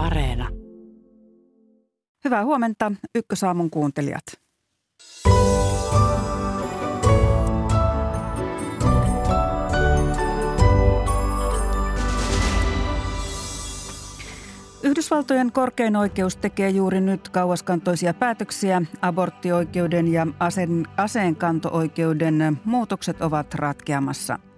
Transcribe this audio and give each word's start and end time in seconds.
Areena. 0.00 0.48
Hyvää 2.24 2.44
huomenta, 2.44 2.92
Ykkösaamun 3.14 3.70
kuuntelijat. 3.70 4.22
Yhdysvaltojen 14.82 15.52
korkein 15.52 15.96
oikeus 15.96 16.36
tekee 16.36 16.70
juuri 16.70 17.00
nyt 17.00 17.28
kauaskantoisia 17.28 18.14
päätöksiä. 18.14 18.82
Aborttioikeuden 19.02 20.08
ja 20.12 20.26
aseen, 20.38 20.86
aseenkanto-oikeuden 20.96 22.60
muutokset 22.64 23.22
ovat 23.22 23.54
ratkeamassa– 23.54 24.38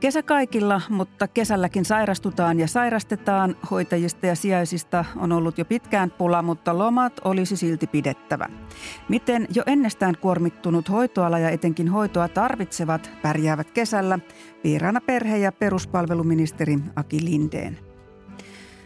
Kesä 0.00 0.22
kaikilla, 0.22 0.80
mutta 0.88 1.28
kesälläkin 1.28 1.84
sairastutaan 1.84 2.60
ja 2.60 2.68
sairastetaan. 2.68 3.56
Hoitajista 3.70 4.26
ja 4.26 4.34
sijaisista 4.34 5.04
on 5.16 5.32
ollut 5.32 5.58
jo 5.58 5.64
pitkään 5.64 6.10
pula, 6.10 6.42
mutta 6.42 6.78
lomat 6.78 7.20
olisi 7.24 7.56
silti 7.56 7.86
pidettävä. 7.86 8.48
Miten 9.08 9.46
jo 9.54 9.62
ennestään 9.66 10.14
kuormittunut 10.20 10.88
hoitoala 10.88 11.38
ja 11.38 11.50
etenkin 11.50 11.88
hoitoa 11.88 12.28
tarvitsevat 12.28 13.10
pärjäävät 13.22 13.70
kesällä? 13.70 14.18
Vieraana 14.64 15.00
perhe- 15.00 15.38
ja 15.38 15.52
peruspalveluministeri 15.52 16.78
Aki 16.96 17.24
Lindeen. 17.24 17.78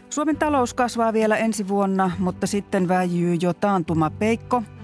Suomen 0.09 0.37
talous 0.37 0.73
kasvaa 0.73 1.13
vielä 1.13 1.37
ensi 1.37 1.67
vuonna, 1.67 2.11
mutta 2.19 2.47
sitten 2.47 2.87
väijyy 2.87 3.37
jo 3.41 3.53
taantuma 3.53 4.09
peikko– 4.09 4.63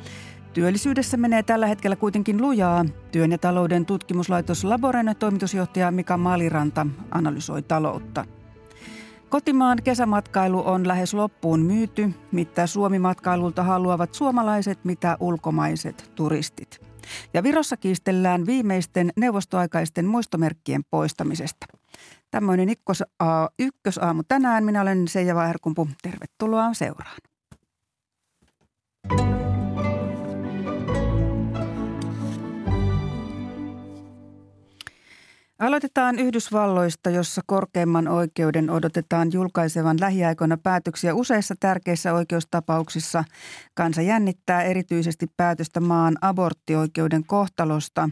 Työllisyydessä 0.54 1.18
menee 1.18 1.44
tällä 1.44 1.68
hetkellä 1.68 1.96
kuitenkin 1.96 2.41
lujaa. 2.41 2.86
Työn 3.12 3.32
ja 3.32 3.38
talouden 3.38 3.86
tutkimuslaitos 3.86 4.64
Laboren 4.64 5.16
toimitusjohtaja 5.20 5.91
Mika 5.91 6.18
Maaliranta 6.18 6.88
analysoi 7.12 7.62
taloutta. 7.62 8.26
Kotimaan 9.30 9.77
kesämatkailu 9.84 10.68
on 10.68 10.88
lähes 10.88 11.14
loppuun 11.14 11.60
myyty. 11.60 12.10
Mitä 12.32 12.68
Suomi-matkailulta 12.68 13.63
haluavat 13.63 14.13
suomalaiset, 14.13 14.79
mitä 14.84 15.18
ulkomaiset 15.20 16.12
turistit. 16.16 16.82
Ja 17.34 17.44
Virossa 17.44 17.77
kiistellään 17.77 18.46
viimeisten 18.46 19.12
neuvostoaikaisten 19.16 20.05
muistomerkkien 20.05 20.82
poistamisesta. 20.90 21.66
Tämmöinen 22.32 22.70
ykkösaamu 23.60 24.24
tänään. 24.27 24.63
Minä 24.63 24.82
olen 24.82 25.07
Seija 25.07 25.35
Vaherkumpu. 25.35 25.88
Tervetuloa 26.02 26.74
seuraan. 26.74 27.18
Aloitetaan 35.62 36.20
Yhdysvalloista, 36.20 37.09
jossa 37.09 37.41
korkeimman 37.45 38.07
oikeuden 38.07 38.70
odotetaan 38.70 39.29
julkaisevan 39.34 39.98
lähiaikoina 39.99 40.57
päätöksiä 40.57 41.13
useissa 41.13 41.55
tärkeissä 41.59 42.13
oikeustapauksissa. 42.13 43.23
Kansa 43.73 44.01
jännittää 44.01 44.63
erityisesti 44.63 45.27
päätöstä 45.37 45.79
maan 45.79 46.17
aborttioikeuden 46.21 47.23
kohtalosta. 47.26 48.09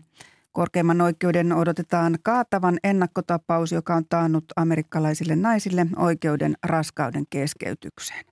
Korkeimman 0.52 1.02
oikeuden 1.02 1.53
odotetaan 1.53 2.17
kaatavan 2.23 2.77
ennakkotapaus, 2.83 3.72
joka 3.72 3.95
on 3.95 4.03
taannut 4.09 4.45
amerikkalaisille 4.55 5.36
naisille 5.36 5.86
oikeuden 5.95 6.55
raskauden 6.66 7.23
keskeytykseen. 7.30 8.25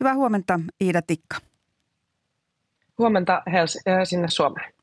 Hyvää 0.00 0.14
huomenta 0.14 0.60
Iida 0.80 1.02
Tikka. 1.02 1.36
Huomenta 2.98 3.42
Hels- 3.48 4.04
sinne 4.04 4.28
Suomeen. 4.28 4.79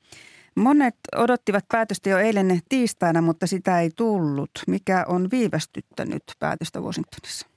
Monet 0.58 0.95
odottivat 1.16 1.66
päätöstä 1.72 2.09
jo 2.09 2.17
eilen 2.17 2.59
tiistaina, 2.69 3.22
mutta 3.22 3.47
sitä 3.47 3.80
ei 3.80 3.89
tullut. 3.95 4.50
Mikä 4.67 5.05
on 5.08 5.27
viivästyttänyt 5.31 6.23
päätöstä 6.39 6.80
Washingtonissa? 6.80 7.47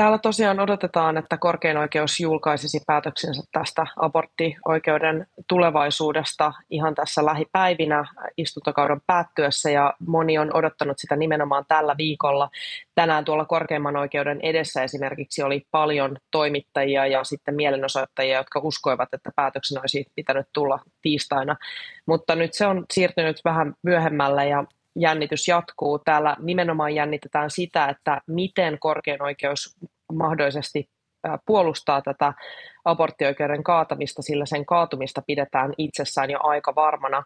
Täällä 0.00 0.18
tosiaan 0.18 0.60
odotetaan, 0.60 1.16
että 1.16 1.36
korkein 1.36 1.76
oikeus 1.76 2.20
julkaisisi 2.20 2.80
päätöksensä 2.86 3.42
tästä 3.52 3.86
aborttioikeuden 3.96 5.26
tulevaisuudesta 5.48 6.52
ihan 6.70 6.94
tässä 6.94 7.24
lähipäivinä 7.24 8.04
istuntokauden 8.36 9.00
päättyessä 9.06 9.70
ja 9.70 9.94
moni 10.06 10.38
on 10.38 10.56
odottanut 10.56 10.98
sitä 10.98 11.16
nimenomaan 11.16 11.64
tällä 11.68 11.94
viikolla. 11.98 12.50
Tänään 12.94 13.24
tuolla 13.24 13.44
korkeimman 13.44 13.96
oikeuden 13.96 14.40
edessä 14.42 14.82
esimerkiksi 14.82 15.42
oli 15.42 15.66
paljon 15.70 16.16
toimittajia 16.30 17.06
ja 17.06 17.24
sitten 17.24 17.54
mielenosoittajia, 17.54 18.38
jotka 18.38 18.60
uskoivat, 18.62 19.08
että 19.12 19.30
päätöksen 19.36 19.80
olisi 19.80 20.06
pitänyt 20.14 20.46
tulla 20.52 20.78
tiistaina, 21.02 21.56
mutta 22.06 22.34
nyt 22.34 22.54
se 22.54 22.66
on 22.66 22.84
siirtynyt 22.92 23.40
vähän 23.44 23.74
myöhemmälle 23.82 24.48
ja 24.48 24.64
jännitys 25.00 25.48
jatkuu. 25.48 25.98
Täällä 25.98 26.36
nimenomaan 26.38 26.94
jännitetään 26.94 27.50
sitä, 27.50 27.88
että 27.88 28.20
miten 28.26 28.78
korkein 28.80 29.22
oikeus 29.22 29.76
mahdollisesti 30.12 30.88
puolustaa 31.46 32.02
tätä 32.02 32.32
aborttioikeuden 32.84 33.62
kaatamista, 33.62 34.22
sillä 34.22 34.46
sen 34.46 34.66
kaatumista 34.66 35.22
pidetään 35.26 35.72
itsessään 35.78 36.30
jo 36.30 36.38
aika 36.42 36.74
varmana. 36.74 37.22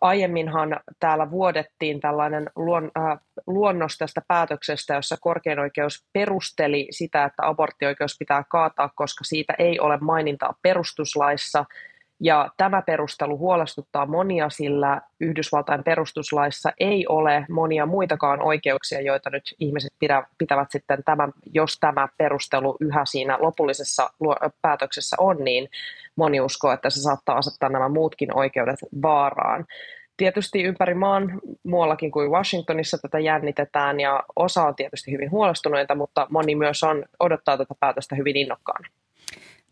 Aiemminhan 0.00 0.80
täällä 1.00 1.30
vuodettiin 1.30 2.00
tällainen 2.00 2.50
luon, 2.56 2.90
äh, 2.98 3.18
luonnos 3.46 3.98
tästä 3.98 4.22
päätöksestä, 4.28 4.94
jossa 4.94 5.16
korkein 5.20 5.58
oikeus 5.58 6.04
perusteli 6.12 6.86
sitä, 6.90 7.24
että 7.24 7.48
aborttioikeus 7.48 8.16
pitää 8.18 8.44
kaataa, 8.50 8.90
koska 8.94 9.24
siitä 9.24 9.54
ei 9.58 9.80
ole 9.80 9.98
mainintaa 10.00 10.54
perustuslaissa– 10.62 11.64
ja 12.20 12.50
tämä 12.56 12.82
perustelu 12.82 13.38
huolestuttaa 13.38 14.06
monia, 14.06 14.50
sillä 14.50 15.00
Yhdysvaltain 15.20 15.84
perustuslaissa 15.84 16.72
ei 16.80 17.06
ole 17.06 17.46
monia 17.50 17.86
muitakaan 17.86 18.42
oikeuksia, 18.42 19.00
joita 19.00 19.30
nyt 19.30 19.54
ihmiset 19.58 19.92
pitävät 20.38 20.70
sitten 20.70 21.04
tämän, 21.04 21.32
jos 21.52 21.78
tämä 21.80 22.08
perustelu 22.18 22.76
yhä 22.80 23.04
siinä 23.04 23.38
lopullisessa 23.40 24.10
päätöksessä 24.62 25.16
on, 25.18 25.36
niin 25.44 25.68
moni 26.16 26.40
uskoo, 26.40 26.72
että 26.72 26.90
se 26.90 27.00
saattaa 27.00 27.36
asettaa 27.36 27.68
nämä 27.68 27.88
muutkin 27.88 28.36
oikeudet 28.36 28.78
vaaraan. 29.02 29.66
Tietysti 30.16 30.62
ympäri 30.62 30.94
maan 30.94 31.40
muuallakin 31.62 32.10
kuin 32.10 32.30
Washingtonissa 32.30 32.98
tätä 32.98 33.18
jännitetään 33.18 34.00
ja 34.00 34.22
osa 34.36 34.62
on 34.62 34.74
tietysti 34.74 35.12
hyvin 35.12 35.30
huolestuneita, 35.30 35.94
mutta 35.94 36.26
moni 36.30 36.54
myös 36.54 36.82
on, 36.82 37.04
odottaa 37.20 37.58
tätä 37.58 37.74
päätöstä 37.80 38.16
hyvin 38.16 38.36
innokkaana. 38.36 38.88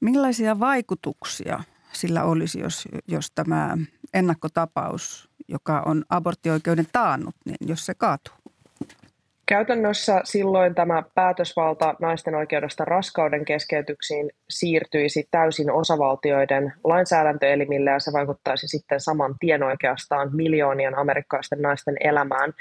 Millaisia 0.00 0.60
vaikutuksia 0.60 1.60
sillä 1.92 2.24
olisi, 2.24 2.60
jos, 2.60 2.88
jos 3.08 3.30
tämä 3.30 3.76
ennakkotapaus, 4.14 5.30
joka 5.48 5.82
on 5.86 6.04
aborttioikeuden 6.08 6.86
taannut, 6.92 7.34
niin 7.44 7.56
jos 7.60 7.86
se 7.86 7.94
kaatuu? 7.94 8.34
Käytännössä 9.46 10.20
silloin 10.24 10.74
tämä 10.74 11.02
päätösvalta 11.14 11.94
naisten 12.00 12.34
oikeudesta 12.34 12.84
raskauden 12.84 13.44
keskeytyksiin 13.44 14.30
siirtyisi 14.50 15.28
täysin 15.30 15.70
osavaltioiden 15.70 16.72
lainsäädäntöelimille 16.84 17.90
ja 17.90 18.00
se 18.00 18.12
vaikuttaisi 18.12 18.68
sitten 18.68 19.00
saman 19.00 19.34
tien 19.40 19.62
oikeastaan 19.62 20.36
miljoonien 20.36 20.98
amerikkalaisten 20.98 21.62
naisten 21.62 21.96
elämään 22.00 22.52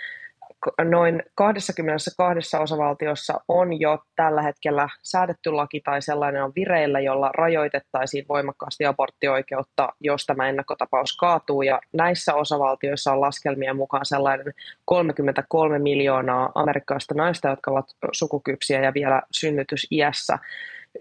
noin 0.83 1.23
22 1.35 2.57
osavaltiossa 2.57 3.41
on 3.47 3.79
jo 3.79 3.99
tällä 4.15 4.41
hetkellä 4.41 4.89
säädetty 5.03 5.51
laki 5.51 5.81
tai 5.81 6.01
sellainen 6.01 6.43
on 6.43 6.51
vireillä, 6.55 6.99
jolla 6.99 7.31
rajoitettaisiin 7.37 8.25
voimakkaasti 8.29 8.85
aborttioikeutta, 8.85 9.89
jos 9.99 10.25
tämä 10.25 10.49
ennakkotapaus 10.49 11.17
kaatuu. 11.17 11.61
Ja 11.61 11.79
näissä 11.93 12.33
osavaltioissa 12.35 13.11
on 13.13 13.21
laskelmien 13.21 13.75
mukaan 13.75 14.05
sellainen 14.05 14.53
33 14.85 15.79
miljoonaa 15.79 16.51
amerikkalaista 16.55 17.13
naista, 17.13 17.47
jotka 17.49 17.71
ovat 17.71 17.85
sukukypsiä 18.11 18.81
ja 18.81 18.93
vielä 18.93 19.21
synnytysiässä. 19.31 20.39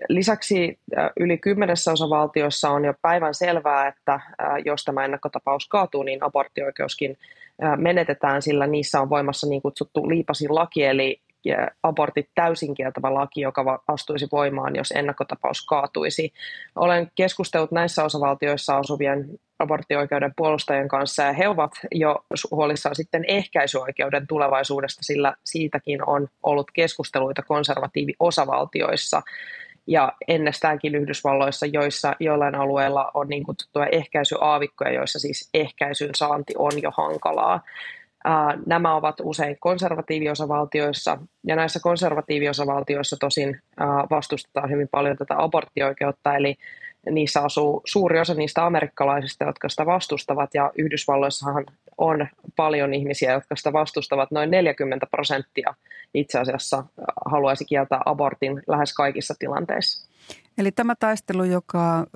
Lisäksi 0.08 0.78
yli 1.20 1.38
kymmenessä 1.38 1.92
osavaltiossa 1.92 2.70
on 2.70 2.84
jo 2.84 2.94
päivän 3.02 3.34
selvää, 3.34 3.88
että 3.88 4.20
jos 4.64 4.84
tämä 4.84 5.04
ennakkotapaus 5.04 5.68
kaatuu, 5.68 6.02
niin 6.02 6.24
aborttioikeuskin 6.24 7.18
menetetään, 7.76 8.42
sillä 8.42 8.66
niissä 8.66 9.00
on 9.00 9.10
voimassa 9.10 9.46
niin 9.46 9.62
kutsuttu 9.62 10.08
liipasin 10.08 10.54
laki, 10.54 10.84
eli 10.84 11.20
abortit 11.82 12.30
täysin 12.34 12.74
kieltävä 12.74 13.14
laki, 13.14 13.40
joka 13.40 13.82
astuisi 13.88 14.28
voimaan, 14.32 14.76
jos 14.76 14.91
ennakkotapaus 14.91 15.66
kaatuisi. 15.66 16.32
Olen 16.76 17.10
keskustellut 17.14 17.72
näissä 17.72 18.04
osavaltioissa 18.04 18.76
asuvien 18.76 19.28
aborttioikeuden 19.58 20.32
puolustajien 20.36 20.88
kanssa, 20.88 21.22
ja 21.22 21.32
he 21.32 21.48
ovat 21.48 21.72
jo 21.92 22.24
huolissaan 22.50 22.94
sitten 22.94 23.24
ehkäisyoikeuden 23.28 24.26
tulevaisuudesta, 24.26 25.02
sillä 25.02 25.34
siitäkin 25.44 26.09
on 26.09 26.28
ollut 26.42 26.70
keskusteluita 26.70 27.42
konservatiiviosavaltioissa 27.42 29.22
ja 29.86 30.12
ennestäänkin 30.28 30.94
Yhdysvalloissa, 30.94 31.66
joissa 31.66 32.16
joillain 32.21 32.54
alueilla 32.54 33.10
on 33.15 33.28
niin 33.28 33.44
kutsuttuja 33.44 33.86
ehkäisyaavikkoja, 33.86 34.92
joissa 34.92 35.18
siis 35.18 35.50
ehkäisyn 35.54 36.15
saanti 36.15 36.54
on 36.59 36.72
jo 36.83 36.91
hankalaa. 36.97 37.60
Nämä 38.66 38.94
ovat 38.94 39.16
usein 39.22 39.56
konservatiiviosavaltioissa, 39.60 41.18
ja 41.47 41.56
näissä 41.56 41.80
konservatiiviosavaltioissa 41.83 43.16
tosin 43.21 43.60
vastustetaan 44.10 44.71
hyvin 44.71 44.88
paljon 44.91 45.16
tätä 45.16 45.34
aborttioikeutta, 45.38 46.36
eli 46.36 46.56
niissä 47.10 47.41
asuu 47.41 47.82
suuri 47.84 48.20
osa 48.20 48.34
niistä 48.34 48.66
amerikkalaisista, 48.66 49.44
jotka 49.44 49.68
sitä 49.68 49.86
vastustavat, 49.86 50.54
ja 50.54 50.72
Yhdysvalloissahan 50.78 51.66
on 51.98 52.28
paljon 52.56 52.94
ihmisiä, 52.94 53.32
jotka 53.32 53.56
sitä 53.56 53.72
vastustavat. 53.72 54.30
Noin 54.30 54.50
40 54.50 55.06
prosenttia 55.06 55.74
itse 56.14 56.38
asiassa 56.38 56.84
haluaisi 57.24 57.64
kieltää 57.64 58.00
abortin 58.04 58.62
lähes 58.66 58.94
kaikissa 58.94 59.34
tilanteissa. 59.38 60.08
Eli 60.58 60.72
tämä 60.72 60.94
taistelu, 60.94 61.44
joka 61.44 62.06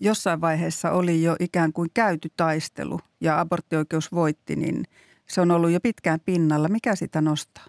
jossain 0.00 0.40
vaiheessa 0.40 0.90
oli 0.90 1.22
jo 1.22 1.36
ikään 1.40 1.72
kuin 1.72 1.90
käyty 1.94 2.28
taistelu 2.36 3.00
ja 3.20 3.40
aborttioikeus 3.40 4.12
voitti, 4.12 4.56
niin 4.56 4.84
se 5.26 5.40
on 5.40 5.50
ollut 5.50 5.70
jo 5.70 5.80
pitkään 5.80 6.20
pinnalla. 6.24 6.68
Mikä 6.68 6.94
sitä 6.94 7.20
nostaa? 7.20 7.64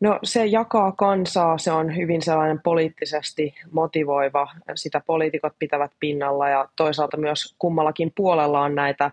No 0.00 0.18
se 0.24 0.46
jakaa 0.46 0.92
kansaa, 0.92 1.58
se 1.58 1.72
on 1.72 1.96
hyvin 1.96 2.22
sellainen 2.22 2.60
poliittisesti 2.60 3.54
motivoiva, 3.70 4.48
sitä 4.74 5.02
poliitikot 5.06 5.52
pitävät 5.58 5.90
pinnalla 6.00 6.48
ja 6.48 6.68
toisaalta 6.76 7.16
myös 7.16 7.54
kummallakin 7.58 8.12
puolella 8.16 8.60
on 8.60 8.74
näitä 8.74 9.10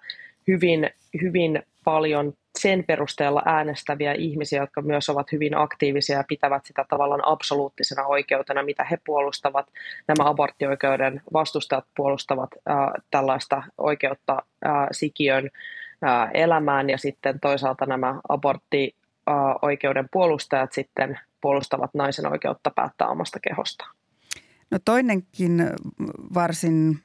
hyvin, 0.47 0.89
hyvin 1.21 1.63
paljon 1.83 2.33
sen 2.59 2.83
perusteella 2.83 3.41
äänestäviä 3.45 4.13
ihmisiä, 4.13 4.61
jotka 4.61 4.81
myös 4.81 5.09
ovat 5.09 5.31
hyvin 5.31 5.57
aktiivisia 5.57 6.17
ja 6.17 6.23
pitävät 6.27 6.65
sitä 6.65 6.85
tavallaan 6.89 7.27
absoluuttisena 7.27 8.05
oikeutena, 8.05 8.63
mitä 8.63 8.83
he 8.83 8.97
puolustavat. 9.05 9.67
Nämä 10.07 10.29
aborttioikeuden 10.29 11.21
vastustajat 11.33 11.85
puolustavat 11.97 12.49
äh, 12.69 12.75
tällaista 13.11 13.63
oikeutta 13.77 14.33
äh, 14.65 14.87
sikiön 14.91 15.49
äh, 16.05 16.29
elämään 16.33 16.89
ja 16.89 16.97
sitten 16.97 17.39
toisaalta 17.39 17.85
nämä 17.85 18.19
aborttioikeuden 19.25 20.09
puolustajat 20.11 20.73
sitten 20.73 21.19
puolustavat 21.41 21.93
naisen 21.93 22.31
oikeutta 22.31 22.71
päättää 22.75 23.07
omasta 23.07 23.39
kehostaan. 23.39 23.95
No 24.71 24.79
toinenkin 24.85 25.69
varsin 26.33 26.99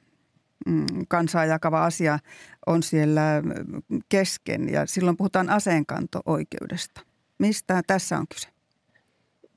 Mm, 0.65 0.85
kansaa 1.07 1.45
jakava 1.45 1.85
asia 1.85 2.19
on 2.67 2.83
siellä 2.83 3.21
kesken 4.09 4.69
ja 4.69 4.85
silloin 4.85 5.17
puhutaan 5.17 5.49
aseenkanto-oikeudesta. 5.49 7.01
Mistä 7.39 7.81
tässä 7.87 8.17
on 8.17 8.25
kyse? 8.33 8.47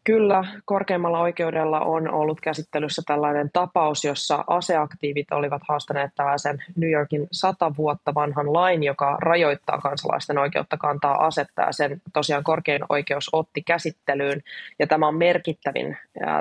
Kyllä, 0.05 0.45
korkeimmalla 0.65 1.21
oikeudella 1.21 1.81
on 1.81 2.11
ollut 2.11 2.41
käsittelyssä 2.41 3.03
tällainen 3.07 3.51
tapaus, 3.53 4.05
jossa 4.05 4.45
aseaktiivit 4.47 5.33
olivat 5.33 5.63
haastaneet 5.69 6.11
tällaisen 6.15 6.63
New 6.77 6.91
Yorkin 6.91 7.29
sata 7.33 7.73
vuotta 7.77 8.15
vanhan 8.15 8.53
lain, 8.53 8.83
joka 8.83 9.17
rajoittaa 9.21 9.79
kansalaisten 9.79 10.39
oikeutta 10.39 10.77
kantaa 10.77 11.27
asetta 11.27 11.63
ja 11.63 11.73
sen 11.73 12.03
tosiaan 12.13 12.45
korkein 12.45 12.83
oikeus 12.89 13.31
otti 13.33 13.63
käsittelyyn. 13.63 14.43
Ja 14.79 14.87
tämä 14.87 15.09
on 15.09 15.17
merkittävin 15.17 15.97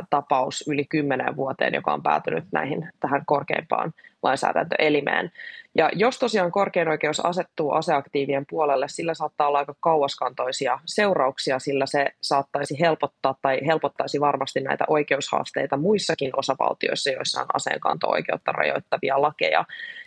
tapaus 0.10 0.64
yli 0.68 0.86
kymmenen 0.86 1.36
vuoteen, 1.36 1.74
joka 1.74 1.94
on 1.94 2.04
päätynyt 2.04 2.44
näihin 2.52 2.90
tähän 3.00 3.24
korkeimpaan 3.26 3.94
lainsäädäntöelimeen. 4.24 5.32
Ja 5.76 5.90
jos 5.94 6.20
tosiaan 6.20 6.52
korkein 6.52 6.88
oikeus 6.88 7.20
asettuu 7.20 7.72
aseaktiivien 7.72 8.46
puolelle, 8.50 8.88
sillä 8.88 9.14
saattaa 9.14 9.48
olla 9.48 9.58
aika 9.58 9.76
kauaskantoisia 9.80 10.80
seurauksia, 10.86 11.60
sillä 11.60 11.86
se 11.86 12.06
saattaisi 12.22 12.80
helpottaa 12.80 13.36
tai 13.42 13.60
helpottaisi 13.66 14.20
varmasti 14.20 14.62
näitä 14.62 14.86
oikeushaasteita 14.88 15.78
muissakin 15.78 16.32
osavaltioissa, 16.36 17.12
joissa 17.12 17.42
on 17.42 17.48
aseenkanto-oikeutta 17.54 18.52
rajoittavia 18.52 19.22
lakeja. 19.22 19.66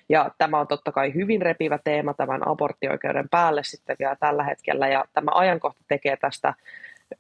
Ja 0.09 0.31
tämä 0.39 0.61
on 0.61 0.67
totta 0.67 0.93
kai 0.93 1.15
hyvin 1.15 1.43
repivä 1.43 1.79
teema 1.85 2.15
tämän 2.15 2.49
aborttioikeuden 2.49 3.29
päälle 3.29 3.65
sitten 3.65 3.97
vielä 3.99 4.17
tällä 4.21 4.45
hetkellä, 4.45 4.89
ja 4.89 5.05
tämä 5.13 5.31
ajankohta 5.35 5.85
tekee 5.89 6.17
tästä 6.17 6.55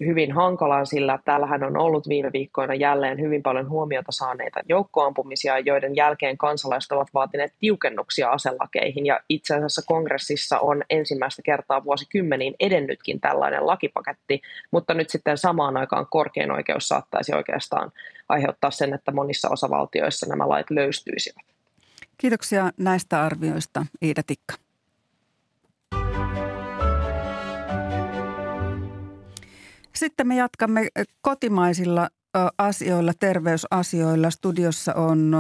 hyvin 0.01 0.33
hankalaan, 0.33 0.87
sillä 0.87 1.19
täällähän 1.25 1.65
on 1.65 1.77
ollut 1.77 2.09
viime 2.09 2.33
viikkoina 2.33 2.75
jälleen 2.75 3.21
hyvin 3.21 3.43
paljon 3.43 3.69
huomiota 3.69 4.13
saaneita 4.13 4.61
joukkoampumisia, 4.69 5.59
joiden 5.59 5.97
jälkeen 5.97 6.39
kansalaiset 6.39 6.93
ovat 6.93 7.09
vaatineet 7.15 7.53
tiukennuksia 7.61 8.31
aselakeihin. 8.31 9.07
Ja 9.07 9.21
itse 9.29 9.55
asiassa 9.55 9.83
kongressissa 9.87 10.59
on 10.59 10.83
ensimmäistä 10.91 11.43
kertaa 11.43 11.85
vuosikymmeniin 11.85 12.55
edennytkin 12.61 13.21
tällainen 13.21 13.67
lakipaketti, 13.67 14.43
mutta 14.71 14.95
nyt 14.95 15.11
sitten 15.11 15.39
samaan 15.39 15.77
aikaan 15.77 16.07
korkein 16.11 16.51
oikeus 16.51 16.89
saattaisi 16.89 17.35
oikeastaan 17.35 17.93
aiheuttaa 18.29 18.71
sen, 18.71 18.95
että 18.95 19.13
monissa 19.13 19.49
osavaltioissa 19.49 20.27
nämä 20.27 20.49
lait 20.49 20.71
löystyisivät. 20.71 21.47
Kiitoksia 22.19 22.71
näistä 22.77 23.23
arvioista, 23.23 23.87
Iida 24.03 24.23
Tikka. 24.23 24.66
Sitten 29.97 30.29
me 30.29 30.37
jatkamme 30.37 30.89
kotimaisilla 31.21 32.09
asioilla, 32.59 33.13
terveysasioilla. 33.21 34.31
Studiossa 34.31 34.95
on 34.95 35.37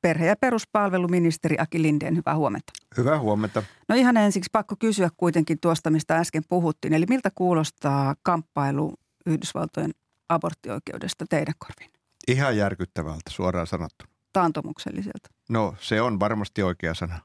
perhe- 0.00 0.26
ja 0.26 0.36
peruspalveluministeri 0.36 1.56
Aki 1.58 1.82
Lindeen. 1.82 2.16
Hyvää 2.16 2.36
huomenta. 2.36 2.72
Hyvää 2.96 3.18
huomenta. 3.18 3.62
No 3.88 3.94
ihan 3.94 4.16
ensiksi 4.16 4.50
pakko 4.52 4.76
kysyä 4.78 5.10
kuitenkin 5.16 5.58
tuosta, 5.60 5.90
mistä 5.90 6.16
äsken 6.16 6.42
puhuttiin. 6.48 6.94
Eli 6.94 7.06
miltä 7.08 7.30
kuulostaa 7.34 8.14
kamppailu 8.22 8.94
Yhdysvaltojen 9.26 9.90
aborttioikeudesta 10.28 11.24
teidän 11.30 11.54
korviin? 11.58 11.90
Ihan 12.28 12.56
järkyttävältä, 12.56 13.30
suoraan 13.30 13.66
sanottu. 13.66 14.04
Taantomukselliselta. 14.32 15.28
No 15.48 15.74
se 15.80 16.00
on 16.02 16.20
varmasti 16.20 16.62
oikea 16.62 16.94
sana. 16.94 17.18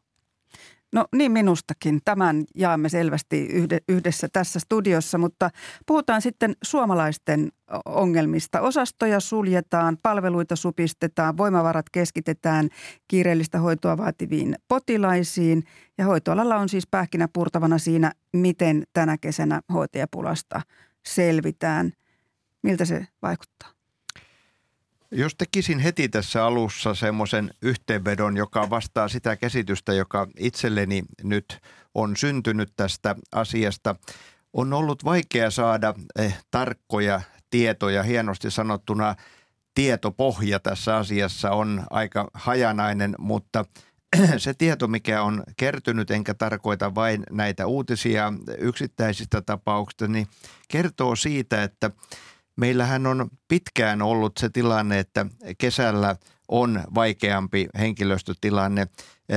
No 0.93 1.05
niin 1.15 1.31
minustakin. 1.31 1.99
Tämän 2.05 2.43
jaamme 2.55 2.89
selvästi 2.89 3.47
yhdessä 3.89 4.27
tässä 4.33 4.59
studiossa, 4.59 5.17
mutta 5.17 5.49
puhutaan 5.85 6.21
sitten 6.21 6.55
suomalaisten 6.63 7.51
ongelmista. 7.85 8.61
Osastoja 8.61 9.19
suljetaan, 9.19 9.97
palveluita 10.03 10.55
supistetaan, 10.55 11.37
voimavarat 11.37 11.89
keskitetään 11.89 12.69
kiireellistä 13.07 13.59
hoitoa 13.59 13.97
vaativiin 13.97 14.55
potilaisiin. 14.67 15.63
Ja 15.97 16.05
hoitoalalla 16.05 16.57
on 16.57 16.69
siis 16.69 16.87
pähkinä 16.91 17.27
purtavana 17.33 17.77
siinä, 17.77 18.11
miten 18.33 18.83
tänä 18.93 19.17
kesänä 19.17 19.61
hoitajapulasta 19.73 20.61
selvitään. 21.07 21.91
Miltä 22.63 22.85
se 22.85 23.07
vaikuttaa? 23.21 23.76
Jos 25.11 25.35
tekisin 25.35 25.79
heti 25.79 26.09
tässä 26.09 26.45
alussa 26.45 26.95
semmoisen 26.95 27.51
yhteenvedon, 27.61 28.37
joka 28.37 28.69
vastaa 28.69 29.07
sitä 29.07 29.35
käsitystä, 29.35 29.93
joka 29.93 30.27
itselleni 30.39 31.03
nyt 31.23 31.59
on 31.95 32.17
syntynyt 32.17 32.73
tästä 32.75 33.15
asiasta. 33.31 33.95
On 34.53 34.73
ollut 34.73 35.05
vaikea 35.05 35.51
saada 35.51 35.93
eh, 36.19 36.37
tarkkoja 36.51 37.21
tietoja, 37.49 38.03
hienosti 38.03 38.51
sanottuna 38.51 39.15
tietopohja 39.73 40.59
tässä 40.59 40.97
asiassa 40.97 41.51
on 41.51 41.83
aika 41.89 42.27
hajanainen, 42.33 43.15
mutta 43.17 43.65
se 44.37 44.53
tieto, 44.53 44.87
mikä 44.87 45.21
on 45.23 45.43
kertynyt, 45.57 46.11
enkä 46.11 46.33
tarkoita 46.33 46.95
vain 46.95 47.23
näitä 47.31 47.67
uutisia 47.67 48.33
yksittäisistä 48.57 49.41
tapauksista, 49.41 50.07
niin 50.07 50.27
kertoo 50.67 51.15
siitä, 51.15 51.63
että– 51.63 51.91
Meillähän 52.57 53.07
on 53.07 53.29
pitkään 53.47 54.01
ollut 54.01 54.37
se 54.37 54.49
tilanne, 54.49 54.99
että 54.99 55.25
kesällä 55.57 56.15
on 56.47 56.83
vaikeampi 56.95 57.67
henkilöstötilanne. 57.79 58.87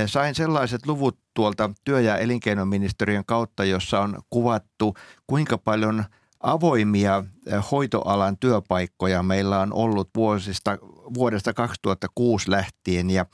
Sain 0.06 0.34
sellaiset 0.34 0.86
luvut 0.86 1.18
tuolta 1.34 1.70
työ- 1.84 2.00
ja 2.00 2.16
elinkeinoministeriön 2.16 3.24
kautta, 3.24 3.64
jossa 3.64 4.00
on 4.00 4.22
kuvattu, 4.30 4.94
kuinka 5.26 5.58
paljon 5.58 6.04
avoimia 6.40 7.24
hoitoalan 7.70 8.36
työpaikkoja 8.38 9.22
meillä 9.22 9.60
on 9.60 9.72
ollut 9.72 10.10
vuosista, 10.16 10.78
vuodesta 11.14 11.54
2006 11.54 12.50
lähtien 12.50 13.10
ja 13.10 13.26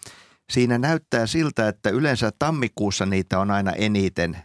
Siinä 0.52 0.78
näyttää 0.78 1.26
siltä, 1.26 1.68
että 1.68 1.90
yleensä 1.90 2.30
tammikuussa 2.38 3.06
niitä 3.06 3.38
on 3.38 3.50
aina 3.50 3.72
eniten, 3.72 4.38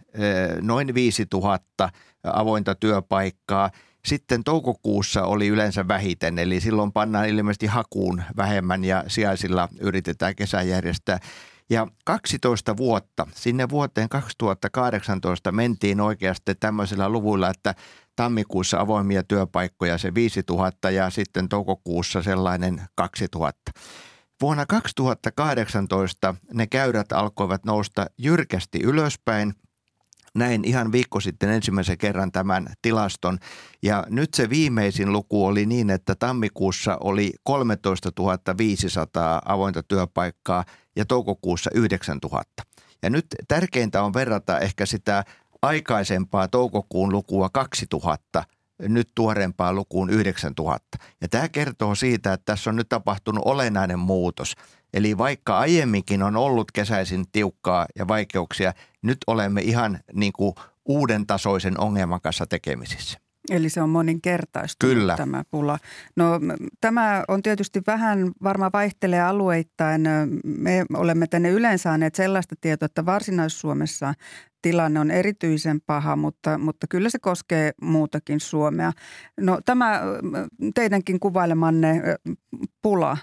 noin 0.61 0.93
5000 0.93 1.89
avointa 2.23 2.75
työpaikkaa– 2.75 3.69
sitten 4.05 4.43
toukokuussa 4.43 5.23
oli 5.23 5.47
yleensä 5.47 5.87
vähiten, 5.87 6.39
eli 6.39 6.59
silloin 6.59 6.91
pannaan 6.91 7.29
ilmeisesti 7.29 7.67
hakuun 7.67 8.23
vähemmän 8.37 8.83
ja 8.83 9.03
sijaisilla 9.07 9.69
yritetään 9.79 10.35
kesä 10.35 10.61
järjestää. 10.61 11.19
Ja 11.69 11.87
12 12.05 12.77
vuotta, 12.77 13.27
sinne 13.35 13.69
vuoteen 13.69 14.09
2018 14.09 15.51
mentiin 15.51 16.01
oikeasti 16.01 16.55
tämmöisillä 16.55 17.09
luvuilla, 17.09 17.49
että 17.49 17.75
tammikuussa 18.15 18.79
avoimia 18.79 19.23
työpaikkoja 19.23 19.97
se 19.97 20.13
5000 20.13 20.91
ja 20.91 21.09
sitten 21.09 21.49
toukokuussa 21.49 22.23
sellainen 22.23 22.81
2000. 22.95 23.71
Vuonna 24.41 24.65
2018 24.65 26.35
ne 26.53 26.67
käyrät 26.67 27.11
alkoivat 27.11 27.65
nousta 27.65 28.05
jyrkästi 28.17 28.79
ylöspäin– 28.83 29.53
näin 30.35 30.65
ihan 30.65 30.91
viikko 30.91 31.19
sitten 31.19 31.49
ensimmäisen 31.49 31.97
kerran 31.97 32.31
tämän 32.31 32.67
tilaston. 32.81 33.37
Ja 33.83 34.03
nyt 34.09 34.33
se 34.33 34.49
viimeisin 34.49 35.13
luku 35.13 35.45
oli 35.45 35.65
niin, 35.65 35.89
että 35.89 36.15
tammikuussa 36.15 36.97
oli 36.99 37.33
13 37.43 38.11
500 38.57 39.41
avointa 39.45 39.83
työpaikkaa 39.83 40.65
ja 40.95 41.05
toukokuussa 41.05 41.69
9 41.73 42.17
000. 42.23 42.43
Ja 43.03 43.09
nyt 43.09 43.25
tärkeintä 43.47 44.03
on 44.03 44.13
verrata 44.13 44.59
ehkä 44.59 44.85
sitä 44.85 45.23
aikaisempaa 45.61 46.47
toukokuun 46.47 47.11
lukua 47.11 47.49
2000 47.49 48.43
nyt 48.81 49.09
tuoreempaan 49.15 49.75
lukuun 49.75 50.09
9000. 50.09 50.97
Ja 51.21 51.27
tämä 51.27 51.49
kertoo 51.49 51.95
siitä, 51.95 52.33
että 52.33 52.45
tässä 52.45 52.69
on 52.69 52.75
nyt 52.75 52.89
tapahtunut 52.89 53.43
olennainen 53.45 53.99
muutos. 53.99 54.55
Eli 54.93 55.17
vaikka 55.17 55.59
aiemminkin 55.59 56.23
on 56.23 56.35
ollut 56.35 56.71
kesäisin 56.71 57.25
tiukkaa 57.31 57.85
ja 57.95 58.07
vaikeuksia, 58.07 58.73
nyt 59.01 59.17
olemme 59.27 59.61
ihan 59.61 59.99
niin 60.13 60.33
kuin 60.33 60.53
uuden 60.85 61.27
tasoisen 61.27 61.79
ongelman 61.79 62.21
kanssa 62.21 62.45
tekemisissä. 62.45 63.19
Eli 63.49 63.69
se 63.69 63.81
on 63.81 63.89
moninkertaistunut 63.89 64.95
Kyllä. 64.95 65.15
tämä 65.17 65.43
pula. 65.51 65.77
No 66.15 66.39
tämä 66.81 67.23
on 67.27 67.41
tietysti 67.41 67.81
vähän 67.87 68.31
varmaan 68.43 68.71
vaihtelee 68.73 69.21
alueittain. 69.21 70.01
Me 70.43 70.85
olemme 70.93 71.27
tänne 71.27 71.49
yleensä 71.49 71.83
saaneet 71.83 72.15
sellaista 72.15 72.55
tietoa, 72.61 72.85
että 72.85 73.05
Varsinais-Suomessa 73.05 74.13
tilanne 74.61 74.99
on 74.99 75.11
erityisen 75.11 75.81
paha, 75.85 76.15
mutta, 76.15 76.57
mutta 76.57 76.87
kyllä 76.87 77.09
se 77.09 77.19
koskee 77.19 77.71
muutakin 77.81 78.39
Suomea. 78.39 78.91
No 79.39 79.59
tämä 79.65 80.01
teidänkin 80.75 81.19
kuvailemanne 81.19 82.01
pula, 82.81 83.17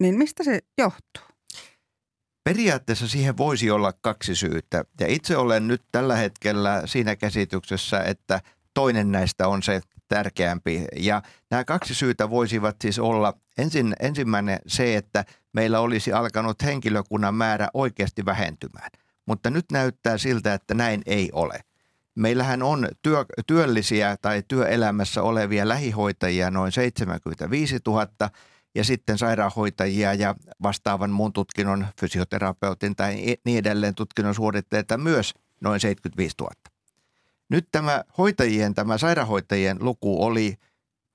niin 0.00 0.18
mistä 0.18 0.44
se 0.44 0.60
johtuu? 0.78 1.36
Periaatteessa 2.44 3.08
siihen 3.08 3.36
voisi 3.36 3.70
olla 3.70 3.92
kaksi 4.00 4.34
syytä. 4.34 4.84
Ja 5.00 5.06
itse 5.06 5.36
olen 5.36 5.68
nyt 5.68 5.82
tällä 5.92 6.16
hetkellä 6.16 6.82
siinä 6.86 7.16
käsityksessä, 7.16 8.00
että– 8.00 8.40
toinen 8.76 9.12
näistä 9.12 9.48
on 9.48 9.62
se 9.62 9.80
tärkeämpi. 10.08 10.84
Ja 10.96 11.22
nämä 11.50 11.64
kaksi 11.64 11.94
syytä 11.94 12.30
voisivat 12.30 12.76
siis 12.80 12.98
olla 12.98 13.34
ensin, 13.58 13.94
ensimmäinen 14.00 14.58
se, 14.66 14.96
että 14.96 15.24
meillä 15.52 15.80
olisi 15.80 16.12
alkanut 16.12 16.62
henkilökunnan 16.62 17.34
määrä 17.34 17.68
oikeasti 17.74 18.24
vähentymään. 18.24 18.90
Mutta 19.26 19.50
nyt 19.50 19.64
näyttää 19.72 20.18
siltä, 20.18 20.54
että 20.54 20.74
näin 20.74 21.02
ei 21.06 21.30
ole. 21.32 21.60
Meillähän 22.14 22.62
on 22.62 22.88
työ, 23.02 23.24
työllisiä 23.46 24.16
tai 24.22 24.42
työelämässä 24.48 25.22
olevia 25.22 25.68
lähihoitajia 25.68 26.50
noin 26.50 26.72
75 26.72 27.78
000 27.86 28.08
ja 28.76 28.84
sitten 28.84 29.18
sairaanhoitajia 29.18 30.14
ja 30.14 30.34
vastaavan 30.62 31.10
muun 31.10 31.32
tutkinnon, 31.32 31.86
fysioterapeutin 32.00 32.96
tai 32.96 33.36
niin 33.44 33.58
edelleen 33.58 33.94
tutkinnon 33.94 34.34
suoritteita 34.34 34.98
myös 34.98 35.34
noin 35.60 35.80
75 35.80 36.34
000. 36.40 36.52
Nyt 37.48 37.68
tämä 37.72 38.04
hoitajien, 38.18 38.74
tämä 38.74 38.98
sairaanhoitajien 38.98 39.76
luku 39.80 40.24
oli 40.24 40.56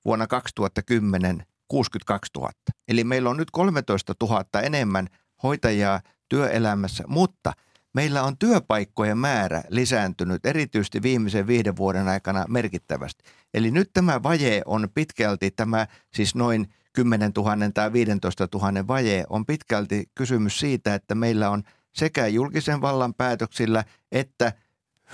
vuonna 0.04 0.26
2010 0.26 1.46
62 1.68 2.30
000. 2.36 2.52
Eli 2.88 3.04
meillä 3.04 3.30
on 3.30 3.36
nyt 3.36 3.50
13 3.50 4.14
000 4.22 4.44
enemmän 4.62 5.08
hoitajaa 5.42 6.00
työelämässä, 6.28 7.04
mutta 7.06 7.52
meillä 7.94 8.22
on 8.22 8.38
työpaikkojen 8.38 9.18
määrä 9.18 9.62
lisääntynyt 9.68 10.46
erityisesti 10.46 11.02
viimeisen 11.02 11.46
viiden 11.46 11.76
vuoden 11.76 12.08
aikana 12.08 12.44
merkittävästi. 12.48 13.24
Eli 13.54 13.70
nyt 13.70 13.90
tämä 13.92 14.22
vaje 14.22 14.62
on 14.66 14.88
pitkälti 14.94 15.50
tämä 15.50 15.86
siis 16.14 16.34
noin 16.34 16.68
10 16.92 17.32
000 17.36 17.56
tai 17.74 17.92
15 17.92 18.48
000 18.54 18.86
vaje 18.86 19.24
on 19.30 19.46
pitkälti 19.46 20.04
kysymys 20.14 20.58
siitä, 20.58 20.94
että 20.94 21.14
meillä 21.14 21.50
on 21.50 21.62
sekä 21.92 22.26
julkisen 22.26 22.80
vallan 22.80 23.14
päätöksillä 23.14 23.84
että 24.12 24.52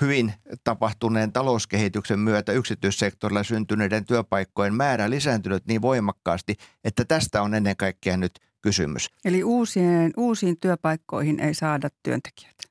hyvin 0.00 0.32
tapahtuneen 0.64 1.32
talouskehityksen 1.32 2.18
myötä 2.18 2.52
yksityissektorilla 2.52 3.42
syntyneiden 3.42 4.04
työpaikkojen 4.04 4.75
määrä 4.75 5.11
lisääntynyt 5.11 5.66
niin 5.66 5.82
voimakkaasti, 5.82 6.54
että 6.85 7.04
tästä 7.04 7.42
on 7.42 7.54
ennen 7.54 7.76
kaikkea 7.76 8.16
nyt 8.16 8.32
kysymys. 8.62 9.11
Eli 9.25 9.44
uusien, 9.44 10.12
uusiin 10.16 10.56
työpaikkoihin 10.61 11.40
ei 11.40 11.54
saada 11.54 11.88
työntekijöitä. 12.02 12.62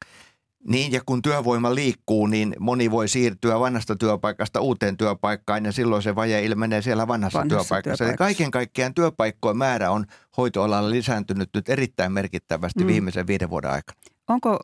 Niin, 0.67 0.91
ja 0.91 1.01
kun 1.05 1.21
työvoima 1.21 1.75
liikkuu, 1.75 2.27
niin 2.27 2.55
moni 2.59 2.91
voi 2.91 3.07
siirtyä 3.07 3.59
vanhasta 3.59 3.95
työpaikasta 3.95 4.61
uuteen 4.61 4.97
työpaikkaan, 4.97 5.65
ja 5.65 5.71
silloin 5.71 6.03
se 6.03 6.15
vaje 6.15 6.45
ilmenee 6.45 6.81
siellä 6.81 7.07
vanhassa, 7.07 7.39
vanhassa 7.39 7.49
työpaikassa. 7.49 7.83
työpaikassa. 7.83 8.05
Eli 8.05 8.17
kaiken 8.17 8.51
kaikkiaan 8.51 8.93
työpaikkojen 8.93 9.57
määrä 9.57 9.91
on 9.91 10.05
hoitoalalla 10.37 10.89
lisääntynyt 10.89 11.49
nyt 11.53 11.69
erittäin 11.69 12.11
merkittävästi 12.11 12.83
mm. 12.83 12.87
viimeisen 12.87 13.27
viiden 13.27 13.49
vuoden 13.49 13.71
aikana. 13.71 13.99
Onko 14.27 14.59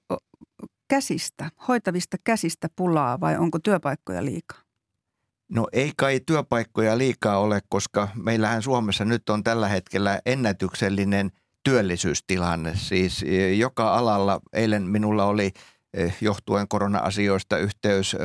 käsistä, 0.87 1.49
hoitavista 1.67 2.17
käsistä 2.23 2.67
pulaa 2.75 3.19
vai 3.19 3.37
onko 3.37 3.59
työpaikkoja 3.59 4.25
liikaa? 4.25 4.59
No 5.49 5.67
ei 5.71 5.91
kai 5.97 6.19
työpaikkoja 6.25 6.97
liikaa 6.97 7.37
ole, 7.37 7.61
koska 7.69 8.07
meillähän 8.15 8.61
Suomessa 8.61 9.05
nyt 9.05 9.29
on 9.29 9.43
tällä 9.43 9.67
hetkellä 9.67 10.21
ennätyksellinen 10.25 11.31
työllisyystilanne. 11.63 12.75
Siis 12.75 13.23
e, 13.27 13.53
joka 13.53 13.93
alalla, 13.93 14.39
eilen 14.53 14.83
minulla 14.83 15.25
oli 15.25 15.51
johtuen 16.21 16.67
korona-asioista 16.67 17.57
yhteys 17.57 18.15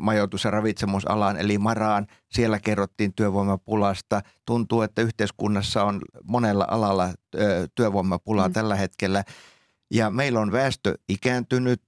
majoitus- 0.00 0.44
ja 0.44 0.50
ravitsemusalaan 0.50 1.36
eli 1.36 1.58
Maraan. 1.58 2.06
Siellä 2.30 2.60
kerrottiin 2.60 3.12
työvoimapulasta. 3.14 4.20
Tuntuu, 4.46 4.82
että 4.82 5.02
yhteiskunnassa 5.02 5.84
on 5.84 6.00
monella 6.24 6.66
alalla 6.70 7.08
työvoimapulaa 7.74 8.48
mm. 8.48 8.52
tällä 8.52 8.76
hetkellä. 8.76 9.24
Ja 9.90 10.10
meillä 10.10 10.40
on 10.40 10.52
väestö 10.52 10.94
ikääntynyt, 11.08 11.82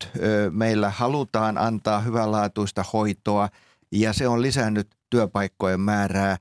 meillä 0.51 0.91
halutaan 0.91 1.59
antaa 1.59 2.01
hyvänlaatuista 2.01 2.85
hoitoa 2.93 3.49
ja 3.93 4.13
se 4.13 4.29
on 4.29 4.43
lisännyt 4.43 4.89
työpaikkojen 5.11 5.81
määrää, 5.81 6.37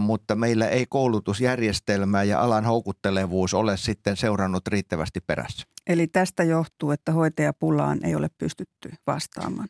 mutta 0.00 0.34
meillä 0.34 0.68
ei 0.68 0.86
koulutusjärjestelmää 0.88 2.22
ja 2.22 2.40
alan 2.40 2.64
houkuttelevuus 2.64 3.54
ole 3.54 3.76
sitten 3.76 4.16
seurannut 4.16 4.68
riittävästi 4.68 5.20
perässä. 5.20 5.71
Eli 5.86 6.06
tästä 6.06 6.42
johtuu, 6.42 6.90
että 6.90 7.12
hoitajapulaan 7.12 8.04
ei 8.04 8.14
ole 8.14 8.30
pystytty 8.38 8.92
vastaamaan? 9.06 9.68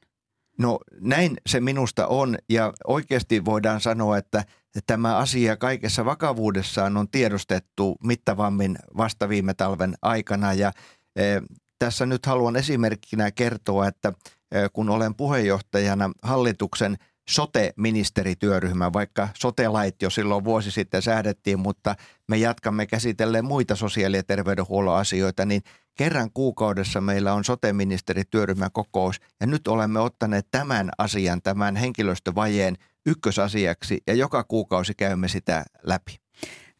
No 0.58 0.78
näin 1.00 1.36
se 1.46 1.60
minusta 1.60 2.06
on 2.06 2.38
ja 2.48 2.72
oikeasti 2.86 3.44
voidaan 3.44 3.80
sanoa, 3.80 4.18
että 4.18 4.44
tämä 4.86 5.16
asia 5.16 5.56
kaikessa 5.56 6.04
vakavuudessaan 6.04 6.96
on 6.96 7.08
tiedostettu 7.08 7.96
mittavammin 8.04 8.78
vasta 8.96 9.28
viime 9.28 9.54
talven 9.54 9.94
aikana 10.02 10.52
ja 10.52 10.72
tässä 11.78 12.06
nyt 12.06 12.26
haluan 12.26 12.56
esimerkkinä 12.56 13.30
kertoa, 13.30 13.88
että 13.88 14.12
kun 14.72 14.90
olen 14.90 15.14
puheenjohtajana 15.14 16.10
hallituksen 16.22 16.96
sote-ministerityöryhmä, 17.30 18.92
vaikka 18.92 19.28
sote-lait 19.34 20.02
jo 20.02 20.10
silloin 20.10 20.44
vuosi 20.44 20.70
sitten 20.70 21.02
säädettiin, 21.02 21.58
mutta 21.58 21.94
me 22.28 22.36
jatkamme 22.36 22.86
käsitellen 22.86 23.44
muita 23.44 23.76
sosiaali- 23.76 24.16
ja 24.16 24.22
terveydenhuollon 24.22 24.96
asioita, 24.96 25.44
niin 25.44 25.62
kerran 25.98 26.30
kuukaudessa 26.34 27.00
meillä 27.00 27.34
on 27.34 27.44
sote-ministerityöryhmän 27.44 28.72
kokous 28.72 29.20
ja 29.40 29.46
nyt 29.46 29.68
olemme 29.68 30.00
ottaneet 30.00 30.46
tämän 30.50 30.90
asian, 30.98 31.42
tämän 31.42 31.76
henkilöstövajeen 31.76 32.76
ykkösasiaksi 33.06 34.00
ja 34.06 34.14
joka 34.14 34.44
kuukausi 34.44 34.94
käymme 34.94 35.28
sitä 35.28 35.64
läpi. 35.82 36.22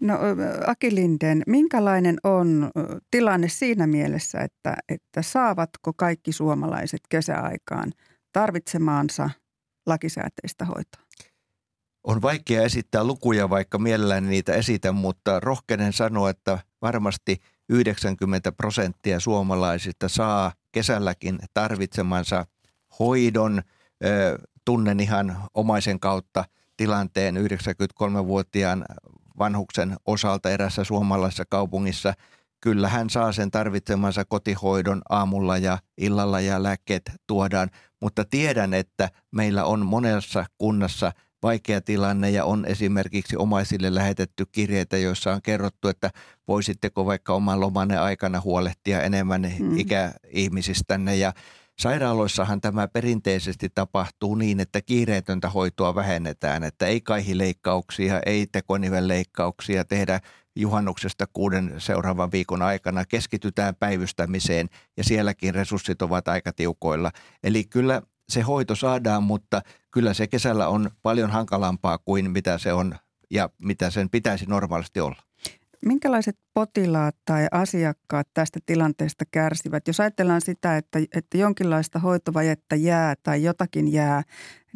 No 0.01 0.19
Aki 0.67 0.95
Linden, 0.95 1.43
minkälainen 1.47 2.19
on 2.25 2.71
tilanne 3.11 3.49
siinä 3.49 3.87
mielessä, 3.87 4.41
että, 4.41 4.77
että 4.89 5.23
saavatko 5.23 5.93
kaikki 5.93 6.33
suomalaiset 6.33 7.01
kesäaikaan 7.09 7.93
tarvitsemaansa 8.33 9.31
lakisääteistä 9.87 10.65
hoitoa? 10.65 11.03
On 12.05 12.23
vaikea 12.23 12.63
esittää 12.63 13.05
lukuja, 13.05 13.51
vaikka 13.51 13.79
mielelläni 13.79 14.29
niitä 14.29 14.55
esitän, 14.55 14.95
mutta 14.95 15.41
rohkenen 15.41 15.93
sanoa, 15.93 16.31
että 16.31 16.59
varmasti 16.83 17.41
90 17.69 18.53
prosenttia 18.53 19.21
suomalaisista 19.21 20.09
saa 20.09 20.53
kesälläkin 20.73 21.39
tarvitsemansa 21.55 22.47
hoidon. 22.99 23.63
Tunnen 24.65 25.01
ihan 25.01 25.37
omaisen 25.55 26.01
kautta 26.01 26.45
tilanteen 26.77 27.37
93-vuotiaan 27.37 28.85
vanhuksen 29.39 29.97
osalta 30.07 30.51
erässä 30.51 30.85
suomalaisessa 30.85 31.45
kaupungissa. 31.49 32.15
Kyllä 32.63 32.89
hän 32.89 33.11
saa 33.11 33.33
sen 33.33 33.51
tarvitsemansa 33.51 34.25
kotihoidon 34.25 35.03
aamulla 35.09 35.59
ja 35.59 35.79
illalla 35.99 36.41
ja 36.41 36.63
lääkkeet 36.63 37.03
tuodaan, 37.27 37.71
mutta 38.01 38.25
tiedän, 38.25 38.75
että 38.75 39.09
meillä 39.31 39.65
on 39.65 39.87
monessa 39.87 40.45
kunnassa 40.59 41.13
vaikea 41.43 41.81
tilanne 41.81 42.31
ja 42.31 42.45
on 42.45 42.65
esimerkiksi 42.67 43.37
omaisille 43.37 43.95
lähetetty 43.95 44.47
kirjeitä, 44.53 44.97
joissa 44.97 45.33
on 45.33 45.43
kerrottu, 45.43 45.89
että 45.89 46.11
voisitteko 46.49 47.07
vaikka 47.07 47.33
oman 47.33 47.61
lomanne 47.61 47.99
aikana 47.99 48.41
huolehtia 48.41 49.03
enemmän 49.03 49.53
mm. 49.59 49.79
ikäihmisistänne 49.79 51.17
ja 51.17 51.33
Sairaaloissahan 51.79 52.61
tämä 52.61 52.89
perinteisesti 52.89 53.69
tapahtuu 53.75 54.35
niin, 54.35 54.61
että 54.61 54.81
kiireetöntä 54.83 55.51
hoitoa 55.51 55.95
vähennetään, 55.95 56.65
että 56.65 56.87
ei 56.87 57.01
kaihileikkauksia, 57.01 58.21
ei 58.27 58.47
tekonivelleikkauksia 58.47 59.85
tehdä 59.85 60.21
juhannuksesta 60.57 61.27
kuuden 61.33 61.75
seuraavan 61.79 62.33
viikon 62.33 62.63
aikana. 62.63 63.05
Keskitytään 63.05 63.75
päivystämiseen 63.75 64.69
ja 64.97 65.05
sielläkin 65.05 65.55
resurssit 65.55 66.03
ovat 66.03 66.29
aika 66.29 66.53
tiukoilla. 66.53 67.11
Eli 67.45 67.65
kyllä 67.65 68.03
se 68.29 68.41
hoito 68.41 68.75
saadaan, 68.75 69.23
mutta 69.23 69.63
kyllä 69.91 70.15
se 70.15 70.27
kesällä 70.27 70.69
on 70.69 70.91
paljon 71.03 71.31
hankalampaa 71.31 71.99
kuin 71.99 72.31
mitä 72.31 72.59
se 72.59 72.73
on 72.73 72.95
ja 73.31 73.51
mitä 73.59 73.91
sen 73.91 74.11
pitäisi 74.11 74.47
normaalisti 74.47 75.01
olla. 75.01 75.23
Minkälaiset 75.87 76.39
potilaat 76.55 77.17
tai 77.25 77.47
asiakkaat 77.51 78.29
tästä 78.35 78.61
tilanteesta 78.67 79.25
kärsivät? 79.31 79.87
Jos 79.87 80.01
ajatellaan 80.01 80.41
sitä, 80.41 80.77
että, 80.77 80.99
että 81.17 81.39
jonkinlaista 81.39 81.99
hoitovajetta 81.99 82.77
jää 82.77 83.15
tai 83.23 83.43
jotakin 83.43 83.93
jää 83.93 84.23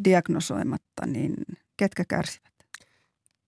diagnosoimatta, 0.03 1.05
niin 1.05 1.33
ketkä 1.77 2.03
kärsivät? 2.07 2.53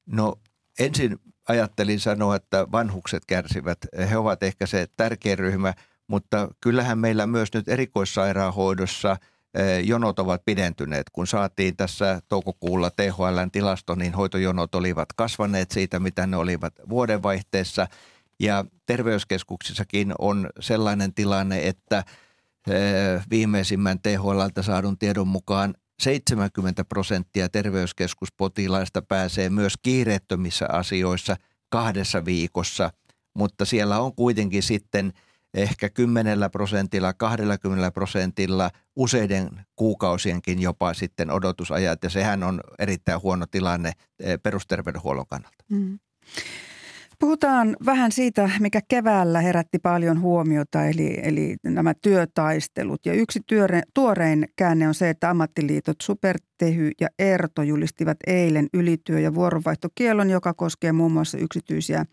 No 0.05 0.35
ensin 0.79 1.19
ajattelin 1.49 1.99
sanoa, 1.99 2.35
että 2.35 2.67
vanhukset 2.71 3.25
kärsivät. 3.25 3.77
He 4.09 4.17
ovat 4.17 4.43
ehkä 4.43 4.65
se 4.65 4.87
tärkein 4.97 5.39
ryhmä, 5.39 5.73
mutta 6.07 6.47
kyllähän 6.61 6.97
meillä 6.97 7.27
myös 7.27 7.53
nyt 7.53 7.67
erikoissairaanhoidossa 7.67 9.17
eh, 9.53 9.87
jonot 9.87 10.19
ovat 10.19 10.41
pidentyneet. 10.45 11.09
Kun 11.09 11.27
saatiin 11.27 11.77
tässä 11.77 12.21
toukokuulla 12.27 12.89
THLn 12.89 13.51
tilasto, 13.51 13.95
niin 13.95 14.13
hoitojonot 14.13 14.75
olivat 14.75 15.13
kasvaneet 15.15 15.71
siitä, 15.71 15.99
mitä 15.99 16.27
ne 16.27 16.37
olivat 16.37 16.73
vuodenvaihteessa. 16.89 17.87
Ja 18.39 18.65
terveyskeskuksissakin 18.85 20.13
on 20.19 20.49
sellainen 20.59 21.13
tilanne, 21.13 21.67
että 21.67 22.03
eh, 22.67 23.21
viimeisimmän 23.29 23.99
THLltä 23.99 24.61
saadun 24.61 24.97
tiedon 24.97 25.27
mukaan 25.27 25.73
70 25.99 26.85
prosenttia 26.85 27.49
terveyskeskuspotilaista 27.49 29.01
pääsee 29.01 29.49
myös 29.49 29.73
kiireettömissä 29.83 30.65
asioissa 30.71 31.35
kahdessa 31.69 32.25
viikossa, 32.25 32.91
mutta 33.33 33.65
siellä 33.65 33.99
on 33.99 34.15
kuitenkin 34.15 34.63
sitten 34.63 35.13
ehkä 35.53 35.89
10 35.89 36.39
prosentilla, 36.51 37.13
20 37.13 37.91
prosentilla 37.91 38.69
useiden 38.95 39.65
kuukausienkin 39.75 40.61
jopa 40.61 40.93
sitten 40.93 41.31
odotusajat 41.31 42.03
ja 42.03 42.09
sehän 42.09 42.43
on 42.43 42.61
erittäin 42.79 43.21
huono 43.21 43.45
tilanne 43.51 43.91
eh, 44.19 44.39
perusterveydenhuollon 44.43 45.27
kannalta. 45.27 45.63
Mm. 45.69 45.99
Puhutaan 47.19 47.77
vähän 47.85 48.11
siitä, 48.11 48.49
mikä 48.59 48.81
keväällä 48.87 49.41
herätti 49.41 49.79
paljon 49.79 50.21
huomiota, 50.21 50.85
eli, 50.85 51.19
eli 51.23 51.55
nämä 51.63 51.93
työtaistelut. 51.93 53.05
Ja 53.05 53.13
yksi 53.13 53.39
työre, 53.47 53.81
tuorein 53.93 54.47
käänne 54.55 54.87
on 54.87 54.93
se, 54.93 55.09
että 55.09 55.29
ammattiliitot 55.29 55.97
Supertehy 56.01 56.91
ja 57.01 57.07
Erto 57.19 57.63
julistivat 57.63 58.17
eilen 58.27 58.67
ylityö- 58.73 59.19
ja 59.19 59.35
vuoronvaihtokielon, 59.35 60.29
joka 60.29 60.53
koskee 60.53 60.91
muun 60.91 61.11
muassa 61.11 61.37
yksityisiä 61.37 62.05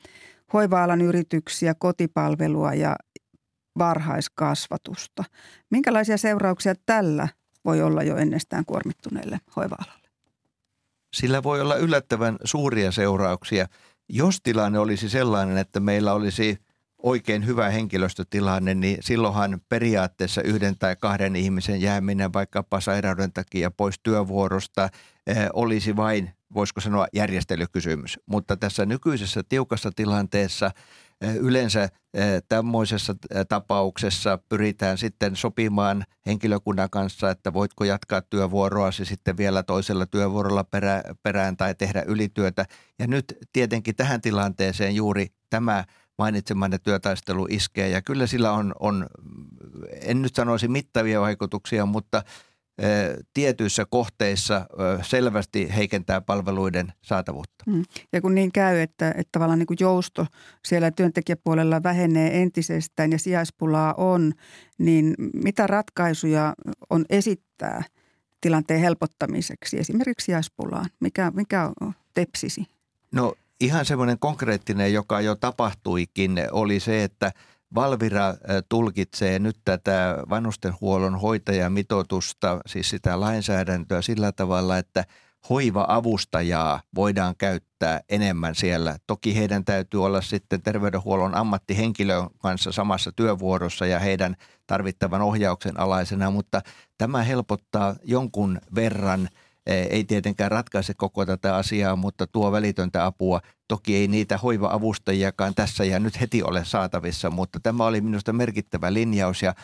hoiva-alan 0.53 1.01
yrityksiä, 1.01 1.75
kotipalvelua 1.75 2.75
ja 2.75 2.97
varhaiskasvatusta. 3.79 5.25
Minkälaisia 5.71 6.17
seurauksia 6.17 6.75
tällä 6.87 7.29
voi 7.65 7.83
olla 7.83 8.03
jo 8.03 8.17
ennestään 8.17 8.65
kuormittuneelle 8.65 9.39
hoiva-alalle? 9.57 10.09
Sillä 11.17 11.43
voi 11.43 11.61
olla 11.61 11.77
yllättävän 11.77 12.37
suuria 12.45 12.93
seurauksia– 12.93 13.67
jos 14.09 14.41
tilanne 14.43 14.79
olisi 14.79 15.09
sellainen, 15.09 15.57
että 15.57 15.81
meillä 15.81 16.13
olisi 16.13 16.59
oikein 17.03 17.47
hyvä 17.47 17.71
henkilöstötilanne, 17.71 18.75
niin 18.75 18.99
silloinhan 19.01 19.61
periaatteessa 19.69 20.43
yhden 20.43 20.79
tai 20.79 20.97
kahden 20.97 21.37
ihmisen 21.37 21.81
jääminen 21.81 22.33
vaikkapa 22.33 22.81
sairauden 22.81 23.33
takia 23.33 23.71
pois 23.71 24.01
työvuorosta 24.03 24.89
eh, 25.27 25.37
olisi 25.53 25.97
vain, 25.97 26.31
voisiko 26.55 26.81
sanoa, 26.81 27.07
järjestelykysymys. 27.13 28.19
Mutta 28.27 28.57
tässä 28.57 28.87
nykyisessä 28.87 29.43
tiukassa 29.49 29.91
tilanteessa 29.97 30.71
yleensä 31.21 31.83
eh, 31.83 32.43
tämmöisessä 32.49 33.15
tapauksessa 33.49 34.39
pyritään 34.49 34.99
sitten 34.99 35.37
sopimaan 35.37 36.05
henkilökunnan 36.27 36.91
kanssa, 36.91 37.31
että 37.31 37.53
voitko 37.53 37.85
jatkaa 37.85 38.23
työvuoroasi 38.23 39.05
sitten 39.05 39.37
vielä 39.37 39.63
toisella 39.63 40.07
työvuorolla 40.07 40.65
perä, 40.65 41.03
perään 41.23 41.57
tai 41.57 41.75
tehdä 41.75 42.03
ylityötä. 42.07 42.65
Ja 42.99 43.07
nyt 43.07 43.39
tietenkin 43.53 43.97
tähän 43.97 44.21
tilanteeseen 44.21 44.95
juuri 44.95 45.27
tämä– 45.51 45.85
mainitsemanne 46.19 46.79
työtaistelu 46.79 47.47
iskee 47.51 47.89
ja 47.89 48.03
kyllä 48.03 48.27
sillä 48.27 48.53
on, 48.53 48.75
on 48.81 49.07
en 50.01 50.23
nyt 50.23 50.35
sanoisi 50.35 50.69
mittavia 50.69 51.21
vaikutuksia, 51.21 51.87
mutta 51.87 52.23
tietyissä 53.35 53.85
kohteissa 53.91 54.67
selvästi 55.03 55.75
heikentää 55.77 56.21
palveluiden 56.21 56.93
saatavuutta. 57.03 57.65
Mm. 57.67 57.83
Ja 58.13 58.21
kun 58.21 58.35
niin 58.35 58.53
käy, 58.53 58.79
että, 58.79 59.09
että 59.11 59.29
tavallaan 59.33 59.59
niin 59.59 59.67
kuin 59.67 59.77
jousto 59.81 60.27
siellä 60.65 60.91
työntekijäpuolella 60.91 61.83
vähenee 61.83 62.43
entisestään 62.43 63.13
ja 63.13 63.19
sijaispulaa 63.19 63.95
on, 63.95 64.33
niin 64.79 65.15
mitä 65.45 65.67
ratkaisuja 65.67 66.55
on 66.91 67.05
esittää 67.11 67.85
tilanteen 68.41 68.81
helpottamiseksi, 68.81 69.79
esimerkiksi 69.79 70.25
sijaispulaan? 70.25 70.87
Mikä, 71.01 71.33
mikä 71.35 71.71
on 71.81 71.93
tepsisi? 72.15 72.67
No 73.13 73.35
ihan 73.61 73.85
semmoinen 73.85 74.19
konkreettinen, 74.19 74.93
joka 74.93 75.21
jo 75.21 75.35
tapahtuikin, 75.35 76.39
oli 76.53 76.81
se, 76.81 77.05
että 77.05 77.33
Valvira 77.75 78.35
tulkitsee 78.69 79.39
nyt 79.39 79.57
tätä 79.65 80.17
vanhustenhuollon 80.29 81.21
hoitajamitoitusta, 81.21 82.61
siis 82.67 82.91
sitä 82.91 83.21
lainsäädäntöä 83.21 84.03
sillä 84.03 84.33
tavalla, 84.33 84.79
että 84.79 85.05
hoiva-avustajaa 85.51 86.83
voidaan 86.95 87.35
käyttää 87.39 88.01
enemmän 88.09 88.55
siellä. 88.55 88.97
Toki 89.07 89.37
heidän 89.37 89.65
täytyy 89.65 90.05
olla 90.05 90.21
sitten 90.21 90.63
terveydenhuollon 90.63 91.35
ammattihenkilön 91.35 92.29
kanssa 92.39 92.73
samassa 92.73 93.13
työvuorossa 93.13 93.87
ja 93.87 93.99
heidän 93.99 94.37
tarvittavan 94.67 95.23
ohjauksen 95.23 95.81
alaisena, 95.81 96.31
mutta 96.31 96.61
tämä 96.99 97.23
helpottaa 97.23 97.95
jonkun 98.05 98.61
verran– 98.75 99.29
ei 99.67 100.05
tietenkään 100.05 100.51
ratkaise 100.51 100.95
koko 100.95 101.27
tätä 101.27 101.57
asiaa, 101.57 101.97
mutta 101.97 102.27
tuo 102.27 102.53
välitöntä 102.53 103.07
apua. 103.07 103.41
Toki 103.69 103.97
ei 103.97 104.09
niitä 104.09 104.39
hoiva-avustajiakaan 104.39 105.55
tässä 105.55 105.85
ja 105.85 106.01
nyt 106.01 106.21
heti 106.21 106.43
ole 106.43 106.65
saatavissa, 106.65 107.31
mutta 107.31 107.61
tämä 107.63 107.85
oli 107.85 108.01
minusta 108.01 108.33
merkittävä 108.33 108.93
linjaus 108.93 109.43
ja 109.43 109.55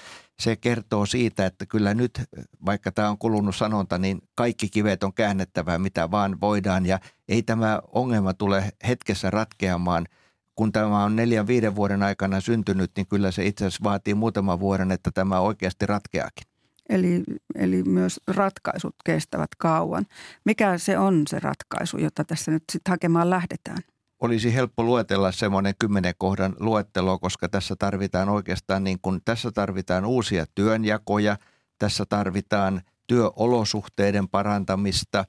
se 0.40 0.56
kertoo 0.56 1.06
siitä, 1.06 1.46
että 1.46 1.66
kyllä 1.66 1.94
nyt, 1.94 2.22
vaikka 2.66 2.92
tämä 2.92 3.10
on 3.10 3.18
kulunut 3.18 3.56
sanonta, 3.56 3.98
niin 3.98 4.18
kaikki 4.34 4.68
kivet 4.68 5.04
on 5.04 5.12
käännettävä, 5.14 5.78
mitä 5.78 6.10
vaan 6.10 6.40
voidaan 6.40 6.86
ja 6.86 6.98
ei 7.28 7.42
tämä 7.42 7.80
ongelma 7.92 8.34
tule 8.34 8.72
hetkessä 8.88 9.30
ratkeamaan– 9.30 10.06
kun 10.54 10.72
tämä 10.72 11.04
on 11.04 11.16
neljän 11.16 11.46
viiden 11.46 11.76
vuoden 11.76 12.02
aikana 12.02 12.40
syntynyt, 12.40 12.90
niin 12.96 13.06
kyllä 13.06 13.30
se 13.30 13.46
itse 13.46 13.66
asiassa 13.66 13.84
vaatii 13.84 14.14
muutaman 14.14 14.60
vuoden, 14.60 14.90
että 14.90 15.10
tämä 15.10 15.40
oikeasti 15.40 15.86
ratkeakin. 15.86 16.51
Eli, 16.88 17.22
eli 17.54 17.82
myös 17.82 18.20
ratkaisut 18.26 18.94
kestävät 19.04 19.50
kauan. 19.58 20.06
Mikä 20.44 20.78
se 20.78 20.98
on 20.98 21.22
se 21.28 21.40
ratkaisu, 21.40 21.98
jota 21.98 22.24
tässä 22.24 22.50
nyt 22.50 22.62
sitten 22.72 22.90
hakemaan 22.90 23.30
lähdetään? 23.30 23.78
Olisi 24.20 24.54
helppo 24.54 24.82
luetella 24.82 25.32
semmoinen 25.32 25.74
kymmenen 25.78 26.14
kohdan 26.18 26.56
luettelo, 26.60 27.18
koska 27.18 27.48
tässä 27.48 27.76
tarvitaan 27.78 28.28
oikeastaan 28.28 28.84
niin 28.84 28.98
kuin, 29.02 29.20
tässä 29.24 29.52
tarvitaan 29.52 30.04
uusia 30.04 30.46
työnjakoja, 30.54 31.36
tässä 31.78 32.04
tarvitaan 32.08 32.82
työolosuhteiden 33.06 34.28
parantamista, 34.28 35.24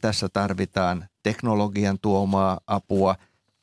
tässä 0.00 0.28
tarvitaan 0.28 1.08
teknologian 1.22 1.98
tuomaa 2.02 2.60
apua. 2.66 3.14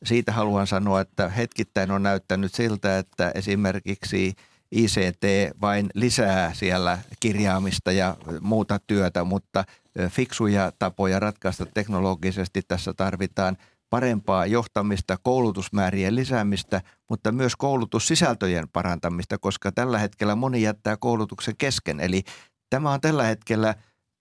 Siitä 0.04 0.32
haluan 0.32 0.68
sanoa, 0.68 1.02
että 1.02 1.30
hetkittäin 1.30 1.92
on 1.92 2.04
näyttänyt 2.04 2.54
siltä, 2.54 2.98
että 2.98 3.32
esimerkiksi– 3.36 4.34
ICT 4.71 5.23
vain 5.62 5.89
lisää 5.93 6.53
siellä 6.53 6.97
kirjaamista 7.19 7.91
ja 7.91 8.17
muuta 8.41 8.80
työtä, 8.88 9.23
mutta 9.23 9.63
fiksuja 10.10 10.71
tapoja 10.80 11.19
ratkaista 11.19 11.65
teknologisesti 11.65 12.62
tässä 12.67 12.93
tarvitaan 12.93 13.58
parempaa 13.89 14.45
johtamista, 14.45 15.17
koulutusmäärien 15.23 16.15
lisäämistä, 16.15 16.82
mutta 17.10 17.32
myös 17.32 17.56
koulutussisältöjen 17.56 18.69
parantamista, 18.69 19.38
koska 19.38 19.71
tällä 19.71 19.99
hetkellä 19.99 20.36
moni 20.36 20.62
jättää 20.62 20.97
koulutuksen 20.97 21.58
kesken. 21.58 21.99
Eli 21.99 22.23
tämä 22.69 22.91
on 22.91 23.01
tällä 23.01 23.23
hetkellä 23.23 23.75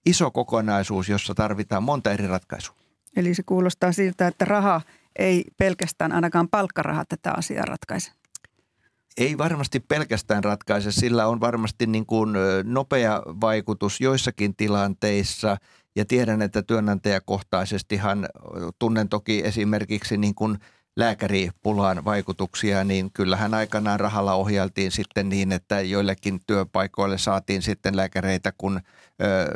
iso 0.06 0.30
kokonaisuus, 0.30 1.09
jossa 1.09 1.35
tarvitaan 1.35 1.82
monta 1.82 2.12
eri 2.12 2.26
ratkaisua. 2.26 2.76
Eli 3.16 3.35
se 3.35 3.42
kuulostaa 3.42 3.92
siltä, 3.92 4.26
että 4.26 4.44
raha 4.44 4.80
ei 5.18 5.44
pelkästään 5.56 6.12
ainakaan 6.12 6.48
palkkaraha 6.48 7.04
tätä 7.04 7.32
asiaa 7.37 7.64
ratkaise 7.64 8.12
ei 9.16 9.38
varmasti 9.38 9.81
pelkästään 9.81 10.44
ratkaise, 10.44 10.92
sillä 10.92 11.26
on 11.26 11.40
varmasti 11.40 11.87
niin 11.87 12.07
kuin 12.07 12.31
nopea 12.64 13.22
vaikutus 13.26 14.00
joissakin 14.00 14.57
tilanteissa. 14.57 15.57
Ja 15.96 16.05
tiedän, 16.05 16.42
että 16.42 16.62
työnantajakohtaisestihan 16.62 18.29
tunnen 18.79 19.09
toki 19.09 19.42
esimerkiksi 19.44 20.16
niin 20.16 20.35
kuin 20.35 20.59
lääkäripulaan 20.96 22.05
vaikutuksia, 22.05 22.85
niin 22.85 23.12
kyllähän 23.12 23.55
aikanaan 23.55 24.00
rahalla 24.00 24.35
ohjaltiin 24.35 24.92
sitten 24.92 25.29
niin, 25.29 25.52
että 25.52 25.81
joillekin 25.81 26.40
työpaikoille 26.46 27.18
saatiin 27.18 27.62
sitten 27.62 27.96
lääkäreitä, 27.96 28.52
kun 28.59 28.81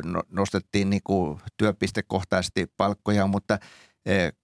no, 0.04 0.22
nostettiin 0.30 0.90
niin 0.90 1.02
kuin 1.04 1.40
työpistekohtaisesti 1.56 2.66
palkkoja, 2.76 3.26
mutta– 3.26 3.58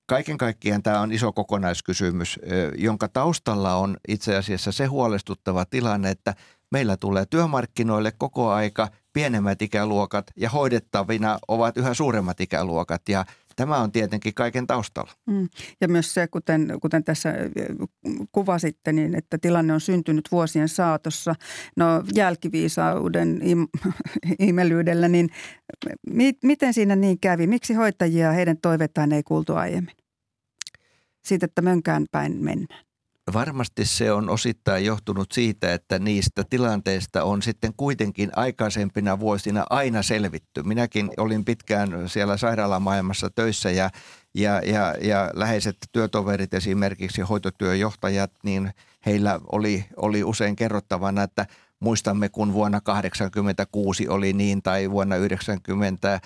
Kaiken 0.07 0.38
kaikkiaan 0.38 0.83
tämä 0.83 1.01
on 1.01 1.12
iso 1.12 1.33
kokonaiskysymys, 1.33 2.40
jonka 2.77 3.09
taustalla 3.09 3.75
on 3.75 3.97
itse 4.09 4.37
asiassa 4.37 4.73
se 4.73 4.87
huolestuttava 4.87 5.64
tilanne, 5.64 6.11
että 6.11 6.35
meillä 6.71 6.97
tulee 6.97 7.27
työmarkkinoille 7.27 8.12
koko 8.19 8.51
aika 8.51 8.88
pienemmät 9.12 9.62
ikäluokat 9.62 10.27
ja 10.37 10.51
hoidettavina 10.51 11.38
ovat 11.49 11.77
yhä 11.77 11.95
suuremmat 11.95 12.40
ikäluokat. 12.40 13.03
Ja 13.09 13.25
tämä 13.57 13.79
on 13.79 13.92
tietenkin 13.92 14.35
kaiken 14.35 14.66
taustalla. 14.66 15.12
Mm. 15.27 15.49
Ja 15.81 15.88
myös 15.88 16.14
se, 16.14 16.27
kuten, 16.27 16.79
kuten 16.83 17.05
tässä 17.05 17.35
kuvasitte, 18.33 18.92
niin 18.92 19.14
että 19.14 19.38
tilanne 19.38 19.73
on 19.73 19.81
syntynyt 19.81 20.29
vuosien 20.33 20.69
saatossa. 20.69 21.35
No 21.77 21.85
jälkiviisauden 22.14 23.40
im, 23.42 23.69
imelyydellä, 24.49 25.09
niin 25.09 25.31
mi, 26.11 26.33
miten 26.42 26.75
siinä 26.75 26.97
niin 26.97 27.21
kävi? 27.21 27.47
Miksi 27.47 27.75
hoitajia 27.75 28.33
heidän 28.33 28.57
toivetaan 28.62 29.12
ei 29.12 29.23
kuultu 29.23 29.55
aiemmin? 29.55 29.95
Siitä, 31.25 31.47
että 31.47 31.62
mönkään 31.62 32.07
päin 32.12 32.37
mennään. 32.45 32.86
Varmasti 33.32 33.84
se 33.84 34.12
on 34.12 34.30
osittain 34.30 34.84
johtunut 34.84 35.32
siitä, 35.32 35.74
että 35.74 35.98
niistä 35.98 36.44
tilanteista 36.50 37.24
on 37.24 37.42
sitten 37.42 37.72
kuitenkin 37.76 38.30
aikaisempina 38.36 39.20
vuosina 39.20 39.66
aina 39.70 40.02
selvitty. 40.02 40.62
Minäkin 40.62 41.10
olin 41.16 41.44
pitkään 41.44 42.08
siellä 42.08 42.36
sairaalamaailmassa 42.36 43.30
töissä 43.34 43.70
ja, 43.70 43.90
ja, 44.34 44.62
ja, 44.64 44.94
ja 45.00 45.30
läheiset 45.34 45.76
työtoverit, 45.92 46.54
esimerkiksi 46.54 47.22
hoitotyöjohtajat, 47.22 48.32
niin 48.42 48.70
heillä 49.06 49.40
oli, 49.52 49.84
oli 49.96 50.24
usein 50.24 50.56
kerrottavana, 50.56 51.22
että 51.22 51.46
muistamme 51.80 52.28
kun 52.28 52.52
vuonna 52.52 52.80
1986 52.80 54.08
oli 54.08 54.32
niin 54.32 54.62
tai 54.62 54.90
vuonna 54.90 55.16
90 55.16 56.20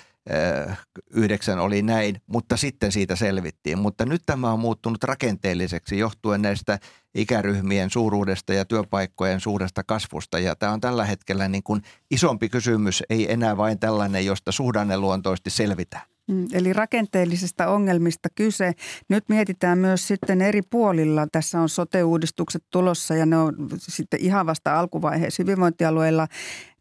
yhdeksän 1.11 1.59
oli 1.59 1.83
näin, 1.83 2.17
mutta 2.27 2.57
sitten 2.57 2.93
siitä 2.93 3.17
selvittiin. 3.17 3.79
Mutta 3.79 4.07
nyt 4.07 4.23
tämä 4.27 4.53
on 4.53 4.61
muuttunut 4.61 5.05
rakenteelliseksi 5.05 5.99
johtuen 5.99 6.43
näistä 6.43 6.79
ikäryhmien 7.15 7.91
suuruudesta 7.91 8.55
ja 8.55 8.65
työpaikkojen 8.65 9.41
suuresta 9.41 9.85
kasvusta. 9.85 10.39
Ja 10.39 10.57
tämä 10.57 10.73
on 10.73 10.81
tällä 10.81 11.05
hetkellä 11.05 11.49
niin 11.49 11.63
kuin 11.63 11.83
isompi 12.11 12.49
kysymys, 12.49 13.03
ei 13.11 13.33
enää 13.33 13.57
vain 13.57 13.79
tällainen, 13.79 14.27
josta 14.27 14.53
suhdanneluontoisesti 14.53 15.51
selvitään. 15.51 16.03
Mm, 16.31 16.47
eli 16.53 16.73
rakenteellisista 16.73 17.69
ongelmista 17.69 18.29
kyse. 18.35 18.73
Nyt 19.09 19.25
mietitään 19.29 19.79
myös 19.79 20.09
sitten 20.09 20.43
eri 20.43 20.63
puolilla. 20.63 21.27
Tässä 21.33 21.61
on 21.61 21.69
sote-uudistukset 21.69 22.65
tulossa 22.71 23.15
ja 23.15 23.27
ne 23.27 23.37
on 23.37 23.55
sitten 23.79 24.21
ihan 24.21 24.47
vasta 24.47 24.81
alkuvaiheessa 24.81 25.43
hyvinvointialueilla. 25.43 26.27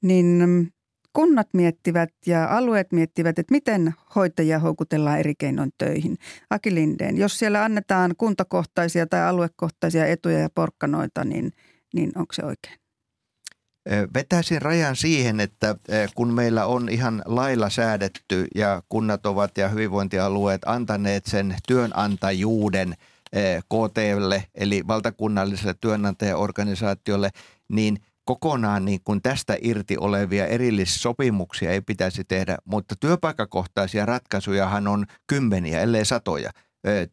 Niin 0.01 0.43
kunnat 1.13 1.47
miettivät 1.53 2.09
ja 2.25 2.57
alueet 2.57 2.91
miettivät, 2.91 3.39
että 3.39 3.51
miten 3.51 3.93
hoitajia 4.15 4.59
houkutellaan 4.59 5.19
eri 5.19 5.35
keinoin 5.35 5.71
töihin. 5.77 6.17
Aki 6.49 6.75
Lindeen, 6.75 7.17
jos 7.17 7.39
siellä 7.39 7.63
annetaan 7.63 8.15
kuntakohtaisia 8.17 9.07
tai 9.07 9.23
aluekohtaisia 9.23 10.05
etuja 10.05 10.39
ja 10.39 10.49
porkkanoita, 10.55 11.23
niin, 11.23 11.51
niin 11.93 12.11
onko 12.15 12.33
se 12.33 12.45
oikein? 12.45 12.75
Vetäisin 14.13 14.61
rajan 14.61 14.95
siihen, 14.95 15.39
että 15.39 15.75
kun 16.15 16.33
meillä 16.33 16.65
on 16.65 16.89
ihan 16.89 17.21
lailla 17.25 17.69
säädetty 17.69 18.47
ja 18.55 18.83
kunnat 18.89 19.25
ovat 19.25 19.57
ja 19.57 19.69
hyvinvointialueet 19.69 20.61
antaneet 20.65 21.25
sen 21.25 21.55
työnantajuuden 21.67 22.95
KTlle 23.59 24.43
eli 24.55 24.87
valtakunnalliselle 24.87 25.75
työnantajaorganisaatiolle, 25.81 27.29
niin– 27.69 27.97
kokonaan 28.29 28.85
niin 28.85 28.99
kuin 29.03 29.21
tästä 29.21 29.57
irti 29.61 29.97
olevia 29.97 30.47
erillissopimuksia 30.47 31.71
ei 31.71 31.81
pitäisi 31.81 32.23
tehdä, 32.23 32.57
mutta 32.65 32.95
työpaikkakohtaisia 32.99 34.05
ratkaisujahan 34.05 34.87
on 34.87 35.05
kymmeniä, 35.27 35.81
ellei 35.81 36.05
satoja. 36.05 36.49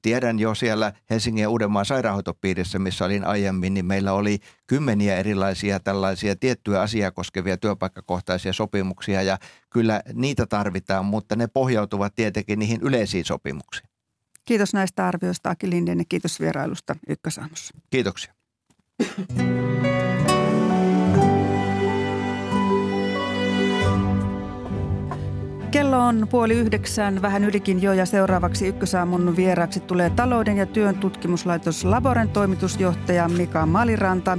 Tiedän 0.03 0.39
jo 0.39 0.55
siellä 0.55 0.93
Helsingin 1.11 1.43
ja 1.43 1.51
Uudenmaan 1.51 1.85
sairaanhoitopiirissä, 1.85 2.79
missä 2.79 3.05
olin 3.05 3.27
aiemmin, 3.27 3.75
niin 3.75 3.87
meillä 3.87 4.13
oli 4.13 4.39
kymmeniä 4.67 5.17
erilaisia 5.17 5.81
tällaisia 5.81 6.37
tiettyjä 6.37 6.81
asiaa 6.81 7.11
koskevia 7.11 7.57
työpaikkakohtaisia 7.57 8.53
sopimuksia 8.53 9.23
ja 9.23 9.39
kyllä 9.71 10.03
niitä 10.13 10.47
tarvitaan, 10.47 11.05
mutta 11.05 11.37
ne 11.37 11.47
pohjautuvat 11.47 12.15
tietenkin 12.15 12.59
niihin 12.59 12.81
yleisiin 12.83 13.25
sopimuksiin. 13.25 13.89
Kiitos 14.45 14.75
näistä 14.75 15.09
arvioista 15.09 15.51
Aki 15.51 15.71
Linden 15.71 15.99
ja 15.99 16.05
kiitos 16.09 16.41
vierailusta 16.41 16.97
Ykkösaamussa. 17.09 17.75
Kiitoksia. 17.91 18.35
Kello 25.77 25.99
on 25.99 26.27
puoli 26.31 26.55
yhdeksän, 26.55 27.23
vähän 27.23 27.45
ylikin 27.45 27.83
jo 27.83 27.93
ja 27.93 28.07
seuraavaksi 28.07 28.67
ykkösaamun 28.67 29.37
vieraksi 29.37 29.81
tulee 29.81 30.11
talouden 30.11 30.57
ja 30.57 30.67
työn 30.67 30.95
tutkimuslaitos 30.99 31.85
Laboren 31.85 32.29
toimitusjohtaja 32.29 33.29
Mika 33.29 33.67
Maliranta. 33.67 34.39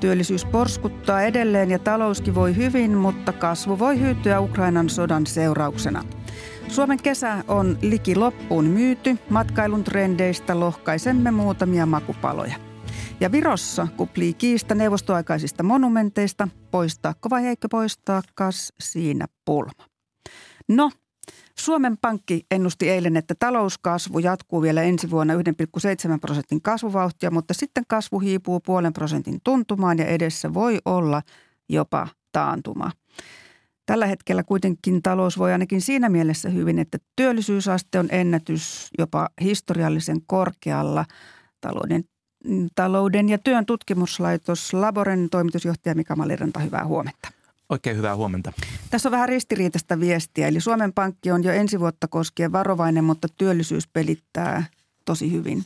Työllisyys 0.00 0.44
porskuttaa 0.44 1.22
edelleen 1.22 1.70
ja 1.70 1.78
talouskin 1.78 2.34
voi 2.34 2.56
hyvin, 2.56 2.96
mutta 2.96 3.32
kasvu 3.32 3.78
voi 3.78 4.00
hyytyä 4.00 4.40
Ukrainan 4.40 4.88
sodan 4.88 5.26
seurauksena. 5.26 6.04
Suomen 6.68 7.02
kesä 7.02 7.44
on 7.48 7.78
liki 7.82 8.16
loppuun 8.16 8.64
myyty. 8.64 9.18
Matkailun 9.30 9.84
trendeistä 9.84 10.60
lohkaisemme 10.60 11.30
muutamia 11.30 11.86
makupaloja. 11.86 12.54
Ja 13.20 13.32
Virossa 13.32 13.88
kuplii 13.96 14.34
kiista 14.34 14.74
neuvostoaikaisista 14.74 15.62
monumenteista. 15.62 16.48
Poistaako 16.70 17.30
vai 17.30 17.46
eikö 17.46 17.68
poistaa, 17.70 18.22
kas 18.34 18.72
siinä 18.80 19.26
pulma. 19.44 19.87
No, 20.68 20.90
Suomen 21.58 21.98
Pankki 22.00 22.46
ennusti 22.50 22.90
eilen, 22.90 23.16
että 23.16 23.34
talouskasvu 23.38 24.18
jatkuu 24.18 24.62
vielä 24.62 24.82
ensi 24.82 25.10
vuonna 25.10 25.34
1,7 25.34 25.40
prosentin 26.20 26.62
kasvuvauhtia, 26.62 27.30
mutta 27.30 27.54
sitten 27.54 27.84
kasvu 27.88 28.20
hiipuu 28.20 28.60
puolen 28.60 28.92
prosentin 28.92 29.40
tuntumaan 29.44 29.98
ja 29.98 30.06
edessä 30.06 30.54
voi 30.54 30.78
olla 30.84 31.22
jopa 31.68 32.08
taantuma. 32.32 32.90
Tällä 33.86 34.06
hetkellä 34.06 34.42
kuitenkin 34.42 35.02
talous 35.02 35.38
voi 35.38 35.52
ainakin 35.52 35.80
siinä 35.80 36.08
mielessä 36.08 36.48
hyvin, 36.48 36.78
että 36.78 36.98
työllisyysaste 37.16 37.98
on 37.98 38.08
ennätys 38.10 38.88
jopa 38.98 39.28
historiallisen 39.40 40.20
korkealla. 40.26 41.04
Talouden, 41.60 42.04
talouden 42.74 43.28
ja 43.28 43.38
työn 43.38 43.66
tutkimuslaitos 43.66 44.74
Laboren 44.74 45.30
toimitusjohtaja 45.30 45.94
Mika 45.94 46.16
Maliranta, 46.16 46.60
hyvää 46.60 46.84
huomenta. 46.84 47.37
Oikein 47.68 47.96
hyvää 47.96 48.16
huomenta. 48.16 48.52
Tässä 48.90 49.08
on 49.08 49.10
vähän 49.12 49.28
ristiriitaista 49.28 50.00
viestiä. 50.00 50.48
Eli 50.48 50.60
Suomen 50.60 50.92
Pankki 50.92 51.30
on 51.30 51.44
jo 51.44 51.52
ensi 51.52 51.80
vuotta 51.80 52.08
koskien 52.08 52.52
varovainen, 52.52 53.04
mutta 53.04 53.28
työllisyys 53.28 53.88
pelittää 53.88 54.64
tosi 55.04 55.32
hyvin. 55.32 55.64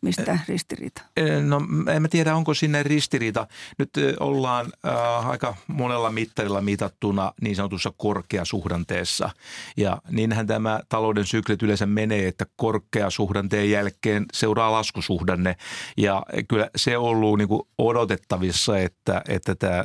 Mistä 0.00 0.38
ristiriita? 0.48 1.02
No 1.46 1.60
en 1.94 2.02
mä 2.02 2.08
tiedä, 2.08 2.36
onko 2.36 2.54
sinne 2.54 2.82
ristiriita. 2.82 3.46
Nyt 3.78 3.90
ollaan 4.20 4.72
äh, 4.86 5.30
aika 5.30 5.56
monella 5.66 6.10
mittarilla 6.10 6.60
mitattuna 6.60 7.32
niin 7.40 7.56
sanotussa 7.56 7.92
korkeasuhdanteessa. 7.96 9.30
Ja 9.76 9.98
niinhän 10.10 10.46
tämä 10.46 10.80
talouden 10.88 11.26
syklit 11.26 11.62
yleensä 11.62 11.86
menee, 11.86 12.28
että 12.28 12.46
korkeasuhdanteen 12.56 13.70
jälkeen 13.70 14.26
seuraa 14.32 14.72
laskusuhdanne. 14.72 15.56
Ja 15.96 16.22
kyllä 16.48 16.70
se 16.76 16.98
on 16.98 17.04
ollut 17.04 17.38
niin 17.38 17.48
odotettavissa, 17.78 18.78
että, 18.78 19.22
että 19.28 19.54
tämä 19.54 19.82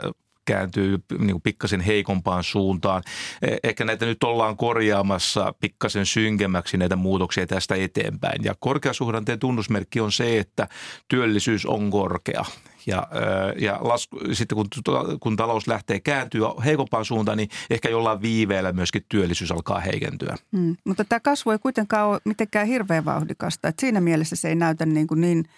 kääntyy 0.49 0.97
niin 1.19 1.31
kuin 1.31 1.41
pikkasen 1.41 1.81
heikompaan 1.81 2.43
suuntaan. 2.43 3.03
E, 3.41 3.57
ehkä 3.63 3.85
näitä 3.85 4.05
nyt 4.05 4.23
ollaan 4.23 4.57
korjaamassa 4.57 5.53
pikkasen 5.59 6.05
synkemmäksi 6.05 6.77
näitä 6.77 6.95
muutoksia 6.95 7.47
tästä 7.47 7.75
eteenpäin. 7.75 8.43
Ja 8.43 8.55
korkeasuhdanteen 8.59 9.39
tunnusmerkki 9.39 9.99
on 9.99 10.11
se, 10.11 10.39
että 10.39 10.67
työllisyys 11.07 11.65
on 11.65 11.91
korkea. 11.91 12.45
Ja, 12.85 13.07
ja 13.59 13.79
lasku, 13.81 14.19
sitten 14.33 14.55
kun, 14.55 14.67
kun 15.19 15.35
talous 15.35 15.67
lähtee 15.67 15.99
kääntyä 15.99 16.47
heikompaan 16.65 17.05
suuntaan, 17.05 17.37
niin 17.37 17.49
ehkä 17.69 17.89
jollain 17.89 18.21
viiveellä 18.21 18.71
myöskin 18.73 19.05
työllisyys 19.09 19.51
alkaa 19.51 19.79
heikentyä. 19.79 20.35
Hmm, 20.57 20.77
mutta 20.83 21.05
tämä 21.05 21.19
kasvu 21.19 21.51
ei 21.51 21.59
kuitenkaan 21.59 22.07
ole 22.07 22.19
mitenkään 22.25 22.67
hirveän 22.67 23.05
vauhdikasta. 23.05 23.67
Että 23.67 23.81
siinä 23.81 24.01
mielessä 24.01 24.35
se 24.35 24.49
ei 24.49 24.55
näytä 24.55 24.85
niin, 24.85 25.07
kuin 25.07 25.21
niin– 25.21 25.45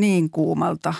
niin 0.00 0.30
kuumalta? 0.30 0.94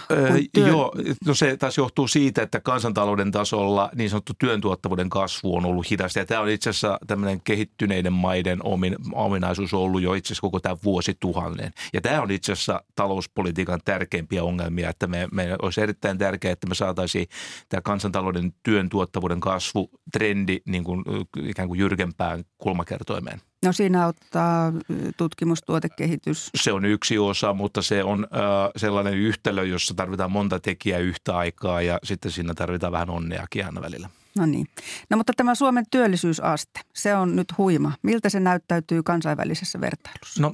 Työ... 0.54 0.66
joo, 0.66 0.92
no 1.26 1.34
se 1.34 1.56
taas 1.56 1.78
johtuu 1.78 2.08
siitä, 2.08 2.42
että 2.42 2.60
kansantalouden 2.60 3.30
tasolla 3.30 3.90
niin 3.94 4.10
sanottu 4.10 4.32
työn 4.38 4.60
tuottavuuden 4.60 5.10
kasvu 5.10 5.56
on 5.56 5.66
ollut 5.66 5.90
hidasta. 5.90 6.18
Ja 6.18 6.26
tämä 6.26 6.40
on 6.40 6.48
itse 6.48 6.70
asiassa 6.70 6.98
tämmöinen 7.06 7.40
kehittyneiden 7.40 8.12
maiden 8.12 8.58
omin, 8.64 8.96
ominaisuus 9.12 9.74
ollut 9.74 10.02
jo 10.02 10.14
itse 10.14 10.26
asiassa 10.26 10.40
koko 10.40 10.60
tämä 10.60 10.76
vuosituhannen. 10.84 11.72
Ja 11.92 12.00
tämä 12.00 12.22
on 12.22 12.30
itse 12.30 12.52
asiassa 12.52 12.82
talouspolitiikan 12.94 13.80
tärkeimpiä 13.84 14.44
ongelmia, 14.44 14.90
että 14.90 15.06
me, 15.06 15.28
me 15.32 15.56
olisi 15.62 15.80
erittäin 15.80 16.18
tärkeää, 16.18 16.52
että 16.52 16.66
me 16.66 16.74
saataisiin 16.74 17.26
tämä 17.68 17.80
kansantalouden 17.80 18.54
työn 18.62 18.88
tuottavuuden 18.88 19.40
kasvu 19.40 19.90
trendi 20.12 20.60
niin 20.66 20.84
kuin, 20.84 21.04
ikään 21.44 21.68
kuin 21.68 21.80
jyrkempään 21.80 22.44
kulmakertoimeen. 22.58 23.40
No 23.64 23.72
siinä 23.72 24.04
auttaa 24.04 24.72
tutkimustuotekehitys. 25.16 26.50
Se 26.54 26.72
on 26.72 26.84
yksi 26.84 27.18
osa, 27.18 27.54
mutta 27.54 27.82
se 27.82 28.04
on 28.04 28.26
äh, 28.34 28.70
sellainen 28.76 29.14
yhtälö, 29.14 29.64
jossa 29.64 29.94
tarvitaan 29.94 30.32
monta 30.32 30.60
tekijää 30.60 30.98
yhtä 30.98 31.36
aikaa 31.36 31.82
ja 31.82 31.98
sitten 32.04 32.30
siinä 32.30 32.54
tarvitaan 32.54 32.92
vähän 32.92 33.10
onneakin 33.10 33.66
aina 33.66 33.82
välillä. 33.82 34.08
No 34.38 34.46
niin. 34.46 34.66
No 35.10 35.16
mutta 35.16 35.32
tämä 35.36 35.54
Suomen 35.54 35.84
työllisyysaste, 35.90 36.80
se 36.94 37.14
on 37.14 37.36
nyt 37.36 37.58
huima. 37.58 37.92
Miltä 38.02 38.28
se 38.28 38.40
näyttäytyy 38.40 39.02
kansainvälisessä 39.02 39.80
vertailussa? 39.80 40.42
No 40.42 40.52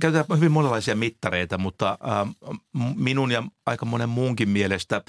käytetään 0.00 0.36
hyvin 0.36 0.52
monenlaisia 0.52 0.96
mittareita, 0.96 1.58
mutta 1.58 1.98
äh, 2.08 2.52
minun 2.96 3.30
ja 3.30 3.42
aika 3.66 3.86
monen 3.86 4.08
muunkin 4.08 4.48
mielestä 4.48 5.02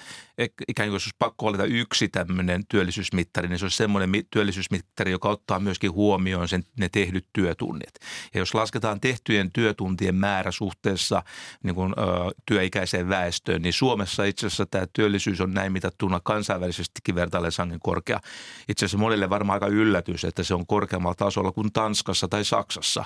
ikään 0.68 0.90
kuin 0.90 0.96
jos 0.96 1.04
olisi 1.04 1.16
pakko 1.20 1.46
valita 1.46 1.66
yksi 1.66 2.08
tämmöinen 2.08 2.64
työllisyysmittari, 2.70 3.48
niin 3.48 3.60
se 3.60 3.66
olisi 3.66 3.78
semmoinen 3.78 4.12
työllisyysmittari, 4.32 5.12
joka 5.12 5.30
ottaa 5.30 5.60
myöskin 5.60 5.92
huomioon 5.92 6.48
sen, 6.48 6.64
ne 6.80 6.90
tehdyt 6.90 7.28
työtunnit. 7.34 7.94
Ja 8.34 8.40
jos 8.40 8.56
lasketaan 8.56 9.02
tehtyjen 9.02 9.52
työtuntien 9.52 10.16
määrä 10.16 10.52
suhteessa 10.52 11.24
niin 11.64 11.76
kuin, 11.76 11.94
ö, 11.98 12.04
työikäiseen 12.46 13.10
väestöön, 13.10 13.62
niin 13.62 13.74
Suomessa 13.74 14.24
itse 14.24 14.48
asiassa 14.48 14.66
tämä 14.66 14.86
työllisyys 14.94 15.42
on 15.42 15.54
näin 15.54 15.72
mitattuna 15.72 16.20
kansainvälisestikin 16.24 17.16
vertaillen 17.16 17.52
sangen 17.52 17.80
korkea. 17.80 18.20
Itse 18.70 18.86
asiassa 18.86 18.98
monille 18.98 19.30
varmaan 19.30 19.56
aika 19.56 19.68
yllätys, 19.68 20.24
että 20.24 20.44
se 20.44 20.54
on 20.54 20.68
korkeammalla 20.68 21.16
tasolla 21.16 21.52
kuin 21.52 21.74
Tanskassa 21.74 22.28
tai 22.28 22.46
Saksassa. 22.46 23.06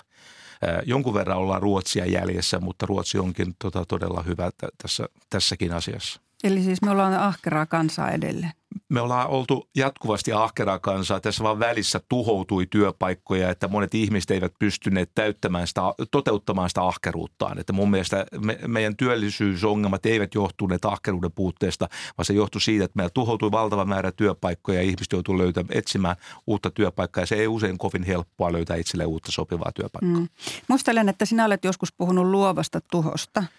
Jonkun 0.85 1.13
verran 1.13 1.37
ollaan 1.37 1.61
Ruotsia 1.61 2.05
jäljessä, 2.05 2.59
mutta 2.59 2.85
Ruotsi 2.85 3.17
onkin 3.17 3.55
tota, 3.59 3.85
todella 3.87 4.23
hyvä 4.23 4.51
tässä, 4.81 5.09
tässäkin 5.29 5.73
asiassa. 5.73 6.21
Eli 6.43 6.63
siis 6.63 6.81
me 6.81 6.91
ollaan 6.91 7.13
ahkeraa 7.13 7.65
kansaa 7.65 8.11
edelleen. 8.11 8.51
Me 8.89 9.01
ollaan 9.01 9.27
oltu 9.27 9.69
jatkuvasti 9.75 10.33
ahkeraa 10.33 10.79
kansaa. 10.79 11.19
Tässä 11.19 11.43
vaan 11.43 11.59
välissä 11.59 12.01
tuhoutui 12.09 12.65
työpaikkoja, 12.65 13.49
että 13.49 13.67
monet 13.67 13.95
ihmiset 13.95 14.31
eivät 14.31 14.53
pystyneet 14.59 15.11
täyttämään 15.15 15.67
sitä, 15.67 15.81
toteuttamaan 16.11 16.69
sitä 16.69 16.83
ahkeruuttaan. 16.83 17.59
Että 17.59 17.73
mun 17.73 17.91
mielestä 17.91 18.25
me, 18.41 18.59
meidän 18.67 18.95
työllisyysongelmat 18.95 20.05
eivät 20.05 20.35
johtuneet 20.35 20.85
ahkeruuden 20.85 21.31
puutteesta, 21.31 21.89
vaan 22.17 22.25
se 22.25 22.33
johtui 22.33 22.61
siitä, 22.61 22.85
että 22.85 22.97
meillä 22.97 23.11
tuhoutui 23.13 23.51
valtava 23.51 23.85
määrä 23.85 24.11
työpaikkoja 24.11 24.81
ja 24.81 24.83
ihmiset 24.83 25.11
joutuivat 25.11 25.41
löytämään, 25.41 25.77
etsimään 25.77 26.15
uutta 26.47 26.71
työpaikkaa. 26.71 27.21
Ja 27.21 27.27
se 27.27 27.35
ei 27.35 27.47
usein 27.47 27.77
kovin 27.77 28.03
helppoa 28.03 28.51
löytää 28.53 28.77
itselleen 28.77 29.09
uutta 29.09 29.31
sopivaa 29.31 29.71
työpaikkaa. 29.75 30.19
Mm. 30.19 30.27
Muistelen, 30.67 31.09
että 31.09 31.25
sinä 31.25 31.45
olet 31.45 31.63
joskus 31.63 31.93
puhunut 31.93 32.25
luovasta 32.25 32.81
tuhosta– 32.91 33.43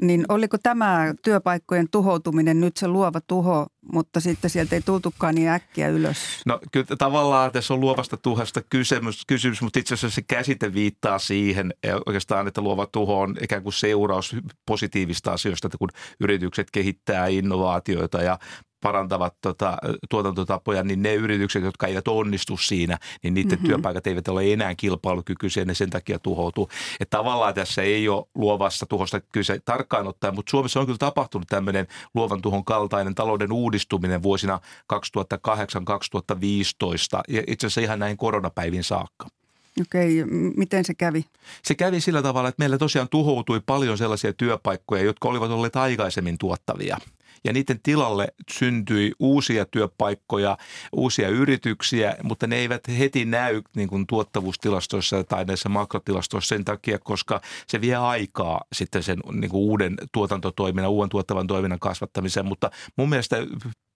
niin 0.00 0.24
oliko 0.28 0.58
tämä 0.62 1.14
työpaikkojen 1.24 1.90
tuhoutuminen 1.90 2.60
nyt 2.60 2.76
se 2.76 2.88
luova 2.88 3.20
tuho, 3.20 3.66
mutta 3.92 4.20
sitten 4.20 4.50
sieltä 4.50 4.76
ei 4.76 4.82
tultukaan 4.82 5.34
niin 5.34 5.48
äkkiä 5.48 5.88
ylös? 5.88 6.16
No 6.46 6.60
kyllä 6.72 6.86
tavallaan 6.98 7.52
tässä 7.52 7.74
on 7.74 7.80
luovasta 7.80 8.16
tuhosta 8.16 8.62
kysymys, 8.70 9.22
kysymys 9.26 9.62
mutta 9.62 9.78
itse 9.78 9.94
asiassa 9.94 10.14
se 10.14 10.22
käsite 10.22 10.74
viittaa 10.74 11.18
siihen 11.18 11.74
oikeastaan, 12.06 12.48
että 12.48 12.60
luova 12.60 12.86
tuho 12.86 13.20
on 13.20 13.36
ikään 13.42 13.62
kuin 13.62 13.72
seuraus 13.72 14.36
positiivista 14.66 15.32
asioista, 15.32 15.66
että 15.66 15.78
kun 15.78 15.90
yritykset 16.20 16.70
kehittää 16.70 17.26
innovaatioita 17.26 18.22
ja 18.22 18.38
parantavat 18.84 19.34
tota, 19.40 19.78
tuotantotapoja, 20.10 20.82
niin 20.82 21.02
ne 21.02 21.14
yritykset, 21.14 21.64
jotka 21.64 21.86
eivät 21.86 22.08
onnistu 22.08 22.56
siinä, 22.56 22.98
niin 23.22 23.34
niiden 23.34 23.58
mm-hmm. 23.58 23.66
työpaikat 23.66 24.06
eivät 24.06 24.28
ole 24.28 24.52
enää 24.52 24.74
kilpailukykyisiä, 24.74 25.64
ne 25.64 25.74
sen 25.74 25.90
takia 25.90 26.18
tuhoutuu. 26.18 26.68
Että 27.00 27.16
tavallaan 27.16 27.54
tässä 27.54 27.82
ei 27.82 28.08
ole 28.08 28.24
luovasta 28.34 28.86
tuhosta 28.86 29.20
kyse 29.20 29.60
tarkkaan 29.64 30.06
ottaen, 30.06 30.34
mutta 30.34 30.50
Suomessa 30.50 30.80
on 30.80 30.86
kyllä 30.86 30.98
tapahtunut 30.98 31.48
tämmöinen 31.48 31.86
luovan 32.14 32.42
tuhon 32.42 32.64
kaltainen 32.64 33.14
talouden 33.14 33.52
uudistuminen 33.52 34.22
vuosina 34.22 34.60
2008-2015 34.92 34.98
ja 37.28 37.42
itse 37.46 37.66
asiassa 37.66 37.80
ihan 37.80 37.98
näin 37.98 38.16
koronapäivin 38.16 38.84
saakka. 38.84 39.28
Okei, 39.80 40.24
miten 40.56 40.84
se 40.84 40.94
kävi? 40.94 41.24
Se 41.62 41.74
kävi 41.74 42.00
sillä 42.00 42.22
tavalla, 42.22 42.48
että 42.48 42.60
meillä 42.62 42.78
tosiaan 42.78 43.08
tuhoutui 43.08 43.60
paljon 43.66 43.98
sellaisia 43.98 44.32
työpaikkoja, 44.32 45.02
jotka 45.02 45.28
olivat 45.28 45.50
olleet 45.50 45.76
aikaisemmin 45.76 46.38
tuottavia– 46.38 46.98
ja 47.44 47.52
niiden 47.52 47.80
tilalle 47.82 48.28
syntyi 48.52 49.12
uusia 49.18 49.64
työpaikkoja, 49.64 50.58
uusia 50.92 51.28
yrityksiä, 51.28 52.16
mutta 52.22 52.46
ne 52.46 52.56
eivät 52.56 52.82
heti 52.98 53.24
näy 53.24 53.62
niin 53.76 53.88
kuin 53.88 54.06
tuottavuustilastoissa 54.06 55.24
tai 55.24 55.44
näissä 55.44 55.68
makrotilastoissa 55.68 56.54
sen 56.54 56.64
takia, 56.64 56.98
koska 56.98 57.40
se 57.66 57.80
vie 57.80 57.96
aikaa 57.96 58.60
sitten 58.72 59.02
sen 59.02 59.18
niin 59.32 59.50
kuin 59.50 59.60
uuden 59.60 59.94
tuotantotoiminnan, 60.12 60.90
uuden 60.90 61.10
tuottavan 61.10 61.46
toiminnan 61.46 61.78
kasvattamiseen, 61.78 62.46
mutta 62.46 62.70
mun 62.96 63.08
mielestä 63.08 63.36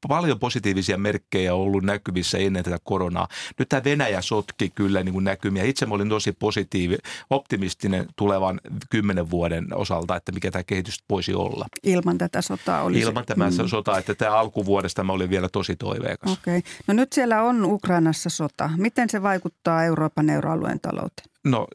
paljon 0.08 0.38
positiivisia 0.38 0.98
merkkejä 0.98 1.54
ollut 1.54 1.84
näkyvissä 1.84 2.38
ennen 2.38 2.64
tätä 2.64 2.78
koronaa. 2.84 3.28
Nyt 3.58 3.68
tämä 3.68 3.84
Venäjä 3.84 4.22
sotki 4.22 4.70
kyllä 4.74 5.02
niin 5.02 5.12
kuin 5.12 5.24
näkymiä. 5.24 5.64
Itse 5.64 5.86
mä 5.86 5.94
olin 5.94 6.08
tosi 6.08 6.32
positiivi, 6.32 6.96
optimistinen 7.30 8.06
tulevan 8.16 8.60
kymmenen 8.90 9.30
vuoden 9.30 9.66
osalta, 9.74 10.16
että 10.16 10.32
mikä 10.32 10.50
tämä 10.50 10.64
kehitys 10.64 10.98
voisi 11.10 11.34
olla. 11.34 11.66
Ilman 11.82 12.18
tätä 12.18 12.42
sotaa 12.42 12.82
olisi. 12.82 13.00
Ilman 13.00 13.24
tämä 13.26 13.50
mm. 13.50 13.68
sotaa, 13.68 13.98
että 13.98 14.14
tämä 14.14 14.36
alkuvuodesta 14.36 15.04
mä 15.04 15.12
olin 15.12 15.30
vielä 15.30 15.48
tosi 15.48 15.76
toiveikas. 15.76 16.32
Okei. 16.32 16.58
Okay. 16.58 16.72
No 16.86 16.94
nyt 16.94 17.12
siellä 17.12 17.42
on 17.42 17.64
Ukrainassa 17.64 18.30
sota. 18.30 18.70
Miten 18.76 19.10
se 19.10 19.22
vaikuttaa 19.22 19.84
Euroopan 19.84 20.30
euroalueen 20.30 20.80
talouteen? 20.80 21.37
No 21.44 21.66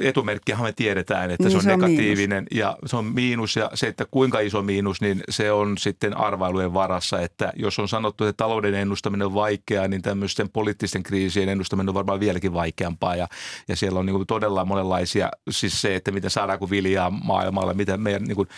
etumerkkihän 0.00 0.62
me 0.62 0.72
tiedetään, 0.72 1.30
että 1.30 1.42
niin 1.44 1.50
se 1.50 1.56
on 1.56 1.62
se 1.62 1.72
on 1.72 1.80
negatiivinen 1.80 2.46
miinus. 2.50 2.58
ja 2.58 2.76
se 2.86 2.96
on 2.96 3.04
miinus 3.04 3.56
ja 3.56 3.70
se, 3.74 3.86
että 3.86 4.04
kuinka 4.10 4.40
iso 4.40 4.62
miinus, 4.62 5.00
niin 5.00 5.20
se 5.28 5.52
on 5.52 5.78
sitten 5.78 6.16
arvailujen 6.16 6.74
varassa, 6.74 7.20
että 7.20 7.52
jos 7.56 7.78
on 7.78 7.88
sanottu, 7.88 8.24
että 8.24 8.44
talouden 8.44 8.74
ennustaminen 8.74 9.26
on 9.26 9.34
vaikeaa, 9.34 9.88
niin 9.88 10.02
tämmöisten 10.02 10.48
poliittisten 10.48 11.02
kriisien 11.02 11.48
ennustaminen 11.48 11.88
on 11.88 11.94
varmaan 11.94 12.20
vieläkin 12.20 12.52
vaikeampaa 12.52 13.16
ja, 13.16 13.28
ja 13.68 13.76
siellä 13.76 14.00
on 14.00 14.06
niin 14.06 14.16
kuin 14.16 14.26
todella 14.26 14.64
monenlaisia, 14.64 15.30
siis 15.50 15.80
se, 15.80 15.96
että 15.96 16.10
miten 16.10 16.30
saadaanko 16.30 16.70
viljaa 16.70 17.10
maailmalle, 17.10 17.74
miten 17.74 18.00
meidän 18.00 18.22
niin 18.22 18.36
kuin 18.36 18.48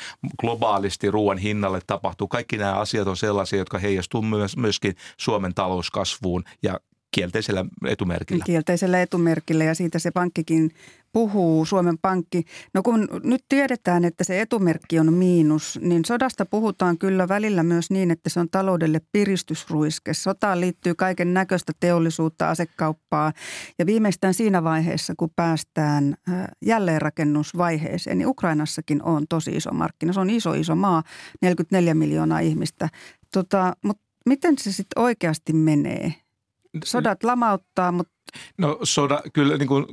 globaalisti 0.41 1.11
ruoan 1.11 1.39
hinnalle 1.39 1.81
tapahtuu. 1.87 2.29
Kaikki 2.29 2.57
nämä 2.57 2.75
asiat 2.75 3.09
on 3.09 3.17
sellaisia, 3.17 3.59
jotka 3.59 3.79
heijastuu 3.79 4.23
myös, 4.23 4.57
myöskin 4.57 4.97
Suomen 5.17 5.55
talouskasvuun 5.55 6.45
ja 6.63 6.81
kielteisellä 7.11 7.65
etumerkillä. 7.87 8.45
Kielteisellä 8.45 9.03
etumerkillä 9.03 9.65
ja 9.65 9.75
siitä 9.75 9.99
se 9.99 10.11
pankkikin 10.11 10.71
puhuu, 11.13 11.65
Suomen 11.65 11.99
Pankki. 12.03 12.45
No 12.75 12.83
kun 12.83 13.09
nyt 13.23 13.45
tiedetään, 13.49 14.05
että 14.05 14.25
se 14.25 14.41
etumerkki 14.41 14.99
on 14.99 15.13
miinus, 15.13 15.79
niin 15.83 16.05
sodasta 16.05 16.47
puhutaan 16.47 16.99
kyllä 16.99 17.29
välillä 17.29 17.63
myös 17.63 17.91
niin, 17.91 18.11
että 18.11 18.31
se 18.31 18.41
on 18.41 18.51
taloudelle 18.51 19.01
piristysruiske. 19.13 20.15
Sotaan 20.15 20.61
liittyy 20.61 20.95
kaiken 20.95 21.35
näköistä 21.35 21.73
teollisuutta, 21.81 22.51
asekauppaa 22.51 23.33
ja 23.79 23.87
viimeistään 23.87 24.35
siinä 24.35 24.65
vaiheessa, 24.65 25.15
kun 25.17 25.31
päästään 25.37 26.15
jälleenrakennusvaiheeseen, 26.67 28.19
niin 28.19 28.29
Ukrainassakin 28.29 29.03
on 29.03 29.27
tosi 29.29 29.51
iso 29.51 29.73
markkina. 29.73 30.13
Se 30.13 30.21
on 30.21 30.31
iso, 30.31 30.53
iso 30.53 30.75
maa, 30.75 31.03
44 31.43 31.95
miljoonaa 31.95 32.41
ihmistä. 32.41 32.89
Tota, 33.33 33.77
mutta 33.83 34.03
miten 34.27 34.59
se 34.59 34.73
sitten 34.73 35.03
oikeasti 35.03 35.53
menee? 35.53 36.15
Sodat 36.85 37.25
lamauttaa, 37.25 37.93
mutta 37.93 38.18
No 38.59 38.79
soda, 38.83 39.21
kyllä 39.33 39.57
niin 39.57 39.69
kuin 39.69 39.87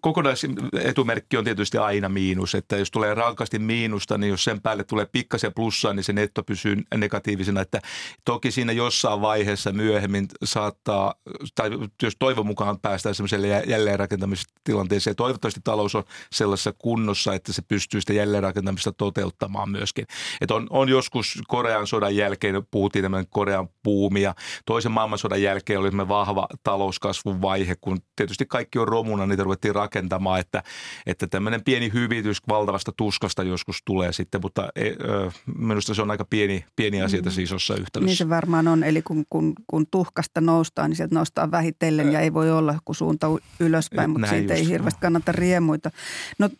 kokonaisetumerkki 0.00 1.36
on 1.36 1.44
tietysti 1.44 1.78
aina 1.78 2.08
miinus, 2.08 2.54
että 2.54 2.76
jos 2.76 2.90
tulee 2.90 3.14
rankasti 3.14 3.58
miinusta, 3.58 4.18
niin 4.18 4.30
jos 4.30 4.44
sen 4.44 4.60
päälle 4.60 4.84
tulee 4.84 5.06
pikkasen 5.12 5.52
plussaa, 5.54 5.92
niin 5.92 6.04
se 6.04 6.12
netto 6.12 6.42
pysyy 6.42 6.76
negatiivisena, 6.94 7.60
että 7.60 7.80
toki 8.24 8.50
siinä 8.50 8.72
jossain 8.72 9.20
vaiheessa 9.20 9.72
myöhemmin 9.72 10.28
saattaa, 10.44 11.14
tai 11.54 11.70
jos 12.02 12.16
toivon 12.18 12.46
mukaan 12.46 12.80
päästään 12.80 13.14
semmoiselle 13.14 13.62
jälleenrakentamistilanteeseen, 13.66 15.16
toivottavasti 15.16 15.60
talous 15.64 15.94
on 15.94 16.04
sellaisessa 16.32 16.72
kunnossa, 16.78 17.34
että 17.34 17.52
se 17.52 17.62
pystyy 17.62 18.00
sitä 18.00 18.12
jälleenrakentamista 18.12 18.92
toteuttamaan 18.92 19.70
myöskin. 19.70 20.06
Että 20.40 20.54
on, 20.54 20.66
on 20.70 20.88
joskus 20.88 21.42
Korean 21.48 21.86
sodan 21.86 22.16
jälkeen, 22.16 22.66
puhuttiin 22.70 23.02
tämän 23.02 23.26
Korean 23.30 23.68
puumia, 23.82 24.34
toisen 24.66 24.92
maailmansodan 24.92 25.42
jälkeen 25.42 25.80
oli 25.80 25.90
vahva 26.08 26.46
talouskasvun 26.62 27.42
vaihe, 27.42 27.76
kun 27.82 27.98
tietysti 28.16 28.46
kaikki 28.46 28.78
on 28.78 28.88
romuna, 28.88 29.26
niitä 29.26 29.44
ruvettiin 29.44 29.74
rakentamaan, 29.74 30.40
että, 30.40 30.62
että 31.06 31.26
tämmöinen 31.26 31.64
pieni 31.64 31.90
hyvitys 31.92 32.38
valtavasta 32.48 32.92
tuskasta 32.96 33.42
joskus 33.42 33.82
tulee 33.84 34.12
sitten, 34.12 34.40
mutta 34.44 34.68
e, 34.76 34.88
ö, 34.88 35.30
minusta 35.58 35.94
se 35.94 36.02
on 36.02 36.10
aika 36.10 36.24
pieni, 36.24 36.64
pieni 36.76 37.02
asia 37.02 37.22
tässä 37.22 37.40
mm. 37.40 37.44
isossa 37.44 37.74
yhtälössä. 37.74 38.06
Niin 38.06 38.16
se 38.16 38.28
varmaan 38.28 38.68
on, 38.68 38.84
eli 38.84 39.02
kun, 39.02 39.24
kun, 39.30 39.52
kun 39.66 39.86
tuhkasta 39.90 40.40
noustaan, 40.40 40.90
niin 40.90 40.96
sieltä 40.96 41.14
noustaan 41.14 41.50
vähitellen 41.50 42.12
ja 42.12 42.20
ei 42.20 42.34
voi 42.34 42.50
olla 42.50 42.78
kuin 42.84 42.96
suunta 42.96 43.26
ylöspäin, 43.60 44.10
mutta 44.10 44.26
Näin 44.26 44.38
siitä 44.40 44.54
just, 44.54 44.64
ei 44.64 44.72
hirveästi 44.72 45.00
kannata 45.00 45.32
riemuita. 45.32 45.90
No 46.38 46.50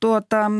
tuota, 0.00 0.50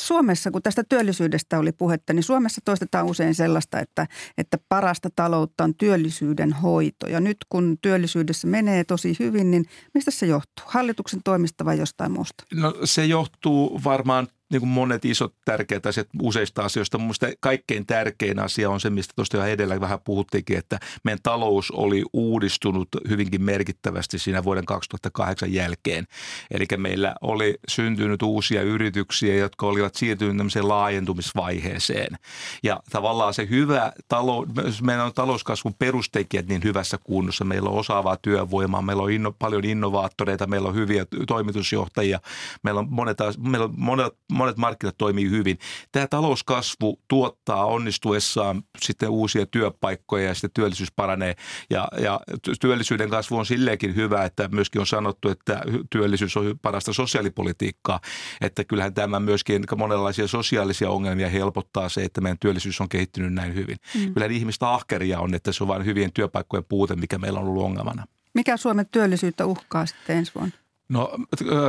Suomessa, 0.00 0.50
kun 0.50 0.62
tästä 0.62 0.84
työllisyydestä 0.88 1.58
oli 1.58 1.72
puhetta, 1.72 2.12
niin 2.12 2.22
Suomessa 2.22 2.60
toistetaan 2.64 3.06
usein 3.06 3.34
sellaista, 3.34 3.80
että, 3.80 4.06
että 4.38 4.58
parasta 4.68 5.08
taloutta 5.16 5.64
on 5.64 5.74
työllisyyden 5.74 6.52
hoito. 6.52 7.06
Ja 7.06 7.20
nyt 7.20 7.36
kun 7.48 7.78
työllisyydessä 7.82 8.46
menee 8.48 8.84
tosi 8.84 9.16
hyvin, 9.18 9.53
niin 9.54 9.66
mistä 9.94 10.10
se 10.10 10.26
johtuu? 10.26 10.64
Hallituksen 10.66 11.20
toimista 11.24 11.64
vai 11.64 11.78
jostain 11.78 12.12
muusta? 12.12 12.44
No 12.54 12.74
se 12.84 13.04
johtuu 13.06 13.80
varmaan 13.84 14.28
niin 14.50 14.60
kuin 14.60 14.70
monet 14.70 15.04
isot 15.04 15.34
tärkeät 15.44 15.86
asiat 15.86 16.08
useista 16.22 16.62
asioista. 16.62 16.98
Mun 16.98 17.14
kaikkein 17.40 17.86
tärkein 17.86 18.38
asia 18.38 18.70
on 18.70 18.80
se, 18.80 18.90
mistä 18.90 19.12
tuosta 19.16 19.36
jo 19.36 19.44
edellä 19.44 19.80
vähän 19.80 19.98
puhuttiinkin, 20.04 20.58
että 20.58 20.78
meidän 21.04 21.22
talous 21.22 21.70
oli 21.70 22.04
uudistunut 22.12 22.88
hyvinkin 23.08 23.42
merkittävästi 23.42 24.18
siinä 24.18 24.44
vuoden 24.44 24.64
2008 24.64 25.52
jälkeen. 25.52 26.06
Eli 26.50 26.66
meillä 26.76 27.14
oli 27.20 27.58
syntynyt 27.68 28.22
uusia 28.22 28.62
yrityksiä, 28.62 29.34
jotka 29.34 29.66
olivat 29.66 29.94
siirtyneet 29.94 30.36
tämmöiseen 30.36 30.68
laajentumisvaiheeseen. 30.68 32.16
Ja 32.62 32.80
tavallaan 32.90 33.34
se 33.34 33.48
hyvä 33.50 33.92
talou, 34.08 34.46
meidän 34.82 35.06
on 35.06 35.14
talouskasvun 35.14 35.74
perustekijät 35.74 36.46
niin 36.46 36.64
hyvässä 36.64 36.98
kunnossa. 37.04 37.44
Meillä 37.44 37.70
on 37.70 37.78
osaavaa 37.78 38.16
työvoimaa, 38.16 38.82
meillä 38.82 39.02
on 39.02 39.10
inno, 39.10 39.32
paljon 39.38 39.64
innovaattoreita, 39.64 40.46
meillä 40.46 40.68
on 40.68 40.74
hyviä 40.74 41.06
toimitusjohtajia, 41.26 42.20
meillä 42.62 42.80
on 42.80 42.86
monet, 42.90 43.18
meillä 43.38 43.64
on 43.64 43.74
monet, 43.76 44.14
monet 44.34 44.56
markkinat 44.56 44.98
toimii 44.98 45.30
hyvin. 45.30 45.58
Tämä 45.92 46.06
talouskasvu 46.06 47.00
tuottaa 47.08 47.64
onnistuessaan 47.64 48.62
sitten 48.78 49.08
uusia 49.08 49.46
työpaikkoja 49.46 50.26
ja 50.26 50.34
sitten 50.34 50.50
työllisyys 50.54 50.92
paranee. 50.92 51.34
Ja, 51.70 51.88
ja 52.00 52.20
työllisyyden 52.60 53.10
kasvu 53.10 53.36
on 53.36 53.46
silleenkin 53.46 53.94
hyvä, 53.94 54.24
että 54.24 54.48
myöskin 54.48 54.80
on 54.80 54.86
sanottu, 54.86 55.28
että 55.28 55.62
työllisyys 55.90 56.36
on 56.36 56.58
parasta 56.62 56.92
sosiaalipolitiikkaa. 56.92 58.00
Että 58.40 58.64
kyllähän 58.64 58.94
tämä 58.94 59.20
myöskin 59.20 59.64
monenlaisia 59.76 60.28
sosiaalisia 60.28 60.90
ongelmia 60.90 61.28
helpottaa 61.28 61.88
se, 61.88 62.04
että 62.04 62.20
meidän 62.20 62.38
työllisyys 62.38 62.80
on 62.80 62.88
kehittynyt 62.88 63.34
näin 63.34 63.54
hyvin. 63.54 63.76
Mm. 63.94 64.14
Kyllä 64.14 64.26
ihmistä 64.26 64.70
ahkeria 64.70 65.20
on, 65.20 65.34
että 65.34 65.52
se 65.52 65.64
on 65.64 65.68
vain 65.68 65.84
hyvien 65.84 66.12
työpaikkojen 66.12 66.64
puute, 66.68 66.96
mikä 66.96 67.18
meillä 67.18 67.40
on 67.40 67.48
ollut 67.48 67.64
ongelmana. 67.64 68.04
Mikä 68.34 68.56
Suomen 68.56 68.86
työllisyyttä 68.86 69.46
uhkaa 69.46 69.86
sitten 69.86 70.16
ensi 70.16 70.32
vuonna? 70.34 70.56
No 70.88 71.10